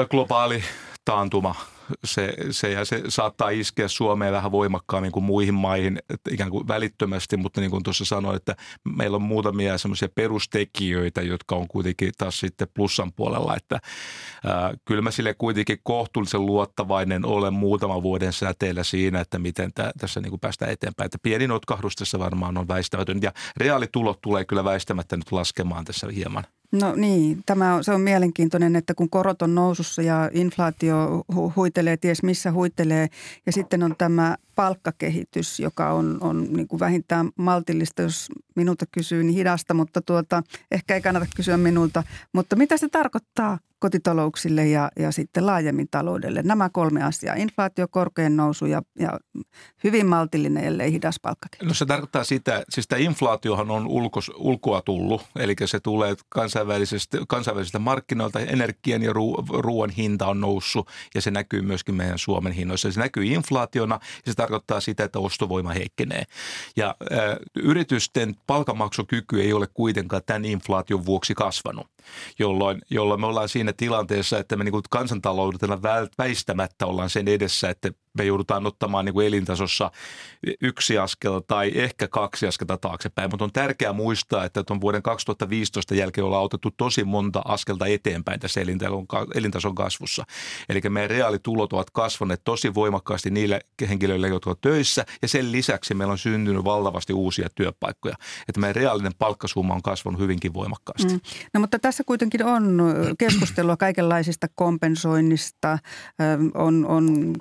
globaali 0.09 0.63
taantuma 1.05 1.55
se, 2.03 2.33
se, 2.51 2.71
ja 2.71 2.85
se 2.85 3.03
saattaa 3.07 3.49
iskeä 3.49 3.87
Suomeen 3.87 4.33
vähän 4.33 4.51
voimakkaammin 4.51 5.11
kuin 5.11 5.23
muihin 5.23 5.53
maihin, 5.53 5.99
ikään 6.31 6.49
kuin 6.49 6.67
välittömästi, 6.67 7.37
mutta 7.37 7.61
niin 7.61 7.71
kuin 7.71 7.83
tuossa 7.83 8.05
sanoin, 8.05 8.35
että 8.35 8.55
meillä 8.97 9.15
on 9.15 9.21
muutamia 9.21 9.77
semmoisia 9.77 10.09
perustekijöitä, 10.15 11.21
jotka 11.21 11.55
on 11.55 11.67
kuitenkin 11.67 12.11
taas 12.17 12.39
sitten 12.39 12.67
plussan 12.73 13.13
puolella, 13.13 13.55
että 13.55 13.79
ää, 14.45 14.73
kyllä 14.85 15.01
mä 15.01 15.11
sille 15.11 15.33
kuitenkin 15.33 15.79
kohtuullisen 15.83 16.45
luottavainen 16.45 17.25
olen 17.25 17.53
muutaman 17.53 18.03
vuoden 18.03 18.33
säteellä 18.33 18.83
siinä, 18.83 19.19
että 19.19 19.39
miten 19.39 19.73
tä, 19.73 19.91
tässä 19.99 20.21
niin 20.21 20.29
kuin 20.29 20.39
päästään 20.39 20.71
eteenpäin. 20.71 21.05
Että 21.05 21.17
pieni 21.21 21.47
notkahdus 21.47 21.95
tässä 21.95 22.19
varmaan 22.19 22.57
on 22.57 22.67
väistämätön 22.67 23.19
ja 23.21 23.31
reaalitulot 23.57 24.21
tulee 24.21 24.45
kyllä 24.45 24.63
väistämättä 24.63 25.17
nyt 25.17 25.31
laskemaan 25.31 25.85
tässä 25.85 26.07
hieman. 26.15 26.43
No 26.71 26.95
niin, 26.95 27.43
tämä 27.45 27.75
on, 27.75 27.83
se 27.83 27.91
on 27.91 28.01
mielenkiintoinen, 28.01 28.75
että 28.75 28.93
kun 28.93 29.09
korot 29.09 29.41
on 29.41 29.55
nousussa 29.55 30.01
ja 30.01 30.29
inflaatio 30.33 31.23
hu- 31.33 31.51
huitelee, 31.55 31.97
ties 31.97 32.23
missä 32.23 32.51
huitelee, 32.51 33.07
ja 33.45 33.51
sitten 33.51 33.83
on 33.83 33.95
tämä 33.97 34.37
palkkakehitys, 34.55 35.59
joka 35.59 35.91
on, 35.91 36.17
on 36.21 36.53
niin 36.53 36.67
kuin 36.67 36.79
vähintään 36.79 37.29
maltillista, 37.37 38.01
jos 38.01 38.27
minulta 38.55 38.85
kysyy, 38.91 39.23
niin 39.23 39.35
hidasta, 39.35 39.73
mutta 39.73 40.01
tuota, 40.01 40.43
ehkä 40.71 40.95
ei 40.95 41.01
kannata 41.01 41.25
kysyä 41.35 41.57
minulta. 41.57 42.03
Mutta 42.33 42.55
mitä 42.55 42.77
se 42.77 42.89
tarkoittaa 42.89 43.59
kotitalouksille 43.79 44.67
ja, 44.67 44.91
ja 44.99 45.11
sitten 45.11 45.45
laajemmin 45.45 45.87
taloudelle? 45.91 46.41
Nämä 46.43 46.69
kolme 46.69 47.03
asiaa, 47.03 47.35
inflaatio, 47.35 47.87
korkean 47.87 48.35
nousu 48.35 48.65
ja, 48.65 48.81
ja 48.99 49.19
hyvin 49.83 50.05
maltillinen, 50.05 50.63
ellei 50.63 50.91
hidas 50.91 51.19
palkkakehitys. 51.21 51.67
No 51.67 51.73
se 51.73 51.85
tarkoittaa 51.85 52.23
sitä, 52.23 52.63
siis 52.69 52.87
tämä 52.87 52.99
inflaatiohan 52.99 53.71
on 53.71 53.87
ulkos, 53.87 54.31
ulkoa 54.35 54.81
tullut, 54.81 55.21
eli 55.35 55.55
se 55.65 55.79
tulee 55.79 56.15
kansainvälisestä, 56.29 57.17
kansainvälisestä 57.27 57.79
markkinoilta, 57.79 58.39
energian 58.39 59.03
ja 59.03 59.13
ruoan 59.49 59.89
hinta 59.89 60.27
on 60.27 60.41
noussut 60.41 60.89
ja 61.15 61.21
se 61.21 61.31
näkyy 61.31 61.61
myöskin 61.61 61.95
meidän 61.95 62.19
Suomen 62.19 62.53
hinnoissa. 62.53 62.91
Se 62.91 62.99
näkyy 62.99 63.25
inflaationa 63.25 63.99
ja 64.25 64.31
se 64.31 64.35
tarkoittaa 64.45 64.79
sitä, 64.79 65.03
että 65.03 65.19
ostovoima 65.19 65.69
heikkenee. 65.69 66.23
Ja 66.75 66.95
äh, 67.11 67.19
yritysten 67.55 68.35
palkanmaksukyky 68.47 69.41
ei 69.41 69.53
ole 69.53 69.67
kuitenkaan 69.73 70.21
tämän 70.25 70.45
inflaation 70.45 71.05
vuoksi 71.05 71.33
kasvanut, 71.33 71.87
jolloin, 72.39 72.81
jolloin 72.89 73.21
me 73.21 73.27
ollaan 73.27 73.49
siinä 73.49 73.73
tilanteessa, 73.73 74.39
että 74.39 74.55
me 74.55 74.63
niin 74.63 74.81
kansantaloudella 74.89 75.81
väistämättä 76.17 76.85
ollaan 76.85 77.09
sen 77.09 77.27
edessä, 77.27 77.69
että 77.69 77.91
me 78.17 78.25
joudutaan 78.25 78.65
ottamaan 78.65 79.05
niin 79.05 79.13
kuin 79.13 79.27
elintasossa 79.27 79.91
yksi 80.61 80.97
askel 80.97 81.39
tai 81.47 81.71
ehkä 81.75 82.07
kaksi 82.07 82.47
askelta 82.47 82.77
taaksepäin. 82.77 83.29
Mutta 83.31 83.43
on 83.43 83.51
tärkeää 83.51 83.93
muistaa, 83.93 84.45
että 84.45 84.63
tuon 84.63 84.81
vuoden 84.81 85.01
2015 85.01 85.95
jälkeen 85.95 86.25
ollaan 86.25 86.43
otettu 86.43 86.71
tosi 86.77 87.03
monta 87.03 87.41
askelta 87.45 87.85
eteenpäin 87.87 88.39
tässä 88.39 88.61
elintason 89.35 89.75
kasvussa. 89.75 90.25
Eli 90.69 90.81
meidän 90.89 91.09
reaalitulot 91.09 91.73
ovat 91.73 91.89
kasvaneet 91.89 92.41
tosi 92.43 92.73
voimakkaasti 92.73 93.29
niille 93.29 93.59
henkilöille, 93.89 94.27
jotka 94.27 94.49
ovat 94.49 94.61
töissä 94.61 95.05
ja 95.21 95.27
sen 95.27 95.51
lisäksi 95.51 95.93
meillä 95.93 96.11
on 96.11 96.17
syntynyt 96.17 96.63
valtavasti 96.63 97.13
uusia 97.13 97.49
työpaikkoja. 97.55 98.15
Että 98.47 98.61
meidän 98.61 98.75
reaalinen 98.75 99.13
palkkasumma 99.17 99.73
on 99.73 99.81
kasvanut 99.81 100.21
hyvinkin 100.21 100.53
voimakkaasti. 100.53 101.13
Mm. 101.13 101.19
No 101.53 101.59
mutta 101.59 101.79
tässä 101.79 101.94
kuitenkin 102.03 102.45
on 102.45 102.81
keskustelua 103.17 103.77
kaikenlaisista 103.77 104.47
kompensoinnista, 104.55 105.79
on, 106.53 106.85
on 106.85 107.33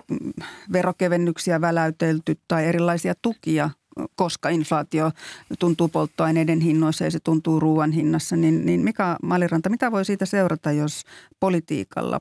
verokevennyksiä 0.72 1.60
väläytelty 1.60 2.38
tai 2.48 2.66
erilaisia 2.66 3.14
tukia 3.22 3.70
koska 4.16 4.48
inflaatio 4.48 5.10
tuntuu 5.58 5.88
polttoaineiden 5.88 6.60
hinnoissa 6.60 7.04
ja 7.04 7.10
se 7.10 7.20
tuntuu 7.20 7.60
ruoan 7.60 7.92
hinnassa, 7.92 8.36
niin, 8.36 8.66
niin 8.66 8.80
Mika 8.80 9.16
Maliranta, 9.22 9.70
mitä 9.70 9.92
voi 9.92 10.04
siitä 10.04 10.26
seurata, 10.26 10.72
jos 10.72 11.02
politiikalla 11.40 12.20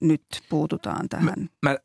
nyt 0.00 0.24
puututaan 0.48 1.08
tähän? 1.08 1.50
Mä, 1.62 1.70
mä 1.70 1.76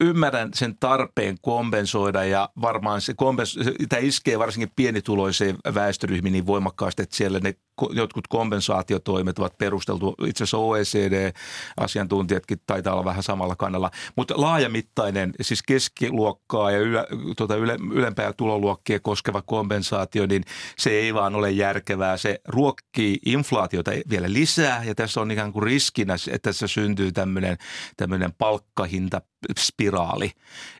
ymmärrän 0.00 0.50
sen 0.54 0.76
tarpeen 0.80 1.36
kompensoida 1.40 2.24
ja 2.24 2.48
varmaan 2.60 3.00
se 3.00 3.12
kompens- 3.12 3.86
tämä 3.88 4.00
iskee 4.00 4.38
varsinkin 4.38 4.72
pienituloiseen 4.76 5.56
väestöryhmiin 5.74 6.32
niin 6.32 6.46
voimakkaasti, 6.46 7.02
että 7.02 7.16
siellä 7.16 7.40
ne 7.40 7.54
jotkut 7.90 8.28
kompensaatiotoimet 8.28 9.38
ovat 9.38 9.58
perusteltu. 9.58 10.14
Itse 10.26 10.44
asiassa 10.44 10.58
OECD-asiantuntijatkin 10.58 12.60
taitaa 12.66 12.94
olla 12.94 13.04
vähän 13.04 13.22
samalla 13.22 13.56
kannalla. 13.56 13.90
Mutta 14.16 14.34
laajamittainen, 14.36 15.32
siis 15.40 15.62
keskiluokkaa 15.62 16.70
ja 16.70 16.78
ylä, 16.78 17.06
tuota 17.36 17.56
yle, 17.56 17.76
ylempää 17.92 18.32
tuloluokkia 18.32 19.00
koskeva 19.00 19.42
kompensaatio, 19.42 20.26
niin 20.26 20.44
se 20.78 20.90
ei 20.90 21.14
vaan 21.14 21.34
ole 21.34 21.50
järkevää. 21.50 22.16
Se 22.16 22.40
ruokkii 22.48 23.18
inflaatiota 23.26 23.90
vielä 24.10 24.32
lisää 24.32 24.84
ja 24.84 24.94
tässä 24.94 25.20
on 25.20 25.30
ikään 25.30 25.52
kuin 25.52 25.62
riskinä, 25.62 26.14
että 26.14 26.48
tässä 26.48 26.66
syntyy 26.66 27.12
tämmöinen, 27.12 27.58
tämmöinen 27.96 28.32
palkkahinta 28.38 29.20
spiraali. 29.58 30.30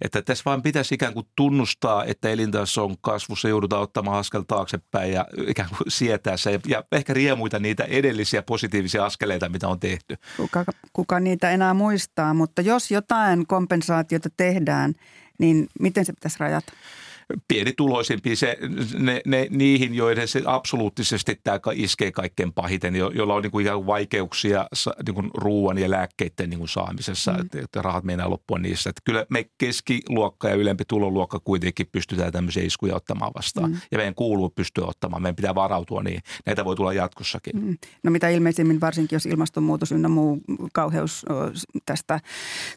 Että 0.01 0.23
tässä 0.23 0.43
vaan 0.45 0.63
pitäisi 0.63 0.95
ikään 0.95 1.15
kuin 1.15 1.27
tunnustaa, 1.37 2.05
että 2.05 2.29
elintason 2.29 2.97
kasvussa 3.01 3.49
joudutaan 3.49 3.83
ottamaan 3.83 4.19
askel 4.19 4.43
taaksepäin 4.43 5.13
ja 5.13 5.27
ikään 5.47 5.69
kuin 5.69 5.81
sietää 5.89 6.37
se 6.37 6.61
ja 6.67 6.84
ehkä 6.93 7.15
riemuita 7.15 7.59
niitä 7.59 7.85
edellisiä 7.85 8.43
positiivisia 8.43 9.05
askeleita, 9.05 9.49
mitä 9.49 9.69
on 9.69 9.81
tehty. 9.81 10.17
Kuka, 10.37 10.65
kuka 10.93 11.21
niitä 11.21 11.51
enää 11.51 11.75
muistaa, 11.75 12.35
mutta 12.35 12.63
jos 12.63 12.91
jotain 12.91 13.47
kompensaatiota 13.47 14.29
tehdään, 14.37 14.95
niin 15.39 15.69
miten 15.81 16.05
se 16.05 16.13
pitäisi 16.13 16.37
rajata? 16.41 16.73
Pienituloisimpiin, 17.49 18.37
se, 18.37 18.59
ne, 18.99 19.21
ne, 19.27 19.47
niihin, 19.51 19.95
joiden 19.95 20.29
se 20.29 20.43
absoluuttisesti 20.47 21.41
tämä 21.45 21.59
iskee 21.75 22.13
kaikkein 22.13 22.53
pahiten, 22.53 22.97
jo, 22.97 23.11
joilla 23.11 23.35
on 23.35 23.43
niin 23.43 23.51
kuin 23.51 23.67
ihan 23.67 23.87
vaikeuksia 23.87 24.67
niin 25.07 25.15
kuin 25.15 25.31
ruoan 25.35 25.79
ja 25.79 25.91
lääkkeiden 25.91 26.51
niin 26.51 26.59
kuin 26.59 26.69
saamisessa, 26.69 27.33
mm. 27.33 27.41
että, 27.41 27.59
että 27.65 27.83
rahat 27.83 28.05
meinaa 28.05 28.31
loppua 28.31 28.59
niissä. 28.59 28.91
Että 28.91 29.03
kyllä 29.05 29.27
me 29.31 29.45
keskiluokka 29.59 30.49
ja 30.49 30.55
ylempi 30.55 30.85
tuloluokka 30.89 31.41
kuitenkin 31.41 31.87
pystytään 31.93 32.33
tämmöisiä 32.33 32.63
iskuja 32.63 32.97
ottamaan 32.97 33.33
vastaan. 33.37 33.71
Mm. 33.71 33.77
Ja 33.91 33.99
meidän 33.99 34.15
kuuluu 34.15 34.51
pystyä 34.51 34.85
ottamaan, 34.87 35.23
meidän 35.23 35.37
pitää 35.37 35.55
varautua 35.55 36.03
niin. 36.03 36.21
Näitä 36.47 36.65
voi 36.65 36.77
tulla 36.77 36.93
jatkossakin. 36.93 37.57
Mm. 37.57 37.77
No 38.03 38.11
mitä 38.11 38.29
ilmeisimmin, 38.29 38.81
varsinkin 38.81 39.17
jos 39.17 39.27
ilmastonmuutos 39.27 39.93
ynnä 39.93 40.09
muu 40.09 40.41
kauheus 40.73 41.27
tästä, 41.87 42.21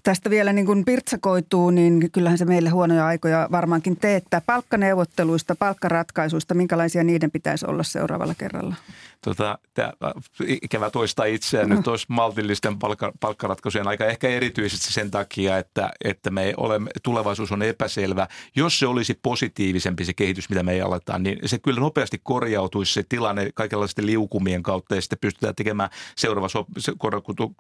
tästä 0.04 0.30
vielä 0.30 0.54
niin 0.54 0.66
kuin 0.66 0.86
pirtsakoituu, 0.86 1.70
niin 1.70 2.12
kyllähän 2.12 2.38
se 2.38 2.46
meille 2.46 2.70
huonoja 2.70 3.06
aikoja 3.06 3.48
varmaankin 3.52 3.98
teettää 3.98 4.37
että 4.38 4.46
palkkaneuvotteluista, 4.46 5.56
palkkaratkaisuista, 5.56 6.54
minkälaisia 6.54 7.04
niiden 7.04 7.32
pitäisi 7.32 7.66
olla 7.66 7.84
seuraavalla 7.84 8.36
kerralla? 8.36 8.76
Tota, 9.22 9.60
tämä, 9.74 9.94
ikävä 10.62 10.90
toista 10.90 11.26
itseään 11.26 11.70
nyt 11.70 11.88
olisi 11.88 12.06
maltillisten 12.10 12.80
palkka, 12.80 13.12
palkkaratkaisujen 13.20 13.88
aika 13.88 14.06
ehkä 14.06 14.30
erityisesti 14.30 14.94
sen 14.94 15.12
takia, 15.12 15.58
että, 15.58 15.90
että 16.04 16.30
me 16.30 16.54
olemme, 16.58 16.92
tulevaisuus 17.04 17.52
on 17.52 17.62
epäselvä. 17.62 18.28
Jos 18.56 18.80
se 18.80 18.88
olisi 18.88 19.20
positiivisempi 19.24 20.06
se 20.06 20.14
kehitys, 20.14 20.50
mitä 20.50 20.64
me 20.64 20.74
ei 20.74 20.82
aletaan, 20.82 21.24
niin 21.24 21.40
se 21.46 21.60
kyllä 21.60 21.80
nopeasti 21.80 22.22
korjautuisi 22.24 22.94
se 22.94 23.04
tilanne 23.10 23.50
kaikenlaisten 23.54 24.06
liukumien 24.06 24.64
kautta 24.64 24.96
ja 24.96 25.02
sitten 25.02 25.20
pystytään 25.22 25.56
tekemään 25.56 25.90
seuraava 26.16 26.50
so, 26.50 26.66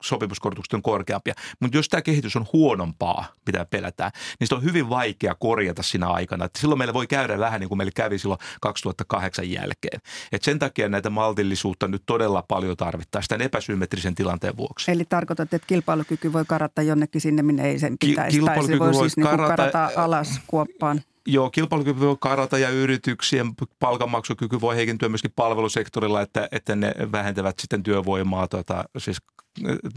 sopimuskorotukset 0.01 0.79
korkeampia. 0.83 1.33
Mutta 1.59 1.77
jos 1.77 1.89
tämä 1.89 2.01
kehitys 2.01 2.35
on 2.35 2.47
huonompaa, 2.53 3.25
mitä 3.45 3.65
pelätään, 3.65 4.11
niin 4.39 4.47
se 4.47 4.55
on 4.55 4.63
hyvin 4.63 4.89
vaikea 4.89 5.35
korjata 5.35 5.83
siinä 5.83 6.07
aikana. 6.07 6.45
Että 6.45 6.59
silloin 6.67 6.77
meillä 6.77 6.93
voi 6.93 7.07
käydä 7.07 7.39
vähän 7.39 7.59
niin 7.59 7.67
kuin 7.67 7.77
meillä 7.77 7.91
kävi 7.95 8.19
silloin 8.19 8.39
2008 8.61 9.51
jälkeen. 9.51 10.01
Et 10.31 10.43
sen 10.43 10.59
takia 10.59 10.89
näitä 10.89 11.09
maltillisuutta 11.09 11.87
nyt 11.87 12.03
todella 12.05 12.43
paljon 12.47 12.77
tarvittaisiin 12.77 13.29
tämän 13.29 13.45
epäsymmetrisen 13.45 14.15
tilanteen 14.15 14.57
vuoksi. 14.57 14.91
Eli 14.91 15.05
tarkoitat, 15.09 15.53
että 15.53 15.67
kilpailukyky 15.67 16.33
voi 16.33 16.45
karata 16.47 16.81
jonnekin 16.81 17.21
sinne, 17.21 17.41
minne 17.41 17.65
ei 17.65 17.79
sen 17.79 17.97
pitäisi. 17.99 18.37
Kilpailukyky 18.37 18.77
tai 18.77 18.93
se 18.93 18.93
voi, 18.93 19.01
voi 19.01 19.09
siis 19.09 19.25
karata, 19.25 19.63
niin 19.63 19.71
karata 19.71 19.89
alas 19.95 20.41
kuoppaan. 20.47 21.01
Joo, 21.25 21.49
kilpailukyky 21.49 21.99
voi 21.99 22.17
karata 22.19 22.57
ja 22.57 22.69
yrityksien 22.69 23.53
palkanmaksukyky 23.79 24.61
voi 24.61 24.75
heikentyä 24.75 25.09
myöskin 25.09 25.31
palvelusektorilla, 25.35 26.21
että, 26.21 26.47
että 26.51 26.75
ne 26.75 26.93
vähentävät 27.11 27.59
sitten 27.59 27.83
työvoimaa. 27.83 28.47
Tota, 28.47 28.83
siis 28.97 29.17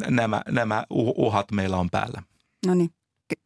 nämä, 0.09 0.43
nämä 0.49 0.85
uhat 0.91 1.53
meillä 1.53 1.77
on 1.77 1.91
päällä. 1.91 2.23
No 2.67 2.75
niin. 2.75 2.91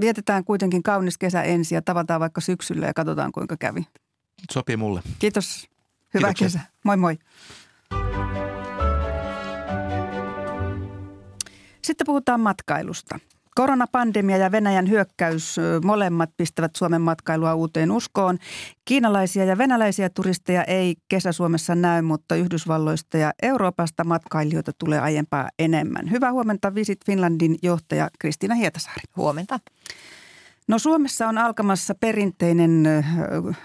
Vietetään 0.01 0.45
kuitenkin 0.45 0.83
kaunis 0.83 1.19
kesä 1.19 1.43
ensin 1.43 1.77
ja 1.77 1.83
tavataan 1.83 2.21
vaikka 2.21 2.41
syksyllä 2.41 2.87
ja 2.87 2.95
katsotaan 2.95 3.33
kuinka 3.33 3.57
kävi. 3.57 3.87
Sopii 4.53 4.77
mulle. 4.77 5.03
Kiitos. 5.19 5.69
Hyvää 6.15 6.35
Kiitoksia. 6.35 6.61
kesä. 6.61 6.73
Moi 6.85 6.97
moi. 6.97 7.19
Sitten 11.83 12.07
puhutaan 12.07 12.41
matkailusta. 12.41 13.19
Koronapandemia 13.55 14.37
ja 14.37 14.53
Venäjän 14.53 14.91
hyökkäys 14.91 15.57
molemmat 15.85 16.31
pistävät 16.37 16.77
Suomen 16.77 17.01
matkailua 17.01 17.55
uuteen 17.55 17.91
uskoon. 17.91 18.39
Kiinalaisia 18.85 19.45
ja 19.45 19.59
venäläisiä 19.59 20.09
turisteja 20.09 20.65
ei 20.65 20.97
kesä-Suomessa 21.09 21.75
näy, 21.75 22.03
mutta 22.03 22.35
Yhdysvalloista 22.35 23.19
ja 23.19 23.33
Euroopasta 23.43 24.05
matkailijoita 24.05 24.73
tulee 24.79 25.01
aiempaa 25.01 25.49
enemmän. 25.59 26.11
Hyvää 26.11 26.33
huomenta 26.33 26.75
Visit 26.75 26.99
Finlandin 27.07 27.59
johtaja 27.63 28.09
Kristiina 28.19 28.55
Hietasaari. 28.55 29.03
Huomenta. 29.17 29.59
No 30.69 30.79
Suomessa 30.79 31.29
on 31.29 31.39
alkamassa 31.39 31.95
perinteinen 31.95 32.89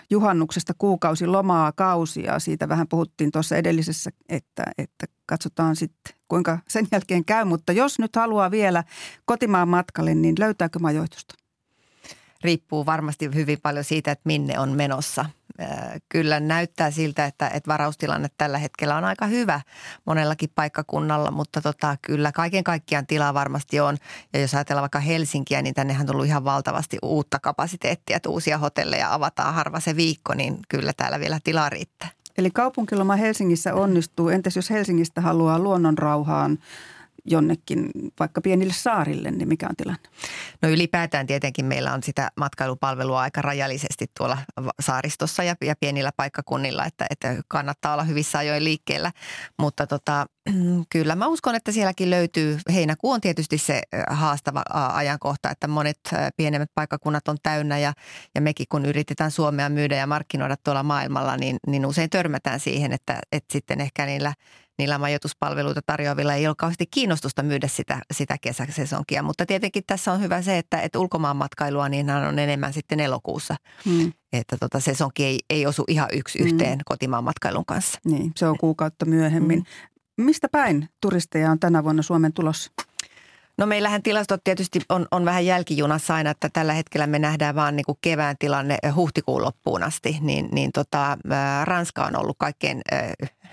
juhannuksesta 0.10 0.74
kuukausi 0.78 1.28
lomaa 1.28 1.72
kausia. 1.72 2.40
Siitä 2.40 2.70
vähän 2.70 2.88
puhuttiin 2.88 3.32
tuossa 3.32 3.56
edellisessä, 3.56 4.10
että, 4.30 4.64
että 4.78 5.06
katsotaan 5.26 5.76
sitten 5.76 6.16
kuinka 6.28 6.60
sen 6.68 6.88
jälkeen 6.92 7.26
käy. 7.26 7.46
Mutta 7.46 7.72
jos 7.74 8.00
nyt 8.00 8.16
haluaa 8.16 8.52
vielä 8.52 8.84
kotimaan 9.26 9.70
matkalle, 9.70 10.16
niin 10.16 10.36
löytääkö 10.40 10.80
majoitusta? 10.80 11.36
Riippuu 12.44 12.86
varmasti 12.86 13.30
hyvin 13.36 13.60
paljon 13.62 13.84
siitä, 13.84 14.12
että 14.12 14.24
minne 14.26 14.60
on 14.60 14.70
menossa. 14.70 15.26
Kyllä 16.10 16.40
näyttää 16.40 16.92
siltä, 16.92 17.26
että, 17.26 17.48
että 17.48 17.68
varaustilanne 17.68 18.28
tällä 18.38 18.58
hetkellä 18.58 18.96
on 18.96 19.04
aika 19.04 19.26
hyvä 19.26 19.62
monellakin 20.06 20.50
paikkakunnalla, 20.56 21.32
mutta 21.32 21.62
tota, 21.62 21.98
kyllä 22.02 22.32
kaiken 22.32 22.64
kaikkiaan 22.64 23.08
tilaa 23.08 23.34
varmasti 23.34 23.80
on. 23.80 23.98
Ja 24.34 24.40
jos 24.40 24.56
ajatellaan 24.56 24.82
vaikka 24.82 25.00
Helsinkiä, 25.00 25.62
niin 25.62 25.74
tännehän 25.74 26.02
on 26.02 26.08
tullut 26.08 26.26
ihan 26.26 26.44
valtavasti 26.44 26.98
uutta 27.02 27.40
kapasiteettia, 27.40 28.16
että 28.16 28.30
uusia 28.30 28.58
hotelleja 28.58 29.14
avataan 29.14 29.54
harva 29.54 29.80
se 29.80 29.96
viikko, 29.96 30.34
niin 30.34 30.60
kyllä 30.70 30.94
täällä 30.98 31.20
vielä 31.20 31.40
tilaa 31.44 31.70
riittää. 31.70 32.10
Eli 32.38 32.52
kaupunkiloma 32.52 33.16
Helsingissä 33.16 33.74
onnistuu. 33.74 34.30
Entäs 34.30 34.56
jos 34.56 34.70
Helsingistä 34.70 35.22
haluaa 35.22 35.60
luonnonrauhaan 35.60 36.60
jonnekin 37.26 37.90
vaikka 38.20 38.42
pienille 38.42 38.74
saarille, 38.74 39.32
niin 39.32 39.48
mikä 39.48 39.68
on 39.70 39.76
tilanne? 39.76 40.10
No 40.62 40.70
ylipäätään 40.70 41.28
tietenkin 41.28 41.66
meillä 41.66 41.94
on 41.94 42.04
sitä 42.04 42.32
matkailupalvelua 42.36 43.22
aika 43.22 43.42
rajallisesti 43.42 44.06
tuolla 44.18 44.38
saaristossa 44.80 45.44
ja, 45.44 45.56
ja 45.62 45.76
pienillä 45.80 46.12
paikkakunnilla, 46.18 46.86
että, 46.86 47.06
että 47.10 47.36
kannattaa 47.48 47.94
olla 47.94 48.04
hyvissä 48.04 48.38
ajoin 48.38 48.64
liikkeellä. 48.64 49.12
Mutta 49.60 49.88
tota, 49.88 50.26
kyllä 50.94 51.16
mä 51.16 51.28
uskon, 51.28 51.56
että 51.56 51.72
sielläkin 51.72 52.10
löytyy, 52.10 52.60
heinäkuu 52.74 53.12
on 53.12 53.22
tietysti 53.22 53.58
se 53.58 53.82
haastava 54.10 54.64
ajankohta, 54.94 55.50
että 55.50 55.68
monet 55.68 56.00
pienemmät 56.38 56.70
paikkakunnat 56.76 57.28
on 57.28 57.38
täynnä 57.44 57.80
ja, 57.80 57.94
ja 58.36 58.42
mekin 58.42 58.66
kun 58.70 58.86
yritetään 58.86 59.32
Suomea 59.32 59.70
myydä 59.70 59.96
ja 59.96 60.08
markkinoida 60.08 60.56
tuolla 60.64 60.84
maailmalla, 60.84 61.38
niin, 61.38 61.58
niin 61.68 61.86
usein 61.86 62.10
törmätään 62.10 62.60
siihen, 62.60 62.94
että, 62.94 63.20
että 63.32 63.54
sitten 63.54 63.82
ehkä 63.82 64.06
niillä 64.06 64.34
niillä 64.80 64.98
majoituspalveluita 64.98 65.82
tarjoavilla 65.86 66.34
ei 66.34 66.48
ole 66.48 66.56
kauheasti 66.58 66.86
kiinnostusta 66.86 67.44
myydä 67.44 67.68
sitä, 67.68 68.00
sitä 68.14 68.38
kesäsesonkia. 68.42 69.24
Mutta 69.24 69.46
tietenkin 69.46 69.84
tässä 69.88 70.12
on 70.12 70.22
hyvä 70.22 70.42
se, 70.42 70.58
että, 70.58 70.82
että 70.82 71.00
ulkomaan 71.00 71.38
matkailua 71.38 71.90
niin 71.90 72.10
on 72.10 72.40
enemmän 72.40 72.74
sitten 72.74 73.00
elokuussa. 73.00 73.56
Hmm. 73.86 74.14
Että 74.34 74.58
tota, 74.58 74.80
sesonki 74.80 75.26
ei, 75.26 75.40
ei 75.50 75.66
osu 75.66 75.84
ihan 75.88 76.10
yksi 76.14 76.40
hmm. 76.40 76.48
yhteen 76.48 76.80
kotimaan 76.86 77.24
matkailun 77.24 77.66
kanssa. 77.66 78.00
Niin, 78.06 78.32
se 78.36 78.48
on 78.48 78.58
kuukautta 78.58 79.06
myöhemmin. 79.06 79.64
Hmm. 80.18 80.26
Mistä 80.26 80.50
päin 80.52 80.90
turisteja 81.02 81.52
on 81.52 81.60
tänä 81.60 81.84
vuonna 81.84 82.02
Suomen 82.02 82.34
tulossa? 82.34 82.72
No 83.58 83.66
meillähän 83.66 84.04
tilastot 84.04 84.44
tietysti 84.44 84.80
on, 84.90 85.08
on 85.12 85.26
vähän 85.26 85.46
jälkijunassa 85.46 86.16
aina, 86.16 86.30
että 86.30 86.50
tällä 86.54 86.74
hetkellä 86.74 87.08
me 87.08 87.20
nähdään 87.20 87.56
vaan 87.56 87.76
niin 87.76 87.86
kuin 87.86 87.98
kevään 88.02 88.36
tilanne 88.40 88.78
huhtikuun 88.96 89.42
loppuun 89.42 89.84
asti. 89.84 90.18
Niin, 90.22 90.50
niin 90.52 90.72
tota, 90.72 91.18
Ranska 91.64 92.06
on 92.06 92.16
ollut 92.16 92.36
kaikkein 92.40 92.82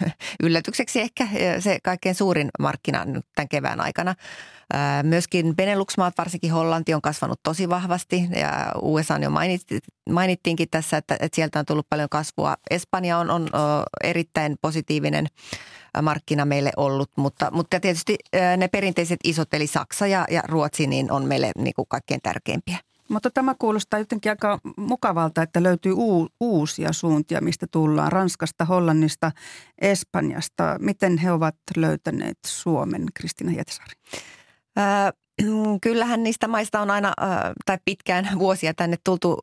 yllätykseksi 0.42 1.01
ehkä 1.01 1.28
se 1.59 1.78
kaikkein 1.82 2.14
suurin 2.14 2.49
markkina 2.59 3.05
nyt 3.05 3.26
tämän 3.34 3.49
kevään 3.49 3.80
aikana. 3.80 4.14
Myöskin 5.03 5.57
Benelux-maat, 5.57 6.18
varsinkin 6.18 6.53
Hollanti, 6.53 6.94
on 6.94 7.03
kasvanut 7.03 7.40
tosi 7.42 7.68
vahvasti 7.68 8.28
ja 8.36 8.72
USA 8.82 9.18
jo 9.18 9.30
mainittiinkin 10.11 10.68
tässä, 10.70 10.97
että, 10.97 11.16
että 11.20 11.36
sieltä 11.36 11.59
on 11.59 11.66
tullut 11.66 11.86
paljon 11.88 12.09
kasvua. 12.09 12.55
Espanja 12.70 13.18
on, 13.18 13.30
on 13.30 13.49
erittäin 14.05 14.57
positiivinen 14.61 15.26
markkina 16.03 16.44
meille 16.44 16.70
ollut, 16.76 17.11
mutta, 17.16 17.51
mutta 17.51 17.80
tietysti 17.80 18.16
ne 18.57 18.68
perinteiset 18.68 19.18
isot, 19.24 19.55
eli 19.55 19.66
Saksa 19.66 20.07
ja, 20.07 20.24
ja 20.30 20.42
Ruotsi, 20.49 20.86
niin 20.86 21.12
on 21.12 21.24
meille 21.24 21.51
niin 21.59 21.74
kuin 21.74 21.88
kaikkein 21.88 22.20
tärkeimpiä. 22.22 22.78
Mutta 23.09 23.30
tämä 23.30 23.54
kuulostaa 23.59 23.98
jotenkin 23.98 24.32
aika 24.32 24.59
mukavalta, 24.76 25.42
että 25.42 25.62
löytyy 25.62 25.92
uu, 25.92 26.28
uusia 26.40 26.92
suuntia, 26.92 27.40
mistä 27.40 27.66
tullaan. 27.70 28.12
Ranskasta, 28.12 28.64
Hollannista, 28.64 29.32
Espanjasta. 29.80 30.76
Miten 30.80 31.18
he 31.18 31.32
ovat 31.32 31.57
löytäneet 31.76 32.38
Suomen, 32.46 33.07
Kristina 33.14 33.50
Hietasaari? 33.50 33.94
kyllähän 35.82 36.22
niistä 36.22 36.48
maista 36.48 36.80
on 36.80 36.90
aina 36.90 37.12
tai 37.66 37.78
pitkään 37.84 38.28
vuosia 38.38 38.74
tänne 38.74 38.96
tultu 39.04 39.38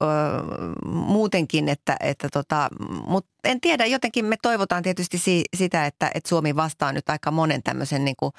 muutenkin, 0.86 1.70
että, 1.70 1.97
että 1.99 2.30
tota, 2.34 2.70
mutta 3.07 3.32
en 3.43 3.61
tiedä, 3.61 3.86
jotenkin 3.86 4.26
me 4.26 4.36
toivotaan 4.41 4.84
tietysti 4.84 5.18
si, 5.18 5.43
sitä, 5.55 5.86
että, 5.86 6.11
että 6.14 6.30
Suomi 6.30 6.55
vastaa 6.55 6.91
nyt 6.91 7.09
aika 7.09 7.32
monen 7.32 7.64
tämmöisen 7.64 8.05
niin 8.05 8.16
kuin 8.20 8.32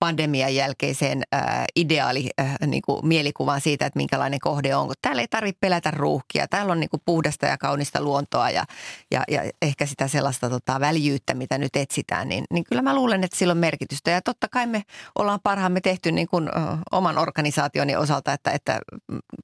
pandemian 0.00 0.54
jälkeiseen 0.54 1.22
äh, 1.34 1.64
ideaali 1.76 2.30
äh, 2.40 2.56
niin 2.66 2.82
kuin 2.82 3.06
mielikuvaan 3.06 3.60
siitä, 3.60 3.86
että 3.86 3.96
minkälainen 3.96 4.40
kohde 4.40 4.76
on. 4.76 4.86
Kun 4.86 4.96
täällä 5.02 5.22
ei 5.22 5.28
tarvitse 5.28 5.58
pelätä 5.60 5.90
ruuhkia. 5.90 6.48
Täällä 6.48 6.72
on 6.72 6.80
niin 6.80 6.90
kuin 6.90 7.02
puhdasta 7.04 7.46
ja 7.46 7.58
kaunista 7.58 8.02
luontoa 8.02 8.50
ja, 8.50 8.64
ja, 9.10 9.24
ja 9.28 9.42
ehkä 9.62 9.86
sitä 9.86 10.08
sellaista 10.08 10.50
tota, 10.50 10.80
väljyyttä, 10.80 11.34
mitä 11.34 11.58
nyt 11.58 11.76
etsitään. 11.76 12.28
Niin, 12.28 12.44
niin 12.52 12.64
kyllä 12.64 12.82
mä 12.82 12.94
luulen, 12.94 13.24
että 13.24 13.36
sillä 13.36 13.50
on 13.50 13.58
merkitystä. 13.58 14.10
Ja 14.10 14.22
totta 14.22 14.48
kai 14.48 14.66
me 14.66 14.82
ollaan 15.18 15.40
parhaamme 15.42 15.80
tehty 15.80 16.12
niin 16.12 16.28
kuin, 16.28 16.48
äh, 16.56 16.78
oman 16.92 17.18
organisaationi 17.18 17.96
osalta, 17.96 18.32
että, 18.32 18.50
että 18.50 18.80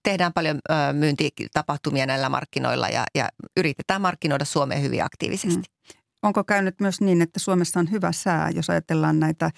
tehdään 0.02 0.32
paljon 0.32 0.58
äh, 0.70 0.94
myyntitapahtumia 0.94 2.06
näillä 2.06 2.28
markkinoilla 2.28 2.88
ja, 2.88 3.04
ja 3.14 3.28
yritetään 3.56 4.00
markkinoida 4.00 4.44
Suomeen 4.44 4.82
hyvin 4.82 5.04
aktiivisesti. 5.04 5.56
Mm. 5.56 6.05
Onko 6.22 6.44
käynyt 6.44 6.80
myös 6.80 7.00
niin, 7.00 7.22
että 7.22 7.38
Suomessa 7.38 7.80
on 7.80 7.90
hyvä 7.90 8.12
sää, 8.12 8.50
jos 8.50 8.70
ajatellaan 8.70 9.20
näitä 9.20 9.50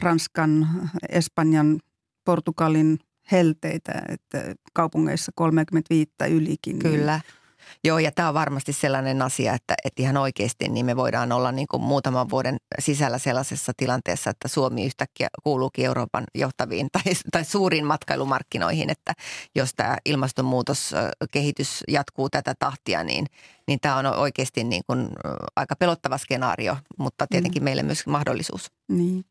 Ranskan, 0.00 0.68
Espanjan, 1.08 1.80
Portugalin 2.24 2.98
helteitä, 3.32 3.92
että 4.08 4.54
kaupungeissa 4.72 5.32
35 5.34 6.10
ylikin. 6.30 6.78
Niin 6.78 6.92
Kyllä. 6.92 7.12
Niin 7.12 7.43
Joo, 7.84 7.98
ja 7.98 8.12
tämä 8.12 8.28
on 8.28 8.34
varmasti 8.34 8.72
sellainen 8.72 9.22
asia, 9.22 9.54
että, 9.54 9.74
että 9.84 10.02
ihan 10.02 10.16
oikeasti 10.16 10.68
niin 10.68 10.86
me 10.86 10.96
voidaan 10.96 11.32
olla 11.32 11.52
niin 11.52 11.68
kuin 11.70 11.82
muutaman 11.82 12.30
vuoden 12.30 12.56
sisällä 12.78 13.18
sellaisessa 13.18 13.72
tilanteessa, 13.76 14.30
että 14.30 14.48
Suomi 14.48 14.84
yhtäkkiä 14.84 15.28
kuuluukin 15.42 15.84
Euroopan 15.84 16.24
johtaviin 16.34 16.88
tai, 16.92 17.12
tai 17.32 17.44
suuriin 17.44 17.86
matkailumarkkinoihin, 17.86 18.90
että 18.90 19.12
jos 19.54 19.70
tämä 19.76 19.96
ilmastonmuutoskehitys 20.04 21.84
jatkuu 21.88 22.30
tätä 22.30 22.54
tahtia, 22.58 23.04
niin, 23.04 23.26
niin 23.68 23.78
tämä 23.80 23.96
on 23.96 24.06
oikeasti 24.06 24.64
niin 24.64 24.82
kuin 24.86 25.08
aika 25.56 25.76
pelottava 25.76 26.18
skenaario, 26.18 26.76
mutta 26.98 27.26
tietenkin 27.26 27.62
mm. 27.62 27.64
meille 27.64 27.82
myös 27.82 28.06
mahdollisuus. 28.06 28.72
Niin. 28.88 29.24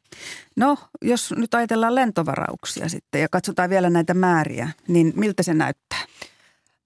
No, 0.58 0.78
jos 1.02 1.34
nyt 1.38 1.54
ajatellaan 1.54 1.96
lentovarauksia 1.96 2.90
sitten 2.90 3.22
ja 3.22 3.28
katsotaan 3.30 3.70
vielä 3.70 3.90
näitä 3.90 4.14
määriä, 4.14 4.70
niin 4.88 5.14
miltä 5.16 5.44
se 5.44 5.54
näyttää? 5.54 6.00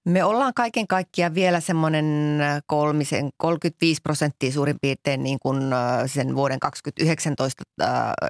Me 0.04 0.24
ollaan 0.24 0.54
kaiken 0.54 0.86
kaikkiaan 0.86 1.34
vielä 1.34 1.60
semmoinen 1.60 2.38
kolmisen, 2.66 3.30
35 3.36 4.02
prosenttia 4.02 4.52
suurin 4.52 4.76
piirtein 4.82 5.22
niin 5.22 5.38
kuin 5.42 5.62
sen 6.06 6.34
vuoden 6.34 6.60
2019 6.60 7.64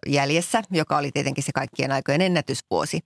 jäljessä, 0.06 0.62
joka 0.70 0.96
oli 0.96 1.10
tietenkin 1.12 1.44
se 1.44 1.52
kaikkien 1.54 1.92
aikojen 1.92 2.20
ennätysvuosi. 2.20 3.00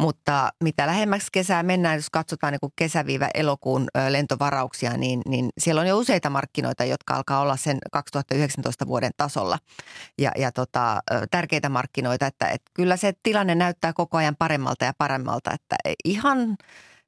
Mutta 0.00 0.50
mitä 0.64 0.86
lähemmäksi 0.86 1.28
kesää 1.32 1.62
mennään, 1.62 1.96
jos 1.96 2.10
katsotaan 2.10 2.52
niin 2.52 2.60
kuin 2.60 2.72
kesäviivä 2.76 3.28
elokuun 3.34 3.86
lentovarauksia, 4.08 4.96
niin, 4.96 5.20
niin 5.28 5.48
siellä 5.58 5.80
on 5.80 5.86
jo 5.86 5.98
useita 5.98 6.30
markkinoita, 6.30 6.84
jotka 6.84 7.14
alkaa 7.14 7.40
olla 7.40 7.56
sen 7.56 7.78
2019 7.92 8.86
vuoden 8.86 9.12
tasolla. 9.16 9.58
Ja, 10.18 10.30
ja 10.38 10.52
tota, 10.52 11.00
tärkeitä 11.30 11.68
markkinoita, 11.68 12.26
että, 12.26 12.46
että 12.46 12.70
kyllä 12.74 12.96
se 12.96 13.12
tilanne 13.22 13.54
näyttää 13.54 13.92
koko 13.92 14.16
ajan 14.16 14.36
paremmalta 14.38 14.84
ja 14.84 14.92
paremmalta, 14.98 15.50
että 15.52 15.76
ihan– 16.04 16.56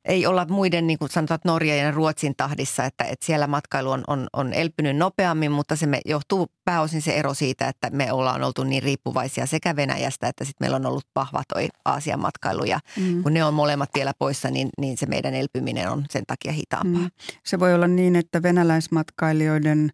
ei 0.04 0.26
olla 0.26 0.46
muiden 0.50 0.86
niin 0.86 0.98
kuin 0.98 1.10
sanotaan 1.10 1.40
Norja 1.44 1.76
ja 1.76 1.90
Ruotsin 1.90 2.34
tahdissa, 2.36 2.84
että, 2.84 3.04
että 3.04 3.26
siellä 3.26 3.46
matkailu 3.46 3.90
on, 3.90 4.04
on, 4.06 4.26
on 4.32 4.52
elpynyt 4.52 4.96
nopeammin, 4.96 5.52
mutta 5.52 5.76
se 5.76 5.86
me 5.86 6.00
johtuu 6.04 6.46
pääosin 6.64 7.02
se 7.02 7.12
ero 7.12 7.34
siitä, 7.34 7.68
että 7.68 7.90
me 7.90 8.12
ollaan 8.12 8.42
oltu 8.42 8.64
niin 8.64 8.82
riippuvaisia 8.82 9.46
sekä 9.46 9.76
Venäjästä, 9.76 10.28
että 10.28 10.44
sitten 10.44 10.64
meillä 10.64 10.76
on 10.76 10.86
ollut 10.86 11.06
vahva 11.14 11.42
toi 11.52 11.68
Aasian 11.84 12.20
matkailu 12.20 12.64
ja 12.64 12.80
mm. 12.96 13.22
kun 13.22 13.34
ne 13.34 13.44
on 13.44 13.54
molemmat 13.54 13.90
vielä 13.94 14.12
poissa, 14.18 14.50
niin, 14.50 14.68
niin 14.80 14.98
se 14.98 15.06
meidän 15.06 15.34
elpyminen 15.34 15.90
on 15.90 16.04
sen 16.10 16.24
takia 16.26 16.52
hitaampaa. 16.52 17.02
Mm. 17.02 17.10
Se 17.44 17.60
voi 17.60 17.74
olla 17.74 17.88
niin, 17.88 18.16
että 18.16 18.42
venäläismatkailijoiden 18.42 19.90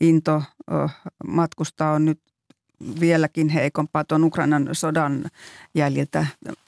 into 0.00 0.42
matkustaa 1.26 1.92
on 1.92 2.04
nyt 2.04 2.20
vieläkin 3.00 3.48
heikompaa 3.48 4.04
tuon 4.04 4.24
Ukrainan 4.24 4.68
sodan 4.72 5.24
jäljiltä, 5.74 6.26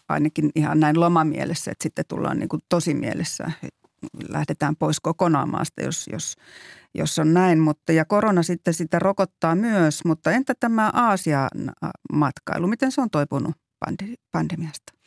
ainakin 0.08 0.50
ihan 0.54 0.80
näin 0.80 1.00
lomamielessä, 1.00 1.70
että 1.70 1.82
sitten 1.82 2.04
tullaan 2.08 2.38
niin 2.38 2.48
kuin 2.48 2.62
tosi 2.68 2.94
mielessä, 2.94 3.50
lähdetään 4.28 4.76
pois 4.76 5.00
kokonaan 5.00 5.50
maasta, 5.50 5.82
jos, 5.82 6.06
jos, 6.12 6.36
jos 6.94 7.18
on 7.18 7.34
näin. 7.34 7.58
Mutta, 7.60 7.92
ja 7.92 8.04
korona 8.04 8.42
sitten 8.42 8.74
sitä 8.74 8.98
rokottaa 8.98 9.54
myös, 9.54 10.04
mutta 10.04 10.30
entä 10.30 10.54
tämä 10.60 10.90
Aasian 10.94 11.48
matkailu, 12.12 12.66
miten 12.66 12.92
se 12.92 13.00
on 13.00 13.10
toipunut 13.10 13.54
pandemiasta? 14.32 14.97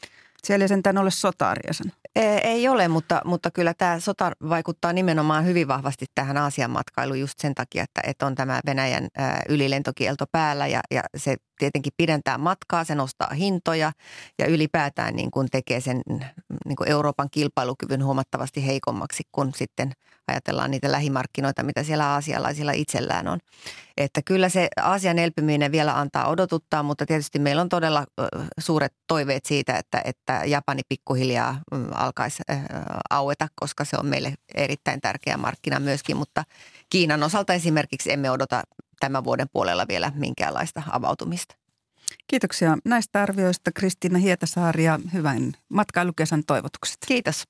Siellä 0.43 0.63
ei 0.63 0.67
sentään 0.67 0.97
ole 0.97 1.11
sotaa, 1.11 1.53
Riesan. 1.55 1.91
Ei 2.15 2.67
ole, 2.67 2.87
mutta, 2.87 3.21
mutta 3.25 3.51
kyllä 3.51 3.73
tämä 3.73 3.99
sota 3.99 4.31
vaikuttaa 4.49 4.93
nimenomaan 4.93 5.45
hyvin 5.45 5.67
vahvasti 5.67 6.05
tähän 6.15 6.37
Aasian 6.37 6.71
matkailuun 6.71 7.19
just 7.19 7.39
sen 7.39 7.55
takia, 7.55 7.83
että, 7.83 8.01
että 8.07 8.25
on 8.25 8.35
tämä 8.35 8.59
Venäjän 8.65 9.07
ylilentokielto 9.49 10.25
päällä 10.31 10.67
ja, 10.67 10.81
ja 10.91 11.03
se 11.17 11.35
tietenkin 11.61 11.93
pidentää 11.97 12.37
matkaa, 12.37 12.83
se 12.83 12.95
nostaa 12.95 13.33
hintoja 13.33 13.91
ja 14.39 14.45
ylipäätään 14.47 15.15
niin 15.15 15.31
kuin 15.31 15.47
tekee 15.51 15.81
sen 15.81 16.01
niin 16.65 16.75
kuin 16.75 16.89
Euroopan 16.89 17.29
kilpailukyvyn 17.31 18.03
huomattavasti 18.03 18.65
heikommaksi, 18.65 19.23
kun 19.31 19.51
sitten 19.55 19.91
ajatellaan 20.27 20.71
niitä 20.71 20.91
lähimarkkinoita, 20.91 21.63
mitä 21.63 21.83
siellä 21.83 22.07
aasialaisilla 22.07 22.71
itsellään 22.71 23.27
on. 23.27 23.39
Että 23.97 24.21
kyllä 24.25 24.49
se 24.49 24.67
Aasian 24.81 25.19
elpyminen 25.19 25.71
vielä 25.71 25.99
antaa 25.99 26.27
odotuttaa, 26.29 26.83
mutta 26.83 27.05
tietysti 27.05 27.39
meillä 27.39 27.61
on 27.61 27.69
todella 27.69 28.05
suuret 28.59 28.93
toiveet 29.07 29.45
siitä, 29.45 29.77
että, 29.77 30.01
että 30.05 30.41
Japani 30.45 30.81
pikkuhiljaa 30.89 31.59
mm, 31.71 31.85
alkaisi 31.93 32.43
aueta, 33.09 33.47
koska 33.55 33.85
se 33.85 33.97
on 33.99 34.05
meille 34.05 34.33
erittäin 34.55 35.01
tärkeä 35.01 35.37
markkina 35.37 35.79
myöskin, 35.79 36.17
mutta 36.17 36.43
Kiinan 36.89 37.23
osalta 37.23 37.53
esimerkiksi 37.53 38.11
emme 38.11 38.31
odota 38.31 38.63
tämän 39.01 39.23
vuoden 39.23 39.47
puolella 39.53 39.85
vielä 39.87 40.11
minkäänlaista 40.15 40.83
avautumista. 40.91 41.55
Kiitoksia 42.27 42.77
näistä 42.85 43.23
arvioista 43.23 43.71
Kristiina 43.71 44.19
Hietasaari 44.19 44.83
ja 44.83 44.99
hyvän 45.13 45.51
matkailukesän 45.69 46.43
toivotukset. 46.47 46.97
Kiitos. 47.07 47.43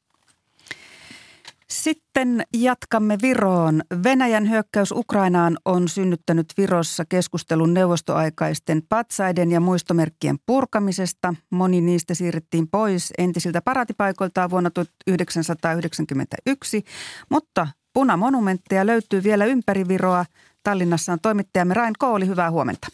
Sitten 1.71 2.43
jatkamme 2.53 3.17
Viroon. 3.21 3.81
Venäjän 4.03 4.49
hyökkäys 4.49 4.91
Ukrainaan 4.91 5.57
on 5.65 5.89
synnyttänyt 5.89 6.45
Virossa 6.57 7.03
keskustelun 7.09 7.73
neuvostoaikaisten 7.73 8.81
patsaiden 8.89 9.51
ja 9.51 9.59
muistomerkkien 9.59 10.37
purkamisesta. 10.45 11.33
Moni 11.49 11.81
niistä 11.81 12.13
siirrettiin 12.13 12.67
pois 12.67 13.13
entisiltä 13.17 13.61
paratipaikoiltaan 13.61 14.49
vuonna 14.49 14.69
1991, 14.69 16.83
mutta 17.29 17.67
punamonumentteja 17.93 18.85
löytyy 18.85 19.23
vielä 19.23 19.45
ympäri 19.45 19.87
Viroa. 19.87 20.25
Tallinnassa 20.63 21.13
on 21.13 21.19
toimittajamme 21.21 21.73
Rain 21.73 21.93
Kooli, 21.99 22.27
hyvää 22.27 22.51
huomenta. 22.51 22.87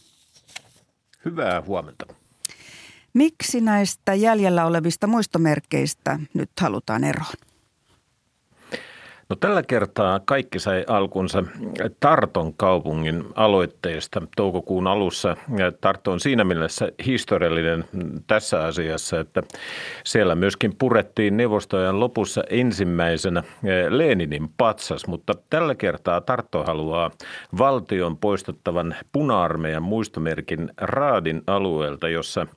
Hyvää 1.25 1.61
huomenta. 1.61 2.05
Miksi 3.13 3.61
näistä 3.61 4.13
jäljellä 4.13 4.65
olevista 4.65 5.07
muistomerkeistä 5.07 6.19
nyt 6.33 6.51
halutaan 6.61 7.03
eroon? 7.03 7.33
No 9.29 9.35
tällä 9.35 9.63
kertaa 9.63 10.19
kaikki 10.25 10.59
sai 10.59 10.83
alkunsa 10.87 11.43
Tarton 11.99 12.53
kaupungin 12.53 13.23
aloitteesta 13.35 14.21
toukokuun 14.35 14.87
alussa. 14.87 15.37
Tarto 15.81 16.11
on 16.11 16.19
siinä 16.19 16.43
mielessä 16.43 16.91
historiallinen 17.05 17.85
tässä 18.27 18.65
asiassa, 18.65 19.19
että 19.19 19.43
siellä 20.03 20.35
myöskin 20.35 20.75
purettiin 20.79 21.37
neuvostojen 21.37 21.99
lopussa 21.99 22.43
ensimmäisenä 22.49 23.43
Leninin 23.89 24.49
patsas, 24.57 25.07
mutta 25.07 25.33
tällä 25.49 25.75
kertaa 25.75 26.21
Tarto 26.21 26.63
haluaa 26.63 27.11
valtion 27.57 28.17
poistettavan 28.17 28.95
puna-armeijan 29.11 29.83
muistomerkin 29.83 30.71
Raadin 30.77 31.41
alueelta, 31.47 32.09
jossa 32.09 32.47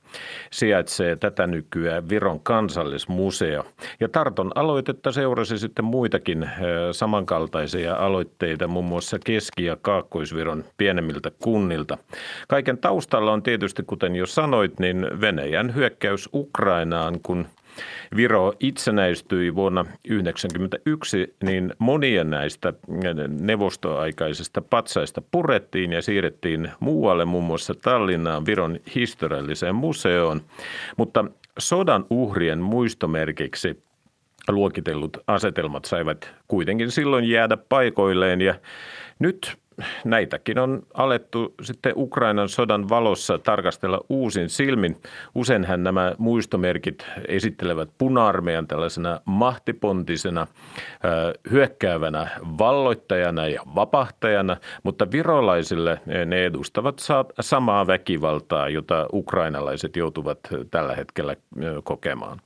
sijaitsee 0.50 1.16
tätä 1.16 1.46
nykyään 1.46 2.08
Viron 2.08 2.40
kansallismuseo. 2.40 3.64
Ja 4.00 4.08
Tarton 4.08 4.52
aloitetta 4.54 5.12
seurasi 5.12 5.58
sitten 5.58 5.84
muitakin 5.84 6.50
samankaltaisia 6.92 7.94
aloitteita 7.94 8.68
muun 8.68 8.84
muassa 8.84 9.18
Keski- 9.24 9.64
ja 9.64 9.76
Kaakkoisviron 9.82 10.64
pienemmiltä 10.76 11.30
kunnilta. 11.42 11.98
Kaiken 12.48 12.78
taustalla 12.78 13.32
on 13.32 13.42
tietysti, 13.42 13.82
kuten 13.82 14.16
jo 14.16 14.26
sanoit, 14.26 14.80
niin 14.80 15.06
Venäjän 15.20 15.74
hyökkäys 15.74 16.28
Ukrainaan, 16.34 17.20
kun 17.22 17.46
Viro 18.16 18.52
itsenäistyi 18.60 19.54
vuonna 19.54 19.84
1991, 19.84 21.34
niin 21.42 21.74
monia 21.78 22.24
näistä 22.24 22.72
neuvostoaikaisista 23.28 24.62
patsaista 24.62 25.22
purettiin 25.30 25.92
ja 25.92 26.02
siirrettiin 26.02 26.70
muualle, 26.80 27.24
muun 27.24 27.44
muassa 27.44 27.74
Tallinnaan 27.74 28.46
Viron 28.46 28.78
historialliseen 28.94 29.74
museoon. 29.74 30.40
Mutta 30.96 31.24
sodan 31.58 32.04
uhrien 32.10 32.58
muistomerkiksi 32.58 33.82
luokitellut 34.48 35.16
asetelmat 35.26 35.84
saivat 35.84 36.30
kuitenkin 36.48 36.90
silloin 36.90 37.24
jäädä 37.24 37.56
paikoilleen 37.56 38.40
ja 38.40 38.54
nyt 39.18 39.58
näitäkin 40.04 40.58
on 40.58 40.82
alettu 40.94 41.54
sitten 41.62 41.92
Ukrainan 41.96 42.48
sodan 42.48 42.88
valossa 42.88 43.38
tarkastella 43.38 44.00
uusin 44.08 44.48
silmin. 44.48 44.96
Useinhän 45.34 45.84
nämä 45.84 46.14
muistomerkit 46.18 47.06
esittelevät 47.28 47.90
puna-armeijan 47.98 48.66
tällaisena 48.66 49.20
mahtipontisena, 49.24 50.46
hyökkäävänä 51.50 52.28
valloittajana 52.58 53.48
ja 53.48 53.62
vapahtajana, 53.74 54.56
mutta 54.82 55.10
virolaisille 55.10 56.00
ne 56.26 56.44
edustavat 56.44 57.00
samaa 57.40 57.86
väkivaltaa, 57.86 58.68
jota 58.68 59.06
ukrainalaiset 59.12 59.96
joutuvat 59.96 60.38
tällä 60.70 60.94
hetkellä 60.94 61.36
kokemaan. 61.84 62.40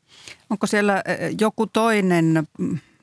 Onko 0.50 0.66
siellä 0.66 1.02
joku 1.40 1.66
toinen 1.66 2.48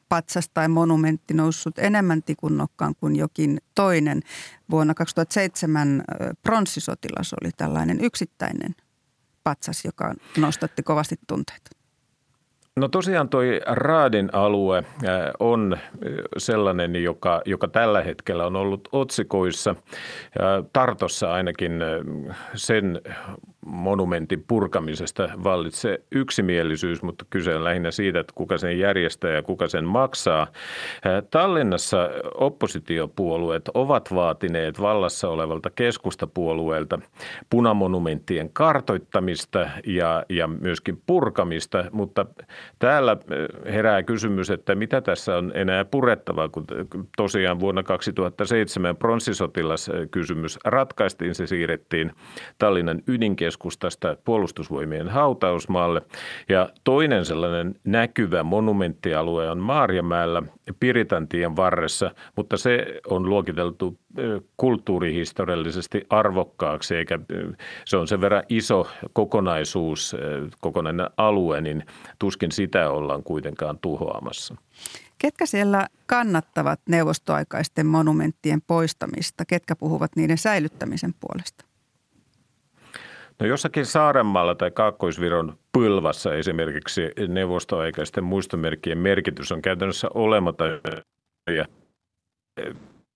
patsas 0.10 0.50
tai 0.54 0.68
monumentti 0.68 1.34
noussut 1.34 1.80
enemmän 1.80 2.24
tikunnokkaan 2.24 2.96
kuin 3.00 3.16
jokin 3.16 3.62
toinen. 3.76 4.22
Vuonna 4.72 4.94
2007 4.94 6.04
pronssisotilas 6.44 7.34
oli 7.42 7.52
tällainen 7.58 8.02
yksittäinen 8.02 8.76
patsas, 9.44 9.86
joka 9.86 10.14
nostatti 10.38 10.84
kovasti 10.84 11.16
tunteita. 11.28 11.70
No 12.76 12.88
tosiaan 12.88 13.30
toi 13.30 13.62
Raadin 13.66 14.30
alue 14.34 14.84
on 15.40 15.78
sellainen, 16.38 17.04
joka, 17.04 17.42
joka 17.46 17.68
tällä 17.68 18.02
hetkellä 18.04 18.46
on 18.46 18.56
ollut 18.56 18.90
otsikoissa. 18.92 19.76
Tartossa 20.74 21.34
ainakin 21.34 21.72
sen 22.56 23.02
monumentin 23.66 24.44
purkamisesta 24.48 25.30
vallitsee 25.44 26.02
yksimielisyys, 26.12 27.04
mutta 27.04 27.26
kyse 27.30 27.56
on 27.56 27.64
lähinnä 27.64 27.92
siitä, 27.92 28.20
että 28.20 28.34
kuka 28.36 28.58
sen 28.58 28.80
järjestää 28.80 29.32
ja 29.32 29.42
kuka 29.42 29.68
sen 29.68 29.86
maksaa. 29.86 30.48
Tallinnassa 31.32 32.10
oppositiopuolueet 32.36 33.70
ovat 33.74 34.14
vaatineet 34.16 34.82
vallassa 34.82 35.30
olevalta 35.30 35.70
keskustapuolueelta 35.70 37.00
punamonumenttien 37.50 38.50
kartoittamista 38.54 39.70
ja, 39.86 40.26
ja 40.30 40.48
myöskin 40.48 41.02
purkamista, 41.06 41.86
mutta 41.92 42.26
täällä 42.80 43.18
herää 43.66 44.04
kysymys, 44.04 44.50
että 44.50 44.76
mitä 44.76 45.02
tässä 45.02 45.38
on 45.38 45.52
enää 45.56 45.86
purettavaa, 45.86 46.50
kun 46.50 46.66
tosiaan 47.18 47.60
vuonna 47.60 47.84
2007 47.84 48.98
pronssisotilaskysymys 48.98 50.60
ratkaistiin, 50.66 51.36
se 51.36 51.48
siirrettiin 51.48 52.12
Tallinnan 52.58 53.02
ydinkeskustelu 53.08 53.51
keskustasta 53.52 54.18
puolustusvoimien 54.26 55.10
hautausmaalle. 55.10 56.02
Ja 56.50 56.70
toinen 56.84 57.26
sellainen 57.26 57.76
näkyvä 57.84 58.44
monumenttialue 58.44 59.50
on 59.50 59.58
Maarjamäellä 59.58 60.44
Piritantien 60.80 61.56
varressa, 61.56 62.12
mutta 62.36 62.58
se 62.58 62.86
on 63.08 63.30
luokiteltu 63.30 63.98
kulttuurihistoriallisesti 64.58 66.06
arvokkaaksi, 66.10 66.96
eikä 66.96 67.20
se 67.86 67.98
on 67.98 68.08
sen 68.08 68.22
verran 68.22 68.44
iso 68.50 68.88
kokonaisuus, 69.14 70.16
kokonainen 70.62 71.10
alue, 71.18 71.62
niin 71.62 71.86
tuskin 72.20 72.52
sitä 72.52 72.90
ollaan 72.90 73.24
kuitenkaan 73.24 73.80
tuhoamassa. 73.80 74.56
Ketkä 75.18 75.46
siellä 75.46 75.88
kannattavat 76.06 76.80
neuvostoaikaisten 76.90 77.86
monumenttien 77.86 78.62
poistamista? 78.68 79.46
Ketkä 79.46 79.76
puhuvat 79.76 80.12
niiden 80.16 80.38
säilyttämisen 80.38 81.14
puolesta? 81.20 81.71
No 83.42 83.48
jossakin 83.48 83.86
Saarenmaalla 83.86 84.56
tai 84.56 84.72
Kaakkoisviron 84.72 85.58
Pylvässä 85.74 86.36
esimerkiksi 86.36 87.02
neuvostoaikaisten 87.28 88.24
muistomerkkien 88.24 88.98
merkitys 88.98 89.52
on 89.52 89.62
käytännössä 89.62 90.08
olematon 90.14 90.82
ja 91.56 91.66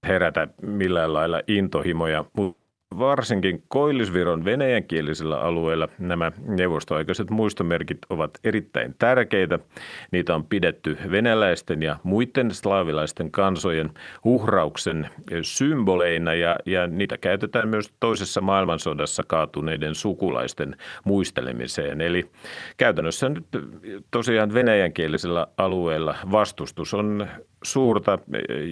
herätä 0.08 0.48
millään 0.62 1.14
lailla 1.14 1.42
intohimoja, 1.48 2.26
mutta 2.38 2.65
Varsinkin 3.00 3.64
Koillisviron 3.68 4.46
venäjänkielisillä 4.46 5.40
alueilla 5.40 5.88
nämä 6.00 6.32
neuvostoaikaiset 6.48 7.30
muistomerkit 7.30 7.98
ovat 8.10 8.32
erittäin 8.44 8.96
tärkeitä. 9.00 9.60
Niitä 10.12 10.36
on 10.36 10.44
pidetty 10.44 10.98
venäläisten 11.12 11.84
ja 11.84 11.98
muiden 12.04 12.52
slaavilaisten 12.52 13.32
kansojen 13.32 13.90
uhrauksen 14.24 15.10
symboleina 15.42 16.34
ja, 16.34 16.56
ja 16.66 16.88
niitä 16.88 17.18
käytetään 17.18 17.68
myös 17.68 17.94
toisessa 18.00 18.42
maailmansodassa 18.42 19.24
kaatuneiden 19.28 19.96
sukulaisten 19.96 20.76
muistelemiseen. 21.04 22.02
Eli 22.02 22.30
käytännössä 22.78 23.30
nyt 23.30 23.46
tosiaan 24.12 24.54
venäjänkielisillä 24.54 25.48
alueilla 25.58 26.16
vastustus 26.32 26.94
on 26.94 27.28
suurta, 27.66 28.20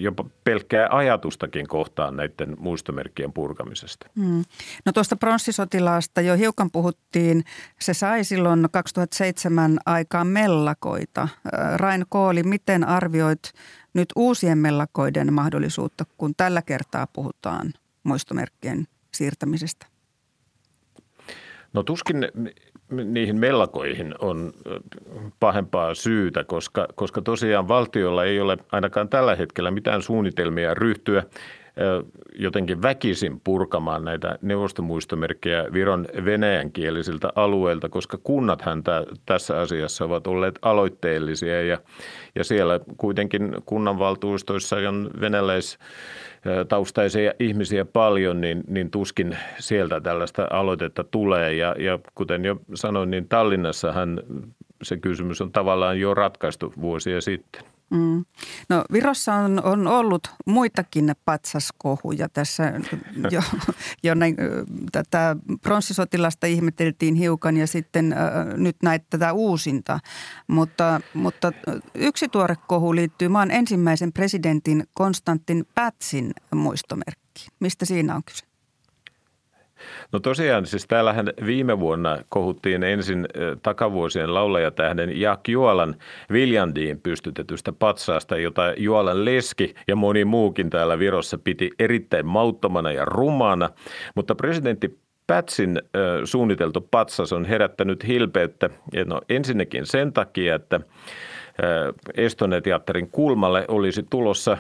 jopa 0.01 0.25
pelkkää 0.43 0.87
ajatustakin 0.91 1.67
kohtaan 1.67 2.17
näiden 2.17 2.55
muistomerkkien 2.59 3.33
purkamisesta. 3.33 4.07
Hmm. 4.15 4.43
No 4.85 4.91
tuosta 4.91 5.15
pronssisotilaasta 5.15 6.21
jo 6.21 6.35
hiukan 6.35 6.71
puhuttiin. 6.71 7.43
Se 7.79 7.93
sai 7.93 8.23
silloin 8.23 8.67
2007 8.71 9.79
aikaan 9.85 10.27
mellakoita. 10.27 11.27
Rain 11.75 12.05
Kooli, 12.09 12.43
miten 12.43 12.83
arvioit 12.83 13.53
nyt 13.93 14.09
uusien 14.15 14.57
mellakoiden 14.57 15.33
mahdollisuutta, 15.33 16.05
kun 16.17 16.33
tällä 16.37 16.61
kertaa 16.61 17.07
puhutaan 17.07 17.73
muistomerkkien 18.03 18.87
siirtämisestä? 19.13 19.85
No 21.73 21.83
tuskin 21.83 22.29
niihin 22.95 23.39
mellakoihin 23.39 24.15
on 24.19 24.53
pahempaa 25.39 25.93
syytä, 25.93 26.43
koska, 26.43 26.87
koska 26.95 27.21
tosiaan 27.21 27.67
valtiolla 27.67 28.25
ei 28.25 28.39
ole 28.39 28.57
ainakaan 28.71 29.09
tällä 29.09 29.35
hetkellä 29.35 29.71
mitään 29.71 30.01
suunnitelmia 30.01 30.73
ryhtyä 30.73 31.23
jotenkin 32.35 32.81
väkisin 32.81 33.41
purkamaan 33.43 34.05
näitä 34.05 34.39
neuvostomuistomerkkejä 34.41 35.65
Viron 35.73 36.07
venäjänkielisiltä 36.25 37.29
alueilta, 37.35 37.89
koska 37.89 38.17
kunnathan 38.23 38.83
tässä 39.25 39.59
asiassa 39.59 40.05
ovat 40.05 40.27
olleet 40.27 40.59
aloitteellisia 40.61 41.61
ja, 41.61 41.77
ja 42.35 42.43
siellä 42.43 42.79
kuitenkin 42.97 43.55
kunnanvaltuustoissa 43.65 44.75
on 44.75 45.11
venäläis 45.21 45.79
taustaisia 46.67 47.33
ihmisiä 47.39 47.85
paljon, 47.85 48.41
niin, 48.41 48.63
niin 48.67 48.91
tuskin 48.91 49.37
sieltä 49.59 50.01
tällaista 50.01 50.47
aloitetta 50.49 51.03
tulee. 51.03 51.53
Ja, 51.53 51.75
ja 51.79 51.99
kuten 52.15 52.45
jo 52.45 52.57
sanoin, 52.73 53.11
niin 53.11 53.27
Tallinnassahan 53.27 54.21
se 54.83 54.97
kysymys 54.97 55.41
on 55.41 55.51
tavallaan 55.51 55.99
jo 55.99 56.13
ratkaistu 56.13 56.73
vuosia 56.81 57.21
sitten. 57.21 57.72
Mm. 57.93 58.25
No 58.69 58.85
Virossa 58.91 59.33
on, 59.33 59.63
on 59.63 59.87
ollut 59.87 60.31
muitakin 60.45 61.13
patsaskohuja 61.25 62.29
tässä. 62.29 62.73
Jo, 63.31 63.41
jo 64.03 64.13
näin, 64.13 64.35
tätä 64.91 65.35
pronssisotilasta 65.61 66.47
ihmeteltiin 66.47 67.15
hiukan 67.15 67.57
ja 67.57 67.67
sitten 67.67 68.13
äh, 68.13 68.19
nyt 68.57 68.75
näitä 68.83 69.05
tätä 69.09 69.33
uusinta. 69.33 69.99
Mutta, 70.47 71.01
mutta 71.13 71.51
yksi 71.95 72.29
tuore 72.29 72.55
kohu 72.67 72.95
liittyy 72.95 73.27
maan 73.27 73.51
ensimmäisen 73.51 74.13
presidentin 74.13 74.83
Konstantin 74.93 75.65
Pätsin 75.75 76.33
muistomerkki. 76.55 77.47
Mistä 77.59 77.85
siinä 77.85 78.15
on 78.15 78.23
kyse? 78.23 78.52
No 80.11 80.19
tosiaan, 80.19 80.65
siis 80.65 80.87
täällähän 80.87 81.29
viime 81.45 81.79
vuonna 81.79 82.17
kohuttiin 82.29 82.83
ensin 82.83 83.27
takavuosien 83.63 84.33
laulajatähden 84.33 85.19
Jaak 85.19 85.47
Juolan 85.47 85.95
Viljandiin 86.31 87.01
pystytetystä 87.01 87.71
patsaasta, 87.71 88.37
jota 88.37 88.73
Juolan 88.77 89.25
leski 89.25 89.75
ja 89.87 89.95
moni 89.95 90.25
muukin 90.25 90.69
täällä 90.69 90.99
Virossa 90.99 91.37
piti 91.37 91.71
erittäin 91.79 92.25
mauttomana 92.25 92.91
ja 92.91 93.05
rumana. 93.05 93.69
Mutta 94.15 94.35
presidentti 94.35 95.03
Pätsin 95.27 95.81
suunniteltu 96.23 96.87
patsas 96.91 97.33
on 97.33 97.45
herättänyt 97.45 98.07
hilpeyttä 98.07 98.69
no, 99.05 99.21
ensinnäkin 99.29 99.85
sen 99.85 100.13
takia, 100.13 100.55
että 100.55 100.79
Estone-teatterin 102.17 103.09
kulmalle 103.09 103.65
olisi 103.67 104.03
tulossa 104.09 104.57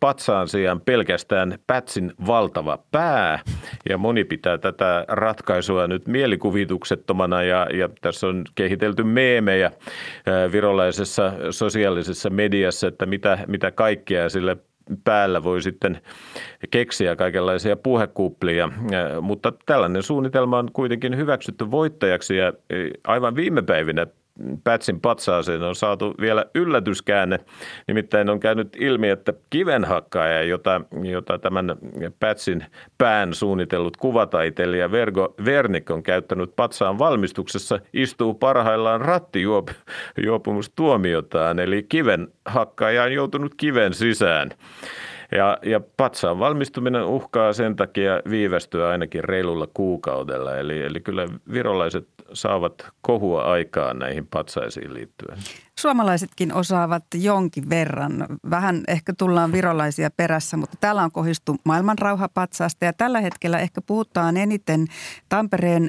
patsaan 0.00 0.48
sijaan 0.48 0.80
pelkästään 0.80 1.58
Pätsin 1.66 2.12
valtava 2.26 2.78
pää. 2.90 3.40
Ja 3.88 3.98
moni 3.98 4.24
pitää 4.24 4.58
tätä 4.58 5.04
ratkaisua 5.08 5.86
nyt 5.86 6.06
mielikuvituksettomana 6.06 7.42
ja, 7.42 7.66
ja 7.72 7.88
tässä 8.00 8.26
on 8.26 8.44
kehitelty 8.54 9.02
meemejä 9.02 9.72
virolaisessa 10.52 11.32
sosiaalisessa 11.50 12.30
mediassa, 12.30 12.86
että 12.86 13.06
mitä, 13.06 13.38
mitä 13.46 13.70
kaikkea 13.70 14.28
sille 14.28 14.56
päällä 15.04 15.42
voi 15.42 15.62
sitten 15.62 16.00
keksiä 16.70 17.16
kaikenlaisia 17.16 17.76
puhekuplia, 17.76 18.68
mutta 19.20 19.52
tällainen 19.66 20.02
suunnitelma 20.02 20.58
on 20.58 20.72
kuitenkin 20.72 21.16
hyväksytty 21.16 21.70
voittajaksi 21.70 22.36
ja 22.36 22.52
aivan 23.06 23.36
viime 23.36 23.62
päivinä 23.62 24.06
Pätsin 24.64 25.00
patsaaseen 25.00 25.62
on 25.62 25.74
saatu 25.74 26.14
vielä 26.20 26.46
yllätyskäänne. 26.54 27.38
Nimittäin 27.88 28.30
on 28.30 28.40
käynyt 28.40 28.76
ilmi, 28.80 29.08
että 29.08 29.32
kivenhakkaaja, 29.50 30.42
jota, 30.42 30.80
jota 31.02 31.38
tämän 31.38 31.76
Pätsin 32.20 32.64
pään 32.98 33.34
suunnitellut 33.34 33.96
kuvataiteilija 33.96 34.90
Vergo 34.90 35.34
Vernik 35.44 35.90
on 35.90 36.02
käyttänyt 36.02 36.56
patsaan 36.56 36.98
valmistuksessa, 36.98 37.80
istuu 37.92 38.34
parhaillaan 38.34 39.00
rattijuopumustuomiotaan, 39.00 41.58
eli 41.58 41.86
kivenhakkaaja 41.88 43.02
on 43.02 43.12
joutunut 43.12 43.54
kiven 43.56 43.94
sisään. 43.94 44.50
Ja, 45.32 45.58
ja 45.62 45.80
patsaan 45.96 46.38
valmistuminen 46.38 47.04
uhkaa 47.04 47.52
sen 47.52 47.76
takia 47.76 48.20
viivästyä 48.30 48.88
ainakin 48.88 49.24
reilulla 49.24 49.68
kuukaudella. 49.74 50.56
Eli, 50.56 50.82
eli 50.82 51.00
kyllä 51.00 51.26
virolaiset 51.52 52.08
saavat 52.32 52.86
kohua 53.00 53.42
aikaan 53.42 53.98
näihin 53.98 54.26
patsaisiin 54.26 54.94
liittyen. 54.94 55.38
Suomalaisetkin 55.78 56.54
osaavat 56.54 57.04
jonkin 57.14 57.70
verran. 57.70 58.26
Vähän 58.50 58.84
ehkä 58.88 59.12
tullaan 59.18 59.52
virolaisia 59.52 60.10
perässä, 60.10 60.56
mutta 60.56 60.76
täällä 60.80 61.02
on 61.02 61.12
kohistu 61.12 61.56
maailmanrauhapatsaasta 61.64 62.84
ja 62.84 62.92
tällä 62.92 63.20
hetkellä 63.20 63.58
ehkä 63.58 63.80
puhutaan 63.80 64.36
eniten 64.36 64.86
Tampereen 65.28 65.88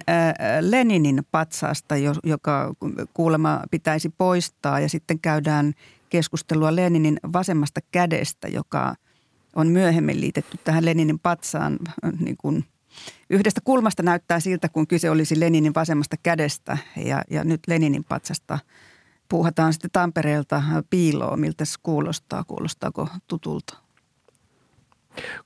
Leninin 0.62 1.24
patsaasta, 1.32 1.96
joka 2.24 2.74
kuulemma 3.14 3.62
pitäisi 3.72 4.10
poistaa 4.18 4.80
ja 4.80 4.90
sitten 4.90 5.20
käydään 5.20 5.74
keskustelua 6.10 6.76
Leninin 6.76 7.20
vasemmasta 7.34 7.80
kädestä, 7.92 8.48
joka 8.48 8.96
on 9.56 9.68
myöhemmin 9.68 10.22
liitetty 10.22 10.58
tähän 10.64 10.86
Leninin 10.86 11.20
patsaan 11.20 11.80
niin 12.20 12.38
kuin– 12.38 12.66
yhdestä 13.30 13.62
kulmasta 13.64 14.04
näyttää 14.04 14.40
siltä, 14.40 14.70
kun 14.70 14.88
kyse 14.88 15.10
olisi 15.10 15.40
Leninin 15.40 15.76
vasemmasta 15.76 16.16
kädestä 16.24 16.78
ja, 16.96 17.22
ja 17.30 17.44
nyt 17.44 17.60
Leninin 17.68 18.04
patsasta 18.04 18.60
puuhataan 19.30 19.74
sitten 19.74 19.92
Tampereelta 19.92 20.64
piiloon. 20.90 21.40
Miltä 21.40 21.66
se 21.66 21.76
kuulostaa? 21.84 22.44
Kuulostaako 22.44 23.08
tutulta? 23.28 23.89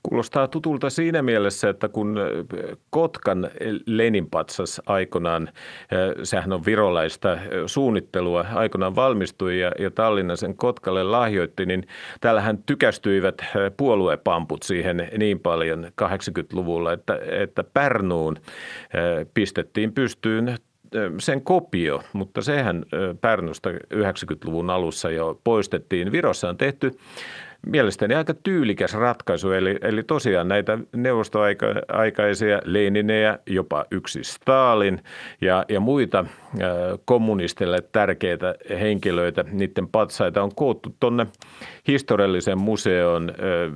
Kuulostaa 0.02 0.48
tutulta 0.48 0.90
siinä 0.90 1.22
mielessä, 1.22 1.68
että 1.68 1.88
kun 1.88 2.16
Kotkan 2.90 3.50
Leninpatsas 3.86 4.82
aikoinaan, 4.86 5.48
sehän 6.22 6.52
on 6.52 6.64
virolaista 6.66 7.38
suunnittelua, 7.66 8.44
aikoinaan 8.54 8.96
valmistui 8.96 9.60
ja, 9.60 9.72
ja 9.78 9.90
Tallinna 9.90 10.36
sen 10.36 10.56
Kotkalle 10.56 11.02
lahjoitti, 11.02 11.66
niin 11.66 11.86
täällähän 12.20 12.58
tykästyivät 12.66 13.42
puoluepamput 13.76 14.62
siihen 14.62 15.08
niin 15.18 15.40
paljon 15.40 15.84
80-luvulla, 15.84 16.92
että, 16.92 17.18
että 17.30 17.64
Pärnuun 17.64 18.36
pistettiin 19.34 19.92
pystyyn 19.92 20.56
sen 21.18 21.42
kopio, 21.42 22.02
mutta 22.12 22.42
sehän 22.42 22.84
Pärnusta 23.20 23.70
90-luvun 23.70 24.70
alussa 24.70 25.10
jo 25.10 25.40
poistettiin. 25.44 26.12
Virossa 26.12 26.48
on 26.48 26.56
tehty 26.56 26.90
mielestäni 27.66 28.14
aika 28.14 28.34
tyylikäs 28.34 28.94
ratkaisu. 28.94 29.52
Eli, 29.52 29.76
eli 29.82 30.02
tosiaan 30.02 30.48
näitä 30.48 30.78
neuvostoaikaisia 30.96 32.60
Leninejä, 32.64 33.38
jopa 33.46 33.84
yksi 33.90 34.24
Stalin 34.24 35.00
ja, 35.40 35.64
ja 35.68 35.80
muita 35.80 36.24
kommunistille 37.04 37.82
tärkeitä 37.92 38.54
henkilöitä, 38.80 39.44
niiden 39.52 39.88
patsaita 39.88 40.42
on 40.42 40.54
koottu 40.54 40.96
tuonne 41.00 41.26
historiallisen 41.88 42.58
museon 42.58 43.32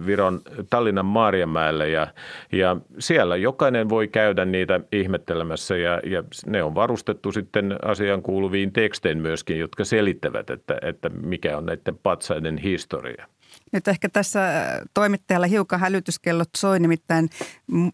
Viron 0.06 0.40
Tallinnan 0.70 1.06
Maariamäelle 1.06 1.88
ja, 1.88 2.06
ja 2.52 2.76
siellä 2.98 3.36
jokainen 3.36 3.88
voi 3.88 4.08
käydä 4.08 4.44
niitä 4.44 4.80
ihmettelemässä 4.92 5.76
ja, 5.76 6.00
ja 6.04 6.24
ne 6.46 6.62
on 6.62 6.74
varustettu 6.74 7.32
sitten 7.32 7.76
asian 7.82 8.22
kuuluviin 8.22 8.72
tekstein 8.72 9.18
myöskin, 9.18 9.58
jotka 9.58 9.84
selittävät, 9.84 10.50
että, 10.50 10.78
että 10.82 11.08
mikä 11.08 11.56
on 11.56 11.66
näiden 11.66 11.98
patsaiden 12.02 12.58
historia. 12.58 13.26
Nyt 13.72 13.88
ehkä 13.88 14.08
tässä 14.08 14.48
äh, 14.48 14.80
toimittajalla 14.94 15.46
hiukan 15.46 15.80
hälytyskellot 15.80 16.48
soi, 16.56 16.80
nimittäin 16.80 17.30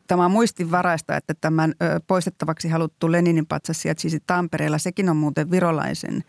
tämä 0.07 0.25
on 0.25 0.31
muistinvaraista, 0.31 1.17
että 1.17 1.35
tämän 1.41 1.75
poistettavaksi 2.07 2.69
haluttu 2.69 3.13
Leninin 3.13 3.47
patsas 3.47 3.83
sijaitsisi 3.83 4.21
Tampereella. 4.27 4.79
Sekin 4.79 5.09
on 5.09 5.17
muuten 5.17 5.51
virolaisen 5.51 6.25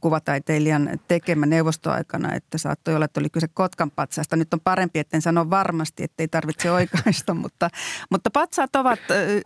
kuvataiteilijan 0.00 1.00
tekemä 1.08 1.46
neuvostoaikana, 1.46 2.34
että 2.34 2.58
saattoi 2.58 2.94
olla, 2.94 3.04
että 3.04 3.20
oli 3.20 3.30
kyse 3.30 3.48
Kotkan 3.48 3.90
patsasta. 3.90 4.36
Nyt 4.36 4.54
on 4.54 4.60
parempi, 4.60 4.98
etten 4.98 5.22
sano 5.22 5.50
varmasti, 5.50 6.04
ettei 6.04 6.28
tarvitse 6.28 6.70
oikaista, 6.70 7.34
mutta, 7.42 7.70
mutta 8.10 8.30
patsaat 8.30 8.76
ovat 8.76 9.00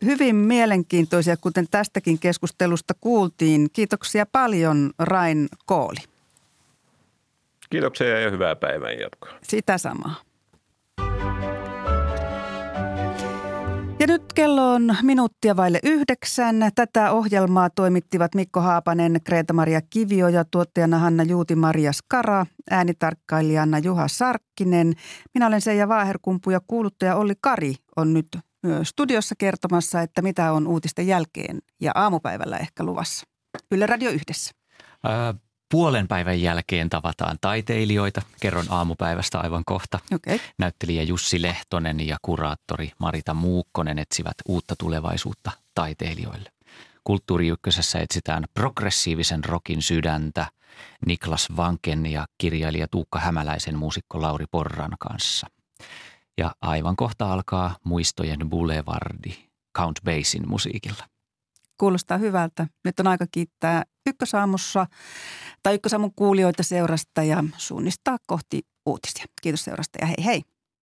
hyvin 0.05 0.37
mielenkiintoisia, 0.37 1.37
kuten 1.37 1.67
tästäkin 1.71 2.19
keskustelusta 2.19 2.95
kuultiin. 3.01 3.69
Kiitoksia 3.73 4.27
paljon 4.27 4.91
Rain 4.99 5.49
Kooli. 5.67 6.12
Kiitoksia 7.73 8.21
ja 8.21 8.31
hyvää 8.31 8.57
päivän 8.57 8.99
jatkoa. 8.99 9.31
Sitä 9.43 9.79
samaa. 9.79 10.15
Ja 14.01 14.07
nyt 14.07 14.33
kello 14.35 14.73
on 14.73 14.97
minuuttia 15.03 15.57
vaille 15.57 15.81
yhdeksän. 15.83 16.57
Tätä 16.75 17.13
ohjelmaa 17.13 17.71
toimittivat 17.71 18.35
Mikko 18.35 18.61
Haapanen, 18.61 19.21
Kreta-Maria 19.25 19.81
Kivio 19.91 20.29
ja 20.29 20.45
tuottajana 20.45 20.99
Hanna 20.99 21.23
Juuti-Maria 21.23 21.93
Skara, 21.93 22.47
äänitarkkailijana 22.71 23.79
Juha 23.79 24.09
Sarkkinen. 24.09 24.95
Minä 25.35 25.47
olen 25.47 25.61
Seija 25.61 25.89
Vaaherkumpu 25.89 26.51
ja 26.51 26.61
kuuluttaja 26.67 27.17
Olli 27.17 27.35
Kari 27.41 27.75
on 27.97 28.13
nyt 28.15 28.39
studiossa 28.83 29.35
kertomassa, 29.39 30.01
että 30.01 30.23
mitä 30.23 30.53
on 30.53 30.67
uutisten 30.67 31.07
jälkeen 31.07 31.59
ja 31.81 31.93
aamupäivällä 31.95 32.57
ehkä 32.57 32.85
luvassa. 32.85 33.27
Yle 33.71 33.87
Radio 33.87 34.11
yhdessä. 34.11 34.51
Ää, 35.05 35.35
puolen 35.73 36.09
päivän 36.09 36.43
jälkeen 36.43 36.89
tavataan 36.91 37.39
taiteilijoita. 37.41 38.23
Kerron 38.41 38.67
aamupäivästä 38.69 39.41
aivan 39.41 39.63
kohta. 39.67 39.99
Okay. 40.15 40.39
Näyttelijä 40.59 41.03
Jussi 41.03 41.43
Lehtonen 41.43 42.07
ja 42.07 42.17
kuraattori 42.23 42.93
Marita 42.99 43.35
Muukkonen 43.35 43.99
etsivät 43.99 44.35
uutta 44.49 44.75
tulevaisuutta 44.79 45.51
taiteilijoille. 45.75 46.53
Kulttuuriykkösessä 47.05 47.99
etsitään 47.99 48.45
progressiivisen 48.55 49.45
rokin 49.45 49.83
sydäntä 49.83 50.47
Niklas 51.07 51.49
Vanken 51.57 52.07
ja 52.07 52.27
kirjailija 52.39 52.89
Tuukka 52.89 53.19
Hämäläisen 53.19 53.79
muusikko 53.79 54.23
Lauri 54.23 54.45
Porran 54.51 54.97
kanssa. 55.01 55.47
Ja 56.39 56.55
aivan 56.61 56.97
kohta 56.97 57.33
alkaa 57.33 57.77
Muistojen 57.85 58.51
Boulevardi 58.51 59.35
Count 59.79 60.01
Basin 60.05 60.49
musiikilla. 60.49 61.12
Kuulostaa 61.79 62.19
hyvältä. 62.19 62.67
Nyt 62.85 63.01
on 63.01 63.07
aika 63.07 63.27
kiittää 63.33 63.83
Ykkösaamussa 64.07 64.87
tai 65.63 65.75
Ykkösaamun 65.75 66.15
kuulijoita 66.17 66.63
seurasta 66.63 67.23
ja 67.23 67.45
suunnistaa 67.57 68.17
kohti 68.27 68.61
uutisia. 68.87 69.25
Kiitos 69.43 69.65
seurasta 69.65 69.99
ja 70.01 70.07
hei 70.07 70.25
hei. 70.25 70.52